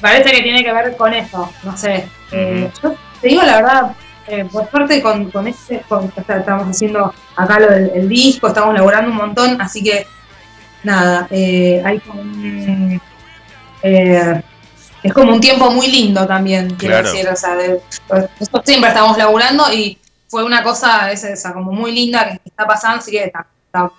parece 0.00 0.30
que 0.30 0.42
tiene 0.42 0.62
que 0.64 0.72
ver 0.72 0.96
con 0.96 1.12
eso, 1.14 1.50
no 1.62 1.76
sé. 1.76 2.08
Eh, 2.32 2.70
Yo 2.82 2.94
te 3.20 3.28
digo 3.28 3.42
la 3.42 3.56
verdad, 3.56 3.92
eh, 4.26 4.44
por 4.50 4.70
suerte 4.70 5.02
con, 5.02 5.30
con 5.30 5.46
este, 5.46 5.80
con- 5.88 6.12
estamos 6.16 6.68
haciendo 6.68 7.12
acá 7.36 7.58
lo 7.58 7.68
del 7.68 7.90
el 7.94 8.08
disco, 8.08 8.48
estamos 8.48 8.74
laburando 8.74 9.10
un 9.10 9.16
montón, 9.16 9.60
así 9.60 9.82
que 9.82 10.06
nada, 10.82 11.26
eh, 11.30 11.82
hay 11.84 11.98
como 12.00 12.20
un... 12.20 13.00
eh, 13.82 14.42
es 15.02 15.12
como 15.12 15.32
un 15.32 15.40
tiempo 15.40 15.70
muy 15.70 15.86
lindo 15.88 16.26
también, 16.26 16.74
quiero 16.74 16.94
Claro. 16.96 17.10
decir, 17.12 17.28
o 17.28 17.36
sea, 17.36 17.54
de- 17.54 17.80
nosotros 18.40 18.62
siempre 18.66 18.88
estamos 18.90 19.16
laburando 19.16 19.72
y 19.72 19.96
fue 20.28 20.44
una 20.44 20.62
cosa 20.62 21.10
esa, 21.12 21.30
esa 21.30 21.52
como 21.54 21.72
muy 21.72 21.92
linda 21.92 22.28
que 22.28 22.40
está 22.44 22.66
pasando, 22.66 22.98
así 22.98 23.12
que 23.12 23.24
está, 23.24 23.46
está 23.66 23.90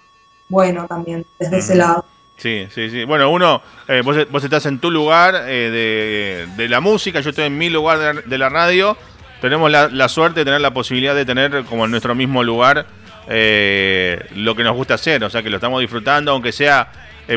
bueno 0.49 0.85
también 0.87 1.25
desde 1.39 1.57
ese 1.59 1.75
lado. 1.75 2.05
Sí, 2.39 2.67
sí, 2.73 2.89
sí. 2.89 3.03
Bueno, 3.03 3.29
uno, 3.29 3.61
eh, 3.85 4.01
vos, 4.01 4.43
estás 4.43 4.65
en 4.65 4.79
tu 4.79 4.89
lugar 4.89 5.43
eh, 5.45 6.47
de, 6.55 6.69
la 6.69 6.79
música, 6.79 7.19
yo 7.19 7.31
estoy 7.31 7.45
en 7.45 7.57
mi 7.57 7.69
lugar 7.69 8.23
de, 8.23 8.37
la 8.37 8.47
radio. 8.47 8.97
Tenemos 9.41 9.69
la, 9.69 10.09
suerte 10.09 10.39
de 10.39 10.45
tener 10.45 10.61
la 10.61 10.73
posibilidad 10.73 11.13
de 11.13 11.25
tener 11.25 11.65
como 11.65 11.83
en 11.83 11.91
nuestro 11.91 12.15
mismo 12.15 12.41
lugar 12.41 12.85
eh, 13.27 14.25
lo 14.35 14.55
que 14.55 14.63
nos 14.63 14.73
gusta 14.73 14.93
hacer, 14.93 15.21
o 15.25 15.29
sea 15.29 15.43
que 15.43 15.49
lo 15.49 15.57
estamos 15.57 15.81
disfrutando, 15.81 16.31
aunque 16.31 16.53
sea, 16.53 16.89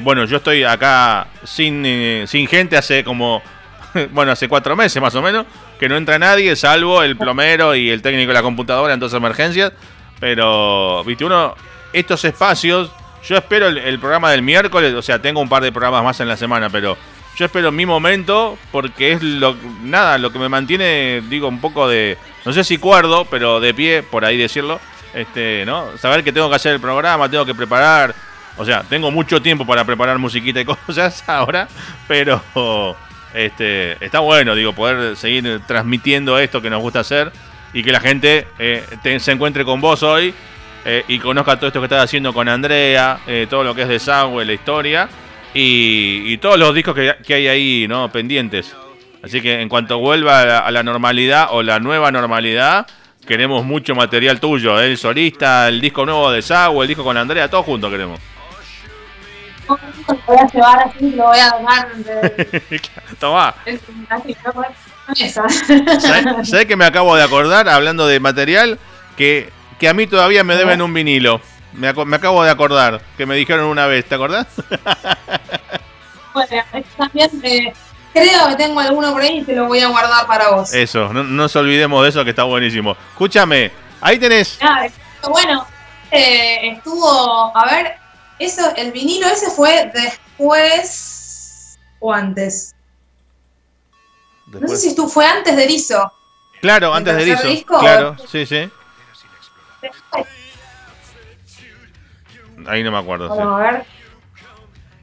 bueno, 0.03 0.25
yo 0.25 0.37
estoy 0.37 0.63
acá 0.63 1.27
sin, 1.43 2.27
sin 2.27 2.47
gente 2.47 2.77
hace 2.77 3.03
como, 3.03 3.43
bueno, 4.13 4.33
hace 4.33 4.49
cuatro 4.49 4.77
meses 4.77 5.03
más 5.03 5.15
o 5.17 5.23
menos, 5.23 5.47
que 5.81 5.89
no 5.89 5.97
entra 5.97 6.17
nadie, 6.19 6.55
salvo 6.55 7.03
el 7.03 7.17
plomero 7.17 7.75
y 7.75 7.91
el 7.91 8.03
técnico 8.03 8.29
de 8.29 8.35
la 8.35 8.43
computadora 8.43 8.95
en 8.95 9.01
todas 9.01 9.15
emergencias, 9.15 9.73
pero, 10.21 11.03
viste, 11.05 11.25
uno, 11.25 11.55
estos 11.93 12.25
espacios, 12.25 12.91
yo 13.25 13.37
espero 13.37 13.69
el, 13.69 13.99
programa 13.99 14.31
del 14.31 14.43
miércoles, 14.43 14.95
o 14.95 15.03
sea, 15.03 15.21
tengo 15.21 15.41
un 15.41 15.49
par 15.49 15.63
de 15.63 15.73
programas 15.73 16.03
más 16.03 16.21
en 16.21 16.29
la 16.29 16.37
semana, 16.37 16.71
pero 16.71 16.97
yo 17.37 17.47
espero 17.47 17.71
mi 17.71 17.87
momento 17.87 18.59
porque 18.71 19.13
es 19.13 19.23
lo 19.23 19.57
nada, 19.83 20.19
lo 20.19 20.33
que 20.33 20.39
me 20.39 20.49
mantiene, 20.49 21.23
digo, 21.29 21.49
un 21.49 21.61
poco 21.61 21.89
de, 21.89 22.19
no 22.45 22.53
sé 22.53 22.65
si 22.65 22.79
cuerdo, 22.79 23.25
pero 23.27 23.61
de 23.61 23.75
pie, 23.75 24.03
por 24.03 24.25
ahí 24.25 24.37
decirlo, 24.37 24.81
este, 25.15 25.65
¿no? 25.65 25.97
Saber 25.99 26.25
que 26.25 26.33
tengo 26.33 26.51
que 26.51 26.57
hacer 26.57 26.75
el 26.75 26.81
programa, 26.81 27.29
tengo 27.29 27.47
que 27.47 27.55
preparar, 27.55 28.15
o 28.57 28.65
sea, 28.65 28.83
tengo 28.83 29.11
mucho 29.11 29.41
tiempo 29.41 29.65
para 29.67 29.85
preparar 29.85 30.19
musiquita 30.19 30.61
y 30.61 30.65
cosas 30.87 31.27
ahora, 31.29 31.69
pero 32.09 32.43
este, 33.35 34.05
está 34.05 34.19
bueno, 34.19 34.55
digo, 34.55 34.73
poder 34.73 35.17
seguir 35.17 35.61
transmitiendo 35.67 36.39
esto 36.39 36.61
que 36.61 36.71
nos 36.71 36.83
gusta 36.83 37.01
hacer 37.01 37.33
y 37.73 37.83
que 37.83 37.93
la 37.93 38.01
gente 38.01 38.47
eh, 38.59 38.85
se 39.19 39.33
encuentre 39.33 39.65
con 39.65 39.81
vos 39.81 40.03
hoy 40.03 40.35
eh, 40.85 41.05
y 41.09 41.19
conozca 41.19 41.57
todo 41.57 41.69
esto 41.69 41.81
que 41.81 41.87
estás 41.87 42.05
haciendo 42.05 42.33
con 42.33 42.49
Andrea, 42.49 43.21
eh, 43.27 43.47
todo 43.49 43.65
lo 43.65 43.75
que 43.75 43.83
es 43.83 43.89
de 43.89 43.95
Desagüe, 43.95 44.45
la 44.45 44.53
historia 44.53 45.09
y, 45.55 46.33
y 46.33 46.39
todos 46.39 46.59
los 46.59 46.75
discos 46.75 46.95
que, 46.95 47.17
que 47.27 47.35
hay 47.35 47.49
ahí, 47.49 47.87
¿no? 47.89 48.11
Pendientes. 48.11 48.75
Así 49.23 49.41
que 49.41 49.61
en 49.61 49.69
cuanto 49.69 49.99
vuelva 49.99 50.41
a 50.41 50.45
la, 50.45 50.59
a 50.59 50.71
la 50.71 50.83
normalidad 50.83 51.49
o 51.53 51.63
la 51.63 51.79
nueva 51.79 52.11
normalidad, 52.11 52.87
queremos 53.27 53.65
mucho 53.65 53.95
material 53.95 54.41
tuyo, 54.41 54.81
¿eh? 54.81 54.87
el 54.87 54.99
solista, 54.99 55.69
el 55.69 55.81
disco 55.81 56.05
nuevo 56.05 56.31
de 56.31 56.37
Desagüe, 56.37 56.83
el 56.83 56.89
disco 56.89 57.05
con 57.05 57.17
Andrea, 57.17 57.49
todo 57.49 57.63
junto 57.63 57.89
queremos. 57.89 58.19
Lo 59.69 59.79
voy 60.27 60.37
a 60.37 60.47
llevar 60.49 60.79
así, 60.89 61.11
lo 61.11 61.25
voy 61.25 61.39
a 61.39 61.51
donar 61.51 61.95
de, 61.97 62.81
Tomá. 63.21 63.55
así, 64.09 64.37
¿no? 64.45 64.53
Con 64.53 64.65
esa. 65.19 65.49
¿Sabés 65.49 66.49
sabés 66.49 66.67
que 66.67 66.77
me 66.77 66.85
acabo 66.85 67.15
de 67.17 67.23
acordar, 67.23 67.69
hablando 67.69 68.07
de 68.07 68.19
material, 68.21 68.79
que, 69.17 69.51
que 69.83 69.89
a 69.89 69.95
mí 69.95 70.07
todavía 70.07 70.45
me 70.45 70.55
deben 70.55 70.81
un 70.81 70.95
vinilo? 70.95 71.41
Me, 71.73 71.93
me 71.93 72.17
acabo 72.17 72.45
de 72.45 72.51
acordar, 72.51 73.03
que 73.17 73.27
me 73.27 73.35
dijeron 73.35 73.65
una 73.65 73.87
vez, 73.87 74.05
¿te 74.07 74.15
acordás? 74.15 74.47
Bueno, 76.35 76.63
también 76.97 77.31
eh, 77.43 77.75
creo 78.15 78.49
que 78.49 78.55
tengo 78.57 78.81
alguno 78.81 79.13
por 79.13 79.21
ahí 79.21 79.41
y 79.41 79.43
te 79.43 79.55
lo 79.55 79.67
voy 79.67 79.81
a 79.81 79.89
guardar 79.89 80.27
para 80.27 80.49
vos. 80.53 80.73
Eso, 80.73 81.13
no, 81.13 81.23
no 81.23 81.43
nos 81.43 81.55
olvidemos 81.57 82.03
de 82.03 82.09
eso 82.09 82.25
que 82.25 82.31
está 82.31 82.45
buenísimo. 82.45 82.97
Escúchame, 83.11 83.71
ahí 84.01 84.19
tenés. 84.19 84.59
Nada, 84.63 84.89
bueno, 85.29 85.67
eh, 86.11 86.71
estuvo, 86.71 87.55
a 87.55 87.67
ver, 87.67 87.97
eso, 88.39 88.63
el 88.77 88.93
vinilo 88.93 89.27
ese 89.27 89.51
fue 89.51 89.91
después 89.93 91.79
o 92.01 92.15
antes. 92.15 92.75
No 94.47 94.67
sé 94.69 94.77
si 94.79 94.97
tú 94.97 95.07
fue 95.07 95.27
antes 95.27 95.55
de 95.55 95.65
Erizo. 95.65 96.11
Claro, 96.63 96.93
¿el 96.93 96.97
antes 96.97 97.15
de 97.15 97.23
Erizo. 97.25 97.49
disco? 97.49 97.79
Claro, 97.79 98.17
sí, 98.27 98.47
sí. 98.47 98.71
Ahí 102.67 102.83
no 102.83 102.93
me 102.93 102.99
acuerdo. 102.99 103.29
sí. 103.33 103.39
Vamos 103.39 103.61
a 103.61 103.63
ver. 103.71 103.85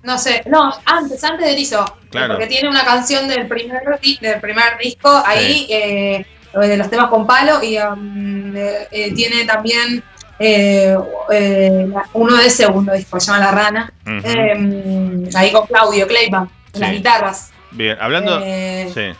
No 0.02 0.18
sé, 0.18 0.44
no, 0.46 0.72
antes, 0.86 1.22
antes 1.26 1.46
de 1.46 1.52
Erizo. 1.52 1.98
Claro. 2.10 2.36
Porque 2.36 2.48
tiene 2.48 2.70
una 2.70 2.86
canción 2.86 3.28
del 3.28 3.48
primer, 3.48 3.82
del 4.22 4.40
primer 4.40 4.78
disco 4.82 5.22
ahí, 5.26 5.68
eh, 5.70 6.26
de 6.54 6.78
los 6.78 6.90
temas 6.90 7.10
con 7.10 7.28
palo, 7.28 7.62
y 7.62 7.78
um, 7.78 8.56
eh, 8.56 8.88
eh, 8.92 9.14
tiene 9.14 9.44
también 9.44 10.02
eh, 10.40 10.98
eh, 11.32 11.88
uno 12.14 12.36
del 12.38 12.50
segundo 12.50 12.94
disco, 12.94 13.20
se 13.20 13.28
llama 13.30 13.40
La 13.46 13.52
Rana. 13.52 13.94
Eh, 14.06 15.30
ahí 15.36 15.52
con 15.52 15.68
Claudio 15.68 16.08
Kleiman, 16.08 16.50
en 16.74 16.80
las 16.80 16.92
guitarras. 16.92 17.52
Bien, 17.72 17.98
hablando, 18.00 18.40
Eh, 18.42 18.90
sí. 18.94 19.12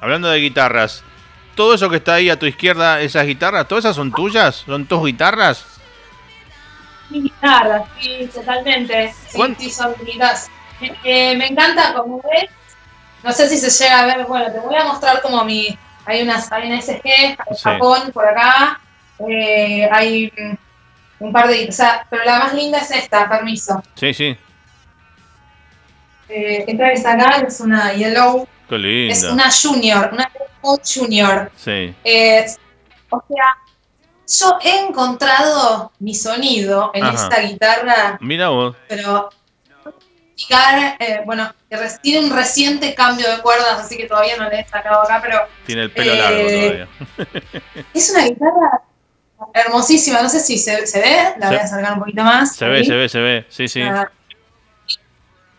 hablando 0.00 0.30
de 0.30 0.38
guitarras, 0.40 1.04
todo 1.54 1.74
eso 1.74 1.88
que 1.90 1.96
está 1.96 2.14
ahí 2.14 2.30
a 2.30 2.38
tu 2.38 2.46
izquierda, 2.46 3.00
esas 3.00 3.26
guitarras, 3.26 3.66
¿todas 3.68 3.84
esas 3.84 3.96
son 3.96 4.12
tuyas? 4.12 4.56
¿Son 4.66 4.86
tus 4.86 5.04
guitarras? 5.04 5.64
Mi 7.10 7.22
guitarra, 7.22 7.84
sí, 8.00 8.30
totalmente. 8.34 9.12
Sí, 9.28 9.36
¿Cuán- 9.36 9.56
sí, 9.58 9.70
son 9.70 9.94
guitarras. 10.04 10.48
Eh, 10.80 10.94
eh, 11.04 11.36
me 11.36 11.46
encanta, 11.46 11.92
como 11.94 12.20
ves, 12.22 12.48
no 13.22 13.32
sé 13.32 13.48
si 13.48 13.56
se 13.58 13.70
llega 13.84 14.00
a 14.00 14.06
ver, 14.06 14.24
bueno, 14.26 14.50
te 14.52 14.58
voy 14.60 14.74
a 14.74 14.84
mostrar 14.84 15.20
como 15.22 15.44
mi, 15.44 15.78
hay 16.06 16.22
unas, 16.22 16.50
hay 16.50 16.66
una 16.68 16.78
SG, 16.80 17.02
hay 17.04 17.36
Sí. 17.54 17.62
Japón 17.62 18.10
por 18.12 18.26
acá, 18.26 18.80
eh, 19.28 19.88
hay 19.92 20.32
un 21.20 21.32
par 21.32 21.46
de, 21.48 21.68
o 21.68 21.72
sea, 21.72 22.04
pero 22.10 22.24
la 22.24 22.38
más 22.40 22.54
linda 22.54 22.78
es 22.78 22.90
esta, 22.90 23.28
permiso. 23.28 23.80
Sí, 23.94 24.12
sí. 24.12 24.36
Eh, 26.28 26.64
esta 26.66 26.84
que 26.86 26.92
está 26.94 27.12
acá 27.12 27.44
es 27.46 27.60
una 27.60 27.92
Yellow, 27.92 28.48
Qué 28.68 28.76
es 29.10 29.22
linda. 29.22 29.32
una 29.34 29.50
Junior, 29.52 30.10
una 30.12 30.30
Yellow 30.62 30.80
Junior. 30.84 31.50
Sí. 31.56 31.94
Eh, 32.04 32.46
o 33.10 33.22
sea, 33.28 33.56
yo 34.40 34.58
he 34.62 34.86
encontrado 34.86 35.92
mi 35.98 36.14
sonido 36.14 36.90
en 36.94 37.04
Ajá. 37.04 37.14
esta 37.14 37.40
guitarra 37.42 38.18
Mira 38.20 38.48
vos. 38.48 38.76
pero 38.88 39.28
eh, 40.98 41.22
bueno, 41.24 41.52
tiene 42.02 42.26
un 42.26 42.34
reciente 42.34 42.94
cambio 42.94 43.30
de 43.30 43.40
cuerdas, 43.42 43.80
así 43.80 43.96
que 43.96 44.06
todavía 44.06 44.36
no 44.36 44.48
le 44.48 44.60
he 44.60 44.68
sacado 44.68 45.02
acá, 45.02 45.20
pero 45.22 45.38
Tiene 45.66 45.82
el 45.82 45.90
pelo 45.92 46.12
Eh, 46.12 46.16
largo 46.16 46.48
todavía. 46.48 46.88
es 47.94 48.10
una 48.10 48.24
guitarra 48.24 48.82
hermosísima, 49.54 50.22
no 50.22 50.28
sé 50.28 50.40
si 50.40 50.58
se, 50.58 50.86
se 50.86 51.00
ve, 51.00 51.16
la 51.38 51.46
Se- 51.48 51.54
voy 51.54 51.56
a 51.56 51.62
acercar 51.64 51.92
un 51.94 51.98
poquito 52.00 52.22
más. 52.24 52.56
Se 52.56 52.66
ve, 52.66 52.84
se 52.84 52.94
ve, 52.94 53.08
se 53.08 53.18
ve. 53.20 53.46
Sí, 53.50 53.68
sí. 53.68 53.82
Ah, 53.82 54.10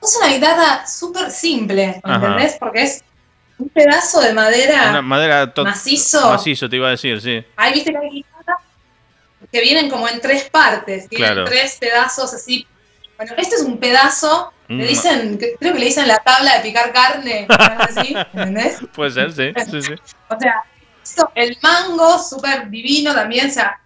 Es 0.01 0.17
una 0.21 0.33
guitarra 0.33 0.85
súper 0.87 1.31
simple, 1.31 2.01
Ajá. 2.03 2.15
¿entendés? 2.15 2.57
Porque 2.59 2.81
es 2.83 3.03
un 3.63 3.69
pedazo 3.69 4.19
de 4.21 4.33
madera 4.33 4.89
Una 4.89 5.01
madera 5.01 5.53
macizo. 5.63 6.29
macizo, 6.31 6.69
te 6.69 6.75
iba 6.75 6.87
a 6.87 6.91
decir, 6.91 7.21
sí. 7.21 7.43
Ahí 7.55 7.73
viste 7.73 7.91
que 7.91 7.97
hay 7.97 8.09
guitarras 8.09 8.57
que 9.51 9.61
vienen 9.61 9.89
como 9.89 10.07
en 10.07 10.19
tres 10.19 10.49
partes, 10.49 11.07
tienen 11.09 11.27
Claro. 11.27 11.45
tres 11.45 11.77
pedazos 11.79 12.33
así. 12.33 12.67
Bueno, 13.17 13.33
este 13.37 13.55
es 13.55 13.61
un 13.61 13.77
pedazo, 13.77 14.51
Un 14.69 14.79
le 14.79 14.87
dicen, 14.87 15.37
creo 15.37 15.73
que 15.73 15.79
le 15.79 15.85
dicen 15.85 16.07
la 16.07 16.17
tabla 16.17 16.57
de 16.57 16.61
picar 16.63 16.91
carne, 16.91 17.45
así, 17.49 18.15
¿entendés? 18.33 18.79
Puede 18.93 19.11
ser, 19.11 19.31
sí, 19.31 19.51
sí, 19.71 19.81
sí. 19.81 19.93
O 20.29 20.39
sea, 20.39 20.55
esto, 21.03 21.31
el 21.35 21.57
mango, 21.61 22.17
súper 22.19 22.69
divino 22.69 23.13
también, 23.13 23.49
o 23.49 23.53
sea, 23.53 23.79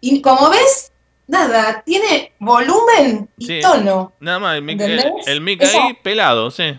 y 0.00 0.20
como 0.22 0.50
ves, 0.50 0.92
nada, 1.26 1.82
tiene 1.84 2.32
volumen 2.38 3.28
y 3.38 3.46
Sí. 3.46 3.60
tono. 3.60 4.12
Nada 4.20 4.38
más, 4.38 4.56
el 4.56 4.62
mic, 4.62 4.80
el, 4.80 5.12
el 5.26 5.40
mic 5.40 5.62
ahí 5.64 5.94
pelado, 6.02 6.50
sí. 6.50 6.78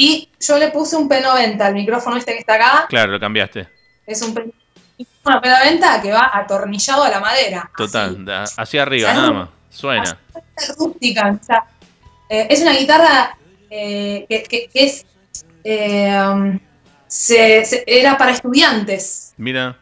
Y 0.00 0.28
yo 0.40 0.58
le 0.58 0.68
puse 0.68 0.96
un 0.96 1.08
P90 1.08 1.60
al 1.60 1.74
micrófono 1.74 2.16
este 2.16 2.32
que 2.34 2.38
está 2.38 2.54
acá, 2.54 2.86
Claro, 2.88 3.12
lo 3.12 3.18
cambiaste. 3.20 3.66
es 4.06 4.22
un 4.22 4.32
P- 4.32 4.52
una 5.24 5.42
P90 5.42 6.02
que 6.02 6.12
va 6.12 6.30
atornillado 6.32 7.02
a 7.02 7.08
la 7.08 7.18
madera. 7.20 7.68
Total, 7.76 8.24
así. 8.30 8.54
hacia 8.56 8.82
arriba, 8.82 9.12
nada 9.12 9.30
más. 9.32 9.48
Suena. 9.70 10.18
rústica. 10.78 11.36
O 11.40 11.44
sea, 11.44 11.64
eh, 12.28 12.46
es 12.50 12.60
una 12.62 12.72
guitarra 12.74 13.36
eh, 13.70 14.24
que, 14.28 14.42
que- 14.44 14.68
que 14.72 14.84
es. 14.84 15.04
eh, 15.64 16.16
um, 16.32 16.58
se- 17.06 17.64
se- 17.64 17.84
era 17.86 18.16
para 18.16 18.30
estudiantes. 18.32 19.34
Mira, 19.36 19.76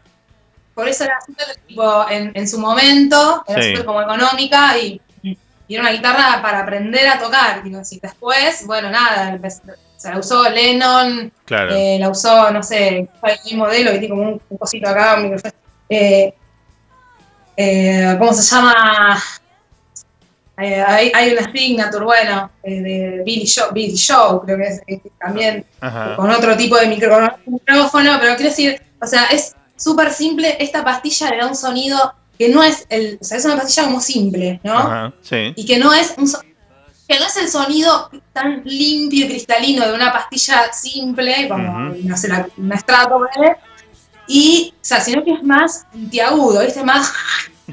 Por 0.74 0.88
eso 0.88 1.04
era 1.04 1.18
súper 1.24 1.46
tipo 1.66 2.08
en, 2.10 2.32
en 2.34 2.46
su 2.48 2.58
momento, 2.58 3.42
era 3.46 3.62
Sí. 3.62 3.70
súper 3.70 3.84
como 3.86 4.02
económica 4.02 4.76
y, 4.78 5.00
y 5.22 5.38
era 5.74 5.82
una 5.82 5.92
guitarra 5.92 6.42
para 6.42 6.60
aprender 6.60 7.06
a 7.08 7.18
tocar. 7.18 7.62
Digo, 7.62 7.82
si 7.84 7.98
después, 8.00 8.66
bueno, 8.66 8.90
nada, 8.90 9.30
empe- 9.32 9.74
O 9.96 10.00
sea, 10.00 10.12
la 10.12 10.18
usó 10.18 10.48
Lennon, 10.50 11.32
Claro. 11.46 11.72
eh, 11.74 11.96
la 11.98 12.10
usó, 12.10 12.50
no 12.50 12.62
sé, 12.62 13.08
un 13.52 13.58
modelo 13.58 13.92
que 13.92 13.98
tiene 13.98 14.14
como 14.14 14.22
un, 14.28 14.42
un 14.50 14.58
cosito 14.58 14.88
acá, 14.88 15.14
un 15.16 15.22
micrófono. 15.24 15.52
Eh, 15.88 16.34
eh, 17.56 18.16
¿Cómo 18.18 18.32
se 18.34 18.42
llama? 18.42 19.18
Hay, 20.58 21.12
hay 21.14 21.32
una 21.32 21.52
signature, 21.52 22.04
bueno, 22.04 22.50
de 22.62 23.22
Billy 23.26 23.46
Joe, 23.46 23.66
Billy 23.72 23.94
Joe, 23.96 24.40
creo 24.44 24.56
que 24.56 24.64
es, 24.64 24.80
también 25.20 25.66
Ajá. 25.80 26.16
con 26.16 26.30
otro 26.30 26.56
tipo 26.56 26.76
de 26.76 26.86
micro- 26.86 27.36
micrófono, 27.46 28.16
pero 28.18 28.36
quiero 28.36 28.50
decir, 28.50 28.80
o 29.02 29.06
sea, 29.06 29.26
es 29.26 29.54
súper 29.76 30.10
simple, 30.12 30.56
esta 30.58 30.82
pastilla 30.82 31.30
le 31.30 31.36
da 31.38 31.46
un 31.48 31.56
sonido 31.56 32.14
que 32.38 32.48
no 32.48 32.62
es 32.62 32.86
el, 32.88 33.18
o 33.20 33.24
sea, 33.24 33.36
es 33.36 33.44
una 33.44 33.56
pastilla 33.56 33.84
como 33.84 34.00
simple, 34.00 34.58
¿no? 34.62 34.78
Ajá. 34.78 35.12
Sí. 35.20 35.52
Y 35.56 35.66
que 35.66 35.78
no 35.78 35.92
es 35.92 36.14
un 36.16 36.26
so- 36.26 36.40
que 37.08 37.18
no 37.18 37.26
es 37.26 37.36
el 37.36 37.48
sonido 37.48 38.10
tan 38.32 38.62
limpio 38.64 39.26
y 39.26 39.28
cristalino 39.28 39.86
de 39.86 39.94
una 39.94 40.12
pastilla 40.12 40.72
simple, 40.72 41.48
como, 41.48 41.94
no 42.02 42.16
sé, 42.16 42.28
la, 42.28 42.48
una 42.56 42.76
Strato, 42.78 43.24
¿eh? 43.26 43.56
y, 44.26 44.74
o 44.74 44.84
sea, 44.84 45.00
sino 45.00 45.24
que 45.24 45.32
es 45.32 45.42
más 45.42 45.86
antiagudo, 45.92 46.60
¿viste? 46.60 46.82
Más 46.82 47.12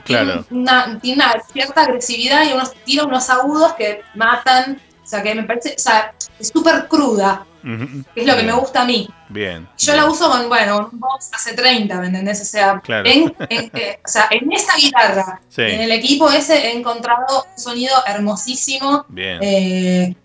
Claro. 0.06 0.44
una, 0.50 1.00
tiene 1.00 1.24
una 1.24 1.36
cierta 1.52 1.82
agresividad 1.84 2.48
y 2.48 2.54
unos 2.54 2.74
tira 2.84 3.04
unos 3.04 3.30
agudos 3.30 3.74
que 3.74 4.02
matan. 4.16 4.82
O 5.04 5.06
sea, 5.06 5.22
que 5.22 5.36
me 5.36 5.44
parece, 5.44 5.76
o 5.78 5.80
sea, 5.80 6.14
es 6.40 6.48
súper 6.48 6.88
cruda, 6.88 7.46
Que 7.64 8.22
es 8.22 8.28
lo 8.28 8.36
que 8.36 8.44
me 8.44 8.52
gusta 8.54 8.82
a 8.82 8.86
mí. 8.86 9.10
Bien. 9.30 9.68
Yo 9.78 9.96
la 9.96 10.06
uso 10.06 10.30
con, 10.30 10.50
bueno, 10.50 10.90
un 10.92 11.00
Boss 11.00 11.30
hace 11.34 11.54
30, 11.54 12.00
¿me 12.00 12.08
entendés? 12.08 12.42
O 12.42 12.46
sea, 12.46 12.80
Claro. 12.84 13.08
en, 13.10 13.34
en- 13.50 13.72
eh, 13.74 14.00
o 14.06 14.08
sea, 14.08 14.28
en 14.32 14.52
esta 14.52 14.76
guitarra, 14.76 15.40
Sí. 15.50 15.62
en 15.62 15.82
el 15.82 15.92
equipo 15.92 16.30
ese, 16.30 16.68
he 16.68 16.78
encontrado 16.78 17.46
un 17.56 17.60
sonido 17.60 17.96
hermosísimo. 18.06 19.06
Bien. 19.08 19.40
Eh, 19.42 20.16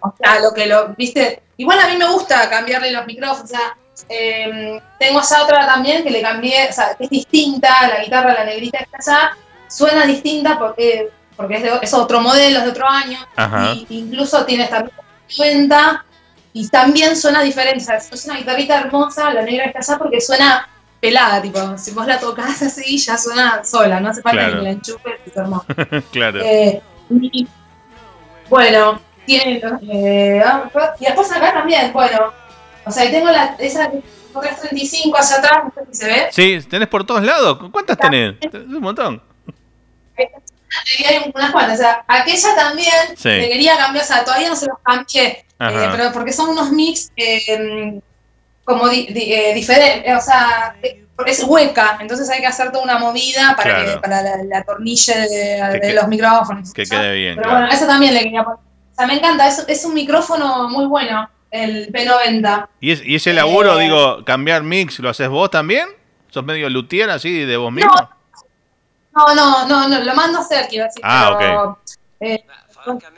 o 0.00 0.14
sea, 0.18 0.40
lo 0.40 0.52
que 0.54 0.66
lo, 0.66 0.94
viste, 0.96 1.42
igual 1.58 1.78
a 1.80 1.88
mí 1.88 1.96
me 1.96 2.10
gusta 2.10 2.48
cambiarle 2.48 2.92
los 2.92 3.06
micrófonos, 3.06 3.44
o 3.44 3.46
sea, 3.46 3.76
eh, 4.08 4.80
tengo 4.98 5.20
esa 5.20 5.42
otra 5.42 5.66
también 5.66 6.02
que 6.04 6.10
le 6.10 6.22
cambié, 6.22 6.68
o 6.68 6.72
sea, 6.72 6.94
que 6.96 7.04
es 7.04 7.10
distinta, 7.10 7.88
la 7.88 8.02
guitarra, 8.04 8.34
la 8.34 8.44
negrita 8.44 8.78
que 8.78 8.84
está 8.84 8.98
allá, 9.26 9.36
suena 9.68 10.06
distinta 10.06 10.58
porque, 10.58 11.10
porque 11.36 11.56
es, 11.56 11.62
de- 11.62 11.78
es 11.82 11.92
otro 11.94 12.20
modelo, 12.20 12.58
es 12.58 12.64
de 12.64 12.70
otro 12.70 12.86
año, 12.88 13.18
y 13.74 13.86
incluso 13.90 14.44
tiene 14.46 14.66
también 14.68 14.94
cuenta 15.36 16.04
y 16.58 16.66
también 16.68 17.14
suena 17.14 17.42
diferente, 17.42 17.82
o 17.82 17.86
sea, 17.86 17.96
es 17.96 18.24
una 18.24 18.38
guitarrita 18.38 18.80
hermosa, 18.80 19.30
la 19.34 19.42
negra 19.42 19.66
está 19.66 19.80
allá, 19.80 19.98
porque 19.98 20.22
suena 20.22 20.66
pelada, 21.00 21.42
tipo, 21.42 21.76
si 21.76 21.90
vos 21.90 22.06
la 22.06 22.18
tocas 22.18 22.62
así, 22.62 22.96
ya 22.96 23.18
suena 23.18 23.62
sola, 23.62 24.00
no 24.00 24.08
hace 24.08 24.22
falta 24.22 24.38
Claro. 24.38 24.56
que 24.56 24.62
la 24.62 24.70
enchufes, 24.70 25.20
es 25.26 25.36
hermoso. 25.36 25.66
claro. 26.12 26.40
Eh, 26.42 26.80
y, 27.10 27.46
bueno, 28.48 28.98
tiene. 29.26 29.60
eh, 29.82 30.42
ah, 30.42 30.70
y 30.98 31.04
después 31.04 31.30
acá 31.30 31.52
también, 31.52 31.92
bueno. 31.92 32.32
O 32.86 32.90
sea, 32.90 33.10
tengo 33.10 33.30
la, 33.30 33.54
esa 33.58 33.90
335 33.90 35.18
hacia 35.18 35.36
atrás, 35.36 35.64
no 35.64 35.72
sé 35.74 35.90
si 35.90 35.98
se 35.98 36.06
ve. 36.06 36.26
Sí, 36.30 36.66
tenés 36.70 36.88
por 36.88 37.04
todos 37.04 37.22
lados. 37.22 37.58
¿Cuántas? 37.70 37.98
Tenés 37.98 38.36
un 38.54 38.80
montón. 38.80 39.22
Y 40.98 41.04
hay 41.04 41.30
unas 41.34 41.50
cuantas. 41.52 41.78
O 41.78 41.82
sea, 41.82 42.04
aquella 42.08 42.54
también 42.56 42.92
Sí. 43.16 43.28
quería 43.30 43.76
cambiar, 43.76 44.04
o 44.04 44.06
sea, 44.08 44.24
todavía 44.24 44.48
no 44.48 44.56
se 44.56 44.66
los 44.66 44.78
cambié. 44.82 45.44
Eh, 45.58 45.88
pero 45.92 46.12
porque 46.12 46.32
son 46.32 46.50
unos 46.50 46.70
mix 46.70 47.10
eh, 47.16 47.98
como 48.64 48.88
di- 48.88 49.06
di- 49.06 49.32
eh, 49.32 49.54
diferentes, 49.54 50.14
o 50.16 50.20
sea, 50.20 50.76
eh, 50.82 51.02
es 51.24 51.42
hueca, 51.44 51.96
entonces 52.00 52.28
hay 52.28 52.40
que 52.40 52.46
hacer 52.46 52.72
toda 52.72 52.84
una 52.84 52.98
movida 52.98 53.54
para, 53.56 53.70
Claro. 53.76 53.94
que, 53.94 54.00
para 54.00 54.22
la, 54.22 54.30
la 54.44 54.64
tornilla 54.64 55.14
de, 55.16 55.92
los 55.94 56.08
micrófonos. 56.08 56.72
Que 56.74 56.84
quede 56.84 57.14
bien. 57.14 57.36
Pero 57.36 57.48
claro. 57.48 57.60
bueno, 57.66 57.74
eso 57.74 57.86
también 57.86 58.12
le 58.12 58.22
quería 58.24 58.42
poner. 58.44 58.58
O 58.58 58.94
sea, 58.96 59.06
me 59.06 59.14
encanta, 59.14 59.46
es, 59.48 59.64
es 59.68 59.84
un 59.84 59.94
micrófono 59.94 60.68
muy 60.68 60.84
bueno, 60.86 61.28
el 61.50 61.90
P90. 61.92 62.68
¿Y, 62.80 62.90
es- 62.92 63.02
y 63.04 63.14
ese 63.14 63.32
laburo, 63.32 63.78
Eh, 63.80 63.84
digo, 63.84 64.24
cambiar 64.24 64.62
mix, 64.62 64.98
¿lo 64.98 65.08
haces 65.08 65.28
vos 65.28 65.50
también? 65.50 65.88
¿Sos 66.28 66.44
medio 66.44 66.68
luthier 66.68 67.08
así 67.08 67.44
de 67.44 67.56
vos 67.56 67.72
mismo? 67.72 67.94
No, 67.94 68.10
no, 69.34 69.66
no, 69.66 69.88
no, 69.88 69.98
lo 70.00 70.14
mando 70.14 70.38
a 70.38 70.40
hacer, 70.42 70.66
quiero 70.68 70.84
decir. 70.86 71.02
Ah, 71.04 71.36
pero, 71.38 71.78
eh, 72.20 72.44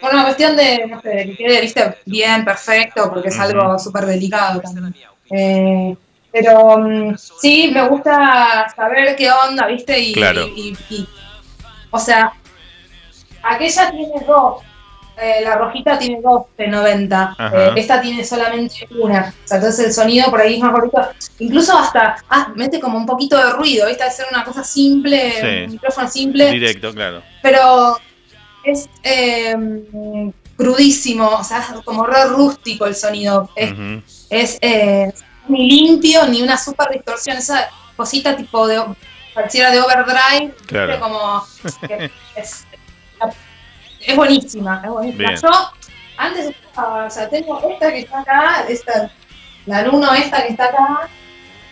por 0.01 0.15
una 0.15 0.25
cuestión 0.25 0.57
de, 0.57 0.87
no 0.87 1.01
sé, 1.03 1.09
de 1.11 1.25
que 1.27 1.37
quede, 1.37 1.61
viste, 1.61 1.99
bien, 2.07 2.45
perfecto, 2.45 3.11
porque 3.11 3.29
es 3.29 3.39
algo 3.39 3.79
súper 3.79 4.07
delicado 4.07 4.61
también. 4.61 4.95
Eh, 5.31 5.97
pero 6.33 6.79
mm, 6.79 7.17
sí, 7.17 7.71
me 7.73 7.87
gusta 7.89 8.73
saber 8.75 9.15
qué 9.17 9.31
onda, 9.31 9.67
viste, 9.67 9.99
y, 9.99 10.13
Claro. 10.15 10.47
y- 10.47 10.75
y- 10.89 10.95
y- 10.95 11.09
o 11.91 11.99
sea, 11.99 12.33
aquella 13.43 13.91
tiene 13.91 14.25
dos, 14.27 14.63
eh, 15.21 15.41
la 15.43 15.57
rojita 15.57 15.99
tiene 15.99 16.21
dos 16.23 16.43
P90, 16.57 17.35
Ajá. 17.39 17.69
eh, 17.69 17.73
esta 17.77 18.01
tiene 18.01 18.25
solamente 18.25 18.89
una, 18.99 19.35
o 19.45 19.49
sea, 19.49 19.57
entonces 19.59 19.87
el 19.87 19.93
sonido 19.93 20.31
por 20.31 20.41
ahí 20.41 20.55
es 20.55 20.61
más 20.61 20.73
bonito, 20.73 21.01
incluso 21.39 21.77
hasta 21.79 22.17
ah, 22.31 22.53
mete 22.55 22.81
como 22.81 22.99
un 22.99 23.07
poquito 23.07 23.37
de 23.37 23.53
ruido, 23.53 23.87
viste, 23.87 24.05
de 24.05 24.11
ser 24.11 24.27
una 24.31 24.45
cosa 24.45 24.63
simple, 24.65 25.33
Sí. 25.41 25.65
un 25.67 25.73
micrófono 25.73 26.09
simple, 26.09 26.51
Directo, 26.53 26.93
claro. 26.95 27.23
pero 27.43 27.99
es 28.65 28.89
eh, 29.03 29.55
crudísimo, 30.57 31.29
o 31.29 31.45
sea, 31.45 31.59
es 31.61 31.67
como 31.85 32.05
re 32.07 32.25
rústico 32.27 32.87
el 32.87 32.95
sonido, 32.95 33.49
es 33.57 33.73
es 34.31 34.59
eh, 34.61 35.13
ni 35.49 35.69
limpio 35.71 36.27
ni 36.29 36.43
una 36.43 36.57
super 36.59 36.89
distorsión, 36.91 37.39
esa 37.39 37.71
cosita 37.97 38.37
tipo 38.37 38.67
de 38.67 38.83
pareciera 39.35 39.71
de 39.71 39.81
overdrive, 39.81 40.47
¿viste? 40.49 40.67
Claro. 40.67 41.01
como 41.01 41.45
que 41.89 42.11
es, 42.37 42.67
es 44.01 44.17
buenísima, 44.17 44.81
es 44.85 44.91
buenísima. 44.91 45.29
Bien. 45.29 45.41
Yo 45.41 45.51
antes 46.17 46.47
estaba, 46.47 47.05
o 47.07 47.11
sea, 47.11 47.29
tengo 47.29 47.61
esta 47.71 47.91
que 47.93 47.99
está 48.01 48.21
acá, 48.21 48.65
esta, 48.69 49.11
la 49.67 49.83
Luno 49.83 50.13
esta 50.15 50.43
que 50.43 50.49
está 50.51 50.65
acá, 50.67 51.09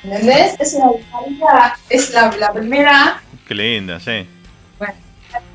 ¿entendés? 0.05 0.55
Es 0.61 0.75
una 0.75 0.91
guitarrita, 0.93 1.79
es 1.89 2.11
la, 2.11 2.31
la 2.39 2.53
primera 2.53 3.21
Qué 3.47 3.55
linda, 3.55 3.99
sí. 4.01 4.29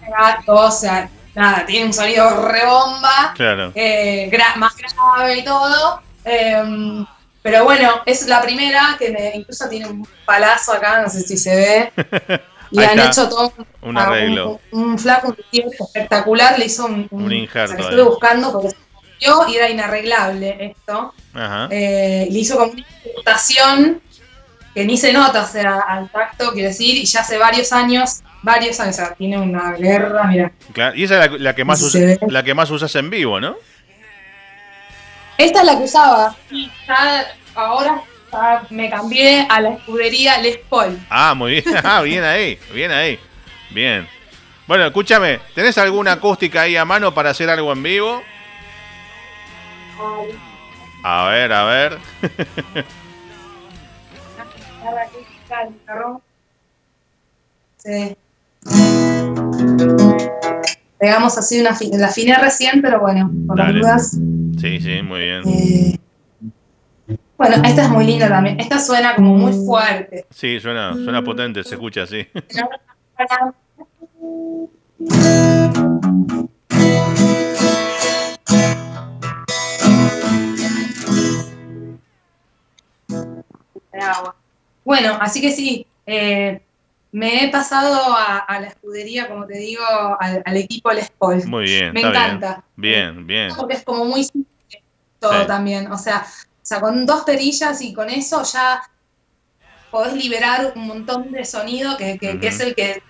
gato, 0.10 0.54
o 0.54 0.72
sea, 0.72 1.10
nada, 1.36 1.66
tiene 1.66 1.86
un 1.86 1.94
sonido 1.94 2.48
rebomba, 2.48 3.34
Claro. 3.36 3.72
eh, 3.76 4.30
gra- 4.32 4.56
más 4.56 4.74
grave 4.76 5.38
y 5.38 5.44
todo. 5.44 6.02
eh, 6.26 7.06
pero 7.44 7.64
bueno, 7.64 8.02
es 8.06 8.28
la 8.28 8.40
primera 8.42 8.96
que 9.00 9.10
me, 9.10 9.32
incluso 9.36 9.68
tiene 9.68 9.88
un 9.88 10.08
palazo 10.26 10.74
acá, 10.74 11.02
no 11.02 11.10
sé 11.10 11.22
si 11.22 11.38
se 11.38 11.56
ve. 11.56 11.92
Y 12.72 12.80
Ahí 12.80 12.86
han 12.86 13.00
está, 13.00 13.10
hecho 13.24 13.30
todo 13.30 13.54
un 13.82 13.98
ah, 13.98 14.04
arreglo. 14.06 14.60
Un, 14.72 14.84
un 14.92 15.00
flaco, 15.00 15.28
un 15.30 15.38
tío 15.52 15.66
espectacular, 15.80 16.58
le 16.58 16.66
hizo 16.66 16.86
un, 16.86 17.08
Un 17.12 17.32
injerto 17.34 17.74
o 17.74 17.78
sea, 17.78 17.86
estuve 17.86 18.04
buscando 18.04 18.52
porque 18.54 18.76
yo 19.20 19.46
y 19.50 19.56
era 19.58 19.70
inarreglable 19.70 20.58
esto. 20.66 21.14
Ajá. 21.34 21.68
Eh, 21.70 22.28
le 22.32 22.40
hizo 22.40 22.58
como 22.58 22.72
una 22.72 22.82
incrustación 23.06 24.02
que 24.74 24.86
ni 24.86 24.96
se 24.98 25.12
nota, 25.12 25.44
o 25.44 25.48
sea, 25.48 25.80
al 25.82 26.10
tacto, 26.10 26.54
quiero 26.54 26.70
decir, 26.70 26.96
y 26.96 27.04
ya 27.06 27.20
hace 27.20 27.38
varios 27.38 27.74
años, 27.74 28.22
varios 28.42 28.80
años, 28.80 28.96
o 28.96 28.98
sea, 29.06 29.14
tiene 29.16 29.38
una 29.38 29.74
guerra, 29.74 30.24
mira. 30.24 30.52
Claro, 30.72 30.96
Y 30.96 31.04
esa 31.04 31.26
es 31.26 31.32
la, 31.32 31.38
la 31.38 31.54
que 31.56 31.66
más 31.66 31.82
usa- 31.82 32.18
la 32.30 32.42
que 32.44 32.54
más 32.54 32.72
usas 32.72 32.96
en 32.96 33.10
vivo, 33.10 33.38
¿no? 33.42 33.58
Esta 35.38 35.60
es 35.60 35.66
la 35.66 35.78
que 35.78 35.84
usaba. 35.84 36.36
Y 36.50 36.72
ya 36.88 37.26
ahora 37.56 38.02
ya 38.32 38.64
me 38.70 38.90
cambié 38.90 39.46
a 39.50 39.62
la 39.62 39.70
escudería 39.74 40.38
Les 40.40 40.58
Paul. 40.58 40.98
Ah, 41.10 41.34
muy 41.34 41.52
bien. 41.52 41.64
Ah, 41.84 42.02
bien 42.02 42.24
ahí. 42.24 42.58
Bien 42.74 42.92
ahí. 42.92 43.20
Bien. 43.72 44.08
Bueno, 44.68 44.86
escúchame, 44.86 45.40
¿tenés 45.54 45.78
alguna 45.78 46.14
acústica 46.14 46.62
ahí 46.62 46.76
a 46.78 46.86
mano 46.86 47.14
para 47.14 47.32
hacer 47.32 47.50
algo 47.50 47.74
en 47.74 47.84
vivo? 47.84 48.22
A 51.04 51.30
ver, 51.30 51.52
a 51.52 51.66
ver. 51.66 51.98
Sí. 57.78 58.16
Pegamos 61.00 61.38
así 61.38 61.60
una 61.60 61.76
la 61.98 62.08
afiné 62.08 62.36
recién, 62.38 62.82
pero 62.82 63.00
bueno, 63.00 63.32
por 63.48 63.58
las 63.58 63.74
dudas. 63.74 64.12
Sí, 64.60 64.80
sí, 64.80 65.02
muy 65.02 65.22
bien. 65.22 65.42
eh, 65.48 65.98
bueno, 67.42 67.64
esta 67.66 67.84
es 67.86 67.90
muy 67.90 68.06
linda 68.06 68.28
también. 68.30 68.60
Esta 68.60 68.80
suena 68.80 69.16
como 69.16 69.36
muy 69.36 69.52
fuerte. 69.66 70.26
Sí, 70.30 70.60
suena, 70.60 70.94
suena 70.94 71.24
potente, 71.24 71.64
se 71.64 71.74
escucha 71.74 72.04
así. 72.04 72.28
Bueno, 84.84 85.18
así 85.20 85.42
que 85.42 85.52
sí, 85.52 85.86
eh, 86.06 86.62
me 87.12 87.44
he 87.46 87.50
pasado 87.52 88.16
a, 88.16 88.40
a 88.40 88.60
la 88.62 88.68
escudería, 88.68 89.28
como 89.28 89.46
te 89.46 89.58
digo, 89.58 89.84
al, 90.20 90.42
al 90.46 90.58
equipo 90.58 90.92
Les 90.92 91.10
Paul. 91.12 91.46
Muy 91.48 91.66
bien, 91.66 91.94
Me 91.94 92.02
está 92.02 92.10
encanta. 92.28 92.64
bien. 92.76 93.14
Bien, 93.16 93.28
bien. 93.28 93.50
Porque 93.56 93.76
es 93.76 93.84
como 93.84 94.06
muy 94.06 94.24
simple 94.24 94.50
todo 95.20 95.42
Sí. 95.42 95.48
también. 95.48 95.92
O 95.92 95.98
sea, 95.98 96.26
sea, 96.72 96.80
con 96.82 97.06
dos 97.06 97.24
perillas 97.24 97.82
y 97.82 97.94
con 97.94 98.10
eso 98.10 98.44
ya 98.44 98.82
podés 99.90 100.14
liberar 100.14 100.72
un 100.76 100.88
montón 100.88 101.32
de 101.32 101.44
sonido 101.46 101.98
que, 101.98 102.18
que- 102.18 102.40
es 102.42 102.60
el 102.62 102.74
que 102.76 103.02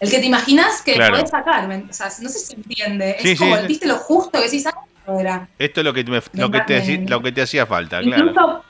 el 0.00 0.10
que 0.10 0.18
te 0.20 0.26
imaginas 0.26 0.82
que 0.82 0.94
Claro. 0.94 1.16
podés 1.16 1.30
sacar. 1.30 1.66
¿me- 1.66 1.86
O 1.90 1.92
sea, 1.92 2.06
no 2.20 2.28
sé 2.28 2.38
si 2.38 2.46
se 2.46 2.54
entiende. 2.54 3.16
Sí, 3.20 3.30
es 3.30 3.38
como, 3.38 3.56
sí. 3.56 3.66
viste 3.66 3.86
lo 3.86 3.96
justo 3.96 4.38
que 4.38 4.44
decís, 4.44 4.64
ah, 4.66 4.74
era. 5.18 5.48
Esto 5.58 5.80
es 5.80 5.84
lo 5.84 5.92
que, 5.92 6.04
me- 6.04 6.22
lo 6.34 6.50
que, 6.50 6.60
te, 6.60 6.98
lo 7.08 7.20
que 7.22 7.32
te 7.32 7.42
hacía 7.42 7.66
falta, 7.66 8.00
claro. 8.00 8.26
Incluso, 8.28 8.64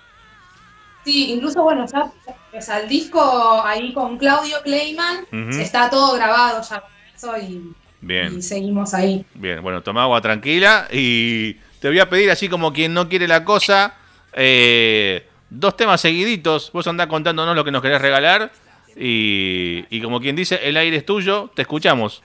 sí, 1.05 1.33
incluso, 1.33 1.63
bueno, 1.63 1.85
ya, 1.93 2.11
o 2.57 2.61
sea, 2.63 2.81
el 2.81 2.89
disco 2.89 3.63
ahí 3.65 3.93
con 3.93 4.17
Claudio 4.19 4.57
Kleiman 4.63 5.27
está 5.51 5.91
todo 5.91 6.15
grabado 6.15 6.63
ya 6.63 6.83
eso 7.15 7.37
y, 7.37 7.75
Bien. 8.01 8.39
y 8.39 8.43
seguimos 8.43 8.95
ahí. 8.95 9.27
Bien, 9.35 9.63
bueno, 9.63 9.83
toma 9.83 10.05
agua 10.05 10.21
tranquila 10.23 10.87
y 10.91 11.55
te 11.81 11.89
voy 11.89 11.99
a 11.99 12.09
pedir, 12.09 12.31
así 12.31 12.49
como 12.49 12.73
quien 12.73 12.95
no 12.95 13.09
quiere 13.11 13.29
la 13.29 13.45
cosa, 13.45 13.95
eh, 14.39 15.27
dos 15.51 15.77
temas 15.77 16.01
seguiditos. 16.01 16.71
Vos 16.73 16.87
andás 16.87 17.09
contándonos 17.09 17.55
lo 17.57 17.65
que 17.65 17.71
nos 17.73 17.83
querés 17.83 18.01
regalar 18.01 18.51
y, 18.97 19.85
y 19.91 20.01
como 20.01 20.21
quien 20.21 20.37
dice, 20.37 20.61
el 20.63 20.77
aire 20.77 20.97
es 20.97 21.05
tuyo, 21.05 21.51
te 21.55 21.63
escuchamos. 21.63 22.23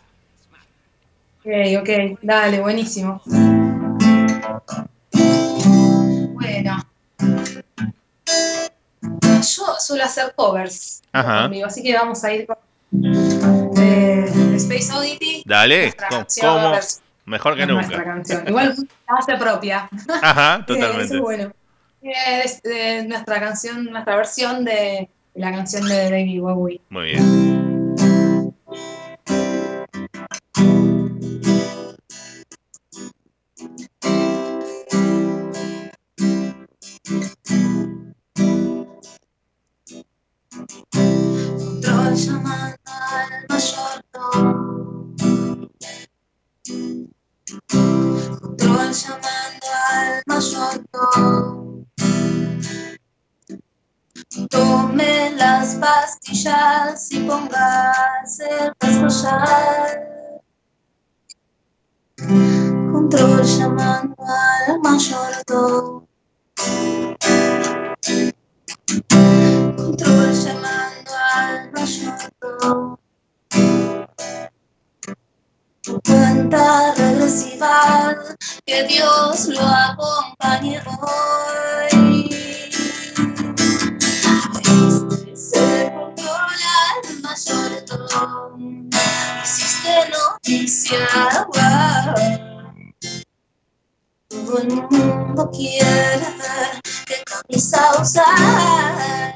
Ok, 1.46 1.52
ok, 1.82 1.90
dale, 2.22 2.62
buenísimo. 2.62 3.22
Bueno. 6.34 6.86
Yo 9.12 9.66
suelo 9.80 10.04
hacer 10.06 10.34
covers 10.36 11.02
Ajá. 11.12 11.44
conmigo, 11.44 11.66
así 11.68 11.84
que 11.84 11.94
vamos 11.94 12.24
a 12.24 12.34
ir 12.34 12.48
con 12.48 12.58
eh, 13.78 14.26
Space 14.56 14.94
Oddity. 14.94 15.44
Dale, 15.46 15.94
¿cómo? 16.40 16.78
Mejor 17.26 17.56
que 17.56 17.66
nunca. 17.66 18.04
canción. 18.04 18.48
Igual 18.48 18.76
hace 19.08 19.38
propia. 19.38 19.90
Ajá, 20.22 20.56
Eso 20.68 20.74
totalmente. 20.74 21.16
es 21.16 21.22
bueno. 21.22 21.52
Es 22.04 22.60
eh, 22.66 23.06
nuestra 23.08 23.40
canción, 23.40 23.86
nuestra 23.86 24.18
versión 24.18 24.66
de 24.66 25.10
la 25.36 25.52
canción 25.52 25.88
de 25.88 26.10
David 26.10 26.42
Bowie. 26.42 26.82
Muy 26.90 27.06
bien. 27.06 27.54
Control 41.58 42.16
llamando 42.16 42.78
al 42.86 43.46
mayordomo. 43.50 44.84
Control 48.42 48.92
llamando 48.92 49.68
al 49.90 50.24
mayordomo. 50.28 51.53
Tome 54.34 55.32
las 55.36 55.76
pastillas 55.76 57.12
y 57.12 57.20
póngase 57.20 58.50
el 58.50 58.74
pastillar. 58.80 60.42
Control 62.18 63.44
llamando 63.44 64.16
al 64.24 64.80
mayordomo. 64.82 66.08
Control 69.78 70.34
llamando 70.34 71.12
al 71.36 71.72
mayordomo. 71.72 73.00
Cuenta 76.08 76.94
regresiva, 76.96 78.16
que 78.66 78.84
Dios 78.88 79.48
lo 79.50 79.62
acompañe 79.62 80.82
hoy. 80.88 82.23
Mayordomo. 87.34 88.90
Hiciste 89.44 90.10
noticia, 90.10 91.08
wow. 91.54 92.14
Todo 94.30 94.58
el 94.60 94.68
mundo 94.90 95.50
quiere 95.52 96.20
ver 96.20 96.82
qué 97.06 97.24
camisa 97.26 98.02
usar. 98.02 99.36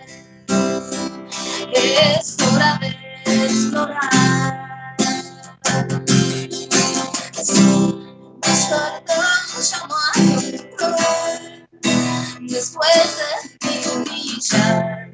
Es 1.74 2.38
hora 2.40 2.80
de 2.82 3.46
explorar. 3.46 4.68
Después 12.42 13.18
de 13.18 13.68
mi 13.68 13.76
humillar. 13.88 15.07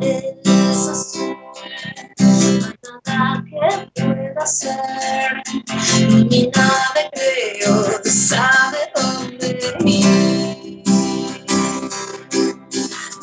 Es 0.00 1.16
hay 3.06 3.06
nada 3.06 3.44
que 3.94 4.02
pueda 4.02 4.42
hacer. 4.42 5.42
Mi 6.08 6.50
nave 6.54 7.10
creo 7.12 8.00
sabe 8.04 8.78
dónde 8.94 9.76
ir. 9.84 10.82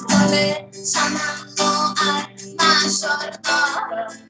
Vuelve 0.09 0.69
llamando 0.84 1.93
al 2.01 2.28
mayordomo. 2.57 4.22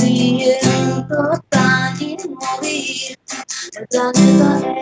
Siento 0.00 1.40
tan 1.50 2.00
inmóvil, 2.00 3.16
el 3.76 3.86
planeta 3.88 4.79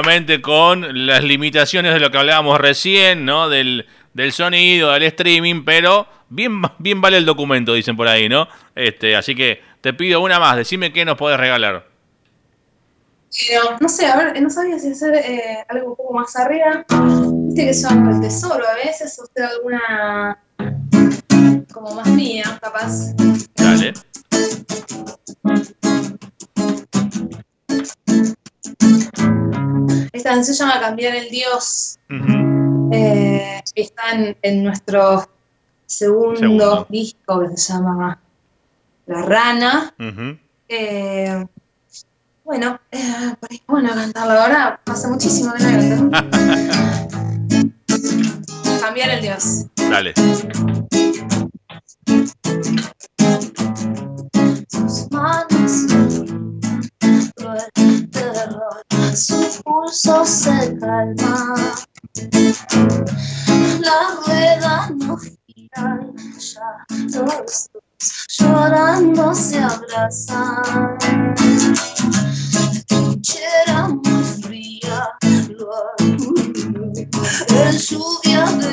Obviamente 0.00 0.40
con 0.40 1.06
las 1.06 1.22
limitaciones 1.22 1.92
de 1.92 2.00
lo 2.00 2.10
que 2.10 2.16
hablábamos 2.16 2.58
recién, 2.58 3.26
¿no? 3.26 3.50
Del, 3.50 3.86
del 4.14 4.32
sonido, 4.32 4.92
del 4.92 5.02
streaming, 5.02 5.62
pero 5.62 6.06
bien, 6.30 6.62
bien 6.78 7.02
vale 7.02 7.18
el 7.18 7.26
documento, 7.26 7.74
dicen 7.74 7.98
por 7.98 8.08
ahí, 8.08 8.26
¿no? 8.26 8.48
Este, 8.74 9.14
así 9.14 9.34
que 9.34 9.60
te 9.82 9.92
pido 9.92 10.22
una 10.22 10.40
más, 10.40 10.56
decime 10.56 10.90
qué 10.90 11.04
nos 11.04 11.18
podés 11.18 11.38
regalar. 11.38 11.86
Pero, 13.46 13.76
no 13.78 13.88
sé, 13.90 14.06
a 14.06 14.16
ver, 14.16 14.40
no 14.40 14.48
sabía 14.48 14.78
si 14.78 14.90
hacer 14.90 15.14
eh, 15.16 15.58
algo 15.68 15.90
un 15.90 15.96
poco 15.96 16.14
más 16.14 16.34
arriba. 16.34 16.82
Viste 17.48 17.66
que 17.66 17.74
son 17.74 18.08
el 18.08 18.22
tesoro 18.22 18.66
a 18.66 18.74
veces, 18.76 19.18
o 19.18 19.26
sea, 19.34 19.48
alguna 19.48 20.38
como 21.74 21.94
más 21.94 22.08
mía, 22.08 22.58
capaz. 22.62 23.14
Dale. 23.54 23.92
Esta 30.12 30.30
canción 30.30 30.56
se 30.56 30.62
llama 30.64 30.80
Cambiar 30.80 31.14
el 31.16 31.28
Dios. 31.30 31.98
Ujú. 32.10 32.90
Eh, 32.92 33.60
está 33.74 34.10
en, 34.12 34.36
en 34.42 34.64
nuestro 34.64 35.28
segundo, 35.86 36.36
Segundo. 36.36 36.86
disco 36.88 37.40
que 37.40 37.56
se 37.56 37.72
llama 37.72 38.18
La 39.06 39.22
Rana. 39.22 39.94
Eh, 40.68 41.46
bueno, 42.44 42.80
eh, 42.90 43.34
por 43.38 43.50
ahí, 43.52 43.62
bueno, 43.66 43.90
cantarla 43.94 44.42
ahora 44.44 44.80
hace 44.86 45.08
muchísimo 45.08 45.52
que 45.54 45.62
no 45.62 46.08
la. 46.10 47.08
Cambiar 48.80 49.10
el 49.10 49.22
Dios. 49.22 49.66
Dale. 49.88 50.14
sus 54.68 55.10
manos 55.10 55.49
su 59.16 59.62
pulso 59.62 60.24
se 60.24 60.76
calma. 60.78 61.54
La 63.80 64.00
rueda 64.26 64.90
no 64.96 65.16
gira 65.16 66.00
ya, 66.38 66.86
los 66.88 67.12
dos 67.12 67.70
llorando 68.28 69.34
se 69.34 69.58
abrazan. 69.58 70.96
Era 73.64 73.88
muy 73.88 74.24
fría, 74.42 75.08
lo 75.58 75.70
lluvia 77.72 78.44
de 78.44 78.69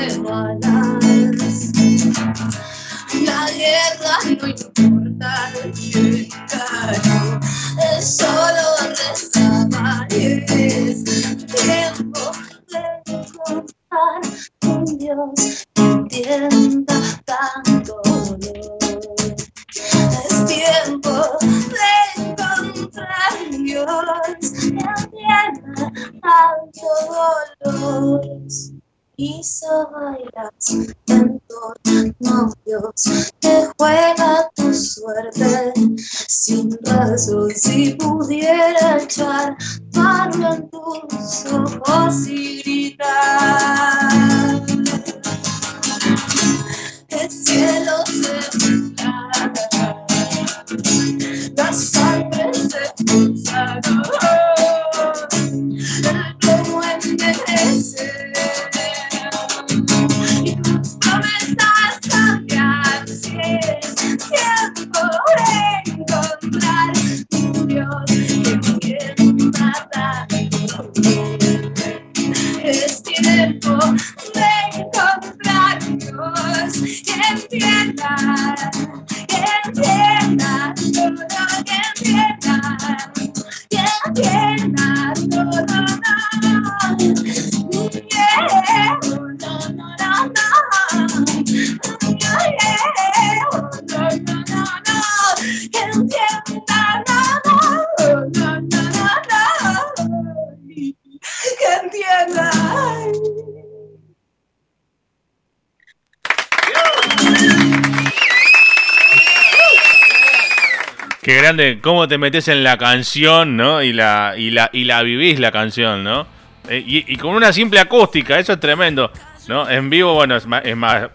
te 112.07 112.17
metes 112.17 112.47
en 112.47 112.63
la 112.63 112.77
canción, 112.77 113.57
¿no? 113.57 113.81
Y 113.81 113.93
la, 113.93 114.33
y 114.37 114.51
la, 114.51 114.69
y 114.73 114.83
la 114.85 115.03
vivís 115.03 115.39
la 115.39 115.51
canción, 115.51 116.03
¿no? 116.03 116.27
Eh, 116.69 116.83
y, 116.85 117.13
y 117.13 117.17
con 117.17 117.33
una 117.35 117.53
simple 117.53 117.79
acústica, 117.79 118.37
eso 118.39 118.53
es 118.53 118.59
tremendo, 118.59 119.11
¿no? 119.47 119.69
En 119.69 119.89
vivo, 119.89 120.13
bueno, 120.13 120.35
es 120.35 120.45
más, 120.45 120.65
es 120.65 120.75
más, 120.75 121.09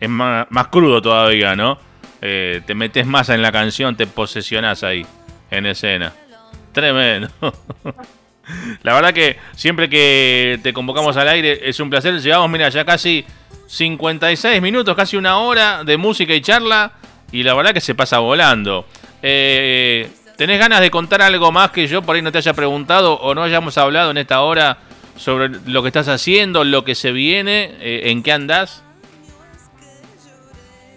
es 0.00 0.08
más, 0.08 0.46
más 0.50 0.68
crudo 0.68 1.00
todavía, 1.00 1.54
¿no? 1.54 1.78
Eh, 2.22 2.62
te 2.66 2.74
metes 2.74 3.06
más 3.06 3.28
en 3.28 3.42
la 3.42 3.52
canción, 3.52 3.96
te 3.96 4.06
posesionás 4.06 4.82
ahí, 4.82 5.06
en 5.50 5.66
escena. 5.66 6.12
Tremendo. 6.72 7.28
La 8.82 8.94
verdad 8.94 9.12
que 9.12 9.38
siempre 9.54 9.88
que 9.88 10.60
te 10.62 10.72
convocamos 10.72 11.16
al 11.16 11.28
aire 11.28 11.68
es 11.68 11.80
un 11.80 11.90
placer. 11.90 12.20
Llevamos, 12.20 12.50
mira, 12.50 12.68
ya 12.68 12.84
casi 12.84 13.24
56 13.66 14.62
minutos, 14.62 14.94
casi 14.94 15.16
una 15.16 15.38
hora 15.38 15.84
de 15.84 15.96
música 15.96 16.34
y 16.34 16.40
charla. 16.40 16.92
Y 17.32 17.42
la 17.42 17.54
verdad 17.54 17.74
que 17.74 17.80
se 17.80 17.94
pasa 17.94 18.18
volando. 18.18 18.86
Eh, 19.22 20.08
¿Tenés 20.36 20.58
ganas 20.58 20.80
de 20.80 20.90
contar 20.90 21.22
algo 21.22 21.50
más 21.50 21.70
que 21.70 21.86
yo 21.86 22.02
por 22.02 22.16
ahí 22.16 22.22
no 22.22 22.30
te 22.30 22.38
haya 22.38 22.52
preguntado 22.52 23.14
o 23.14 23.34
no 23.34 23.42
hayamos 23.42 23.78
hablado 23.78 24.10
en 24.10 24.18
esta 24.18 24.42
hora 24.42 24.78
sobre 25.16 25.48
lo 25.48 25.82
que 25.82 25.88
estás 25.88 26.08
haciendo, 26.08 26.62
lo 26.64 26.84
que 26.84 26.94
se 26.94 27.10
viene, 27.12 27.74
eh, 27.80 28.10
en 28.10 28.22
qué 28.22 28.32
andás? 28.32 28.82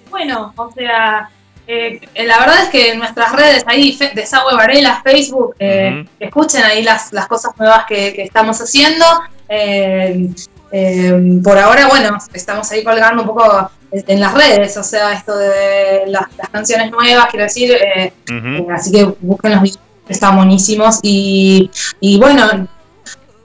Bueno, 0.10 0.54
o 0.58 0.72
sea, 0.72 1.30
eh, 1.68 2.02
la 2.26 2.40
verdad 2.40 2.64
es 2.64 2.70
que 2.70 2.92
en 2.92 3.00
nuestras 3.00 3.32
redes 3.32 3.64
ahí, 3.68 3.98
Desagüe 4.14 4.56
Varela, 4.56 5.02
Facebook, 5.04 5.56
eh, 5.60 6.06
escuchen 6.20 6.64
ahí 6.64 6.84
las, 6.84 7.14
las 7.14 7.28
cosas 7.28 7.54
nuevas 7.58 7.86
que, 7.86 8.14
que 8.14 8.24
estamos 8.24 8.60
haciendo. 8.60 9.06
Eh, 9.48 10.30
eh, 10.72 11.40
por 11.44 11.58
ahora, 11.58 11.88
bueno, 11.88 12.18
estamos 12.34 12.72
ahí 12.72 12.84
colgando 12.84 13.24
un 13.24 13.28
poco 13.28 13.72
en 13.92 14.20
las 14.20 14.34
redes, 14.34 14.78
o 14.78 14.84
sea, 14.84 15.14
esto 15.14 15.36
de 15.36 16.04
las, 16.08 16.26
las 16.38 16.50
canciones 16.50 16.92
nuevas, 16.92 17.28
quiero 17.30 17.46
decir, 17.46 17.72
eh, 17.72 18.14
eh, 18.30 18.68
así 18.72 18.92
que 18.92 19.06
busquen 19.22 19.52
los 19.54 19.62
videos 19.62 19.80
están 20.10 20.36
buenísimos. 20.36 21.00
Y, 21.04 21.70
y 22.00 22.20
bueno, 22.20 22.68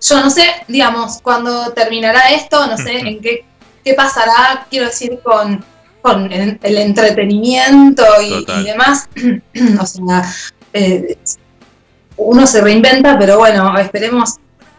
yo 0.00 0.20
no 0.20 0.30
sé, 0.30 0.46
digamos, 0.66 1.20
cuándo 1.22 1.72
terminará 1.72 2.30
esto, 2.32 2.66
no 2.66 2.76
sé 2.76 2.98
en 2.98 3.20
qué, 3.20 3.44
qué 3.84 3.94
pasará, 3.94 4.66
quiero 4.68 4.86
decir, 4.86 5.20
con, 5.22 5.64
con 6.02 6.32
el, 6.32 6.58
el 6.62 6.78
entretenimiento 6.78 8.04
y 8.22 8.64
demás. 8.64 9.08
o 9.80 9.86
sea, 9.86 10.34
eh, 10.72 11.16
uno 12.16 12.46
se 12.46 12.60
reinventa, 12.60 13.18
pero 13.18 13.38
bueno, 13.38 13.76
esperemos 13.78 14.36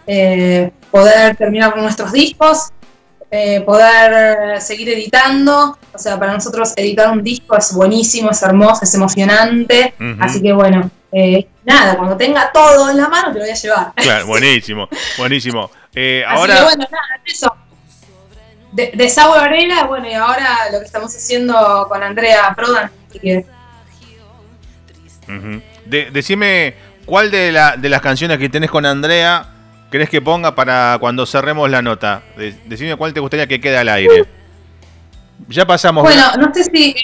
eh, 0.08 0.72
poder 0.92 1.36
terminar 1.36 1.74
con 1.74 1.82
nuestros 1.84 2.12
discos, 2.12 2.72
eh, 3.36 3.62
poder 3.62 4.62
seguir 4.62 4.90
editando. 4.90 5.78
O 5.94 5.98
sea, 5.98 6.18
para 6.20 6.34
nosotros 6.34 6.74
editar 6.76 7.10
un 7.12 7.24
disco 7.24 7.58
es 7.58 7.74
buenísimo, 7.74 8.32
es 8.32 8.42
hermoso, 8.42 8.82
es 8.84 8.94
emocionante. 8.94 9.94
Así 10.20 10.42
que 10.42 10.54
bueno, 10.54 10.90
eh, 11.12 11.48
nada, 11.64 11.98
cuando 11.98 12.18
tenga 12.18 12.52
todo 12.52 12.90
en 12.90 12.98
la 12.98 13.08
mano 13.10 13.28
te 13.32 13.40
lo 13.40 13.46
voy 13.46 13.52
a 13.52 13.56
llevar. 13.56 13.94
Claro, 13.96 14.26
buenísimo, 14.28 14.88
buenísimo. 15.18 15.70
Eh, 15.94 16.24
Así 16.28 16.38
ahora, 16.38 16.56
que 16.58 16.64
bueno, 16.64 16.86
nada, 16.92 17.22
eso. 17.26 17.56
De, 18.74 18.92
Desagüe 18.94 19.38
Varela, 19.40 19.86
bueno, 19.86 20.10
y 20.10 20.14
ahora 20.14 20.50
lo 20.72 20.80
que 20.80 20.86
estamos 20.86 21.16
haciendo 21.16 21.86
con 21.90 22.04
Andrea 22.04 22.54
Prodan. 22.56 22.92
Así 23.10 23.20
que, 23.20 23.46
Ujú. 25.28 25.62
De- 25.86 26.12
decime 26.12 26.76
cuál 27.06 27.32
de, 27.32 27.52
la- 27.52 27.78
de 27.78 27.90
las 27.90 28.02
canciones 28.02 28.38
que 28.38 28.50
tenés 28.50 28.70
con 28.70 28.86
Andrea 28.86 29.46
crees 29.90 30.10
que 30.10 30.22
ponga 30.22 30.56
para 30.56 30.98
cuando 31.00 31.26
cerremos 31.26 31.70
la 31.70 31.82
nota. 31.82 32.22
De- 32.38 32.56
decime 32.66 32.96
cuál 32.96 33.14
te 33.14 33.20
gustaría 33.20 33.48
que 33.48 33.60
quede 33.62 33.78
al 33.78 33.90
aire. 33.90 34.26
Ya 35.48 35.66
pasamos. 35.66 36.04
bueno, 36.04 36.24
no 36.40 36.54
sé 36.54 36.64
si 36.64 36.96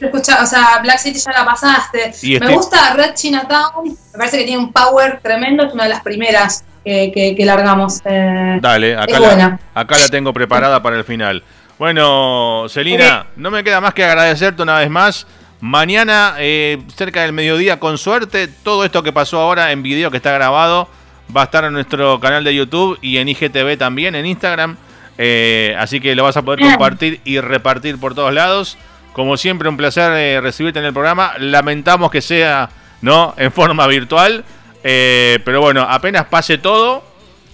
escucha- 0.00 0.42
o 0.42 0.46
sea, 0.46 0.78
Black 0.82 0.98
City 0.98 1.18
ya 1.18 1.32
la 1.32 1.44
pasaste. 1.44 2.12
Y 2.22 2.30
Me 2.30 2.36
este- 2.46 2.54
gusta 2.54 2.94
Red 2.94 3.14
Chinatown, 3.14 3.84
me 4.12 4.18
parece 4.18 4.38
que 4.38 4.44
tiene 4.44 4.58
un 4.62 4.72
power 4.72 5.20
tremendo, 5.22 5.64
es 5.64 5.72
una 5.74 5.84
de 5.84 5.90
las 5.90 6.02
primeras 6.02 6.64
que, 6.84 7.12
que- 7.14 7.34
que 7.36 7.44
largamos. 7.44 8.00
eh, 8.04 8.58
Dale, 8.60 8.96
acá 8.96 9.18
la, 9.20 9.26
buena. 9.28 9.60
acá 9.74 9.98
la 9.98 10.08
tengo 10.08 10.32
preparada 10.32 10.82
para 10.82 10.96
el 10.96 11.04
final. 11.04 11.42
Bueno, 11.78 12.66
Celina, 12.68 13.26
no 13.36 13.50
me 13.50 13.64
queda 13.64 13.80
más 13.80 13.94
que 13.94 14.04
agradecerte 14.04 14.62
una 14.62 14.78
vez 14.78 14.88
más. 14.90 15.26
Mañana, 15.60 16.34
eh, 16.38 16.82
cerca 16.96 17.22
del 17.22 17.32
mediodía, 17.32 17.78
con 17.80 17.98
suerte, 17.98 18.48
todo 18.48 18.84
esto 18.84 19.02
que 19.02 19.12
pasó 19.12 19.40
ahora 19.40 19.70
en 19.72 19.82
video 19.82 20.10
que 20.10 20.16
está 20.16 20.32
grabado 20.32 20.88
va 21.34 21.42
a 21.42 21.44
estar 21.44 21.64
en 21.64 21.72
nuestro 21.72 22.20
canal 22.20 22.44
de 22.44 22.54
YouTube 22.54 22.98
y 23.00 23.18
en 23.18 23.28
IGTV 23.28 23.76
también, 23.78 24.14
en 24.14 24.26
Instagram. 24.26 24.76
Eh, 25.18 25.74
así 25.78 26.00
que 26.00 26.14
lo 26.14 26.24
vas 26.24 26.36
a 26.36 26.42
poder 26.42 26.60
compartir 26.60 27.20
y 27.24 27.40
repartir 27.40 27.98
por 27.98 28.14
todos 28.14 28.32
lados. 28.32 28.78
Como 29.12 29.36
siempre, 29.36 29.68
un 29.68 29.76
placer 29.76 30.12
eh, 30.12 30.40
recibirte 30.40 30.78
en 30.78 30.86
el 30.86 30.92
programa. 30.92 31.34
Lamentamos 31.38 32.10
que 32.10 32.22
sea 32.22 32.70
no 33.02 33.34
en 33.36 33.52
forma 33.52 33.86
virtual. 33.86 34.44
eh, 34.84 35.38
pero 35.44 35.60
bueno, 35.60 35.82
apenas 35.82 36.26
pase 36.26 36.58
todo 36.58 37.04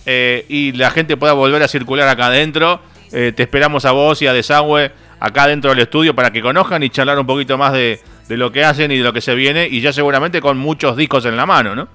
y 0.06 0.72
la 0.72 0.90
gente 0.90 1.18
pueda 1.18 1.34
volver 1.34 1.62
a 1.62 1.68
circular 1.68 2.08
acá 2.08 2.28
adentro, 2.28 2.80
te 3.10 3.42
esperamos 3.42 3.84
a 3.84 3.90
vos 3.92 4.22
y 4.22 4.26
a 4.26 4.32
Desagüe 4.32 4.90
acá 5.20 5.46
dentro 5.46 5.68
del 5.68 5.80
estudio 5.80 6.14
para 6.14 6.30
que 6.30 6.40
conozcan 6.40 6.82
y 6.82 6.88
charlar 6.88 7.18
un 7.18 7.26
poquito 7.26 7.58
más 7.58 7.74
de, 7.74 8.00
de 8.26 8.36
lo 8.38 8.50
que 8.50 8.64
hacen 8.64 8.90
y 8.90 8.96
de 8.96 9.04
lo 9.04 9.12
que 9.12 9.20
se 9.20 9.34
viene. 9.34 9.68
Y 9.68 9.82
ya 9.82 9.92
seguramente 9.92 10.40
con 10.40 10.56
muchos 10.56 10.96
discos 10.96 11.26
en 11.26 11.36
la 11.36 11.44
mano, 11.44 11.74
¿no? 11.74 11.88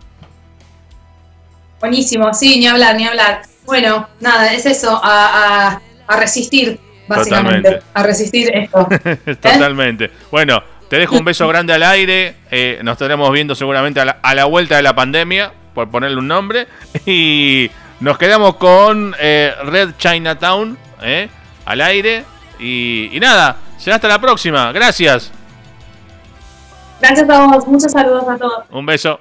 Buenísimo, 1.88 2.34
sí, 2.34 2.60
ni 2.62 2.68
hablar, 2.68 2.96
ni 2.96 3.06
hablar. 3.06 3.42
Bueno, 3.66 4.08
nada, 4.22 4.54
es 4.54 4.66
eso, 4.66 4.98
a, 5.04 5.68
a- 5.74 5.82
a 6.08 6.18
resistir, 6.18 6.80
básicamente. 7.10 7.62
Totalmente. 7.72 7.86
A 7.94 8.04
resistir 8.04 8.52
esto. 8.56 8.88
Totalmente. 9.42 10.10
Bueno, 10.32 10.64
te 10.90 10.96
dejo 10.98 11.18
un 11.18 11.26
beso 11.26 11.46
grande 11.50 11.74
al 11.74 11.84
aire. 11.84 12.36
eh, 12.52 12.80
nos 12.84 12.94
estaremos 12.94 13.30
viendo 13.34 13.54
seguramente 13.54 14.00
a 14.00 14.06
la, 14.06 14.18
a 14.24 14.34
la 14.34 14.46
vuelta 14.46 14.78
de 14.78 14.82
la 14.84 14.96
pandemia, 14.96 15.52
por 15.74 15.90
ponerle 15.90 16.20
un 16.20 16.28
nombre. 16.30 16.68
Y 17.06 17.70
nos 18.00 18.18
quedamos 18.18 18.56
con 18.56 19.14
eh, 19.20 19.52
Red 19.66 19.92
Chinatown 19.98 20.78
¿eh? 21.02 21.28
al 21.66 21.82
aire. 21.82 22.24
Y, 22.60 23.10
y 23.12 23.20
nada, 23.20 23.58
será 23.78 23.98
hasta 23.98 24.08
la 24.08 24.20
próxima. 24.22 24.72
Gracias. 24.72 25.32
Gracias 27.02 27.30
a 27.30 27.46
vos, 27.48 27.68
muchos 27.68 27.92
saludos 27.92 28.24
a 28.30 28.38
todos. 28.38 28.64
Un 28.72 28.86
beso. 28.86 29.20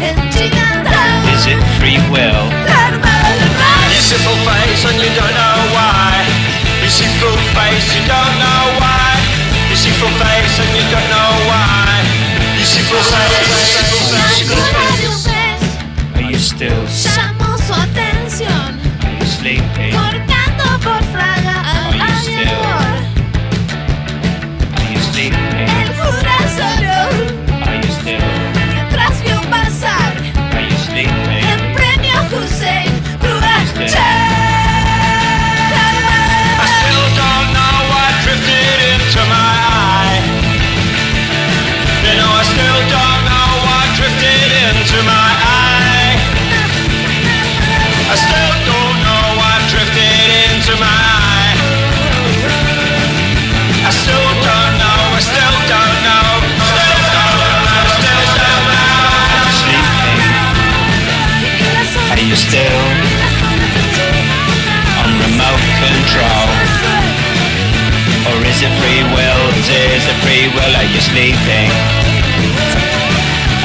En 0.00 0.16
Chinatown. 0.30 1.28
Is 1.34 1.44
it 1.46 1.60
free 1.78 2.00
will? 2.08 2.44
La 2.64 2.88
armada 2.88 3.30
del 3.36 3.52
You 3.52 3.58
rock. 3.60 3.84
face 4.48 4.84
and 4.88 4.96
you 4.96 5.12
don't 5.12 5.34
know 5.36 5.58
why. 5.76 6.24
You 6.82 6.88
see 6.88 7.10
face, 7.52 7.86
you 7.94 8.02
don't 8.08 8.34
know 8.40 8.62
why. 8.80 9.20
You 9.68 9.76
see 9.76 9.92
face 10.16 10.56
and 10.56 10.72
you 10.72 10.84
don't 10.88 11.08
know 11.12 11.32
why. 11.50 12.00
You 12.56 12.64
see 12.64 12.84
full 12.88 13.04
face. 13.12 13.44
Radio 14.88 15.10
Fest 15.20 16.16
Are 16.16 16.22
you 16.22 16.38
still 16.38 16.88
still 62.54 62.86
on 65.02 65.10
remote 65.26 65.64
control? 65.82 66.46
Or 68.30 68.38
is 68.46 68.62
it 68.62 68.70
free 68.78 69.02
will? 69.10 69.42
Is 69.58 70.06
it 70.06 70.18
free 70.22 70.46
will? 70.54 70.72
Are 70.78 70.86
you 70.86 71.00
sleeping? 71.02 71.68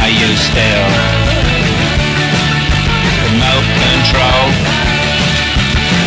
Are 0.02 0.10
you 0.10 0.30
still 0.34 0.90
remote 3.30 3.70
control? 3.78 4.46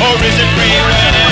Or 0.02 0.14
is 0.26 0.36
it 0.42 0.50
free 0.58 0.80
will? 0.90 1.31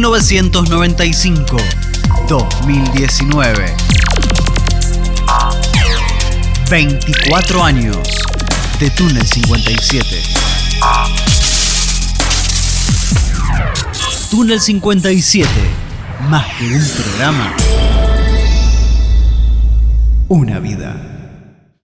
1995 0.00 1.58
2019 2.26 3.76
24 6.70 7.62
años 7.62 7.98
de 8.78 8.88
Túnel 8.92 9.26
57 9.26 10.22
Túnel 14.30 14.58
57 14.58 15.46
más 16.30 16.46
que 16.56 16.64
un 16.64 16.88
programa 16.88 17.54
una 20.28 20.60
vida 20.60 21.19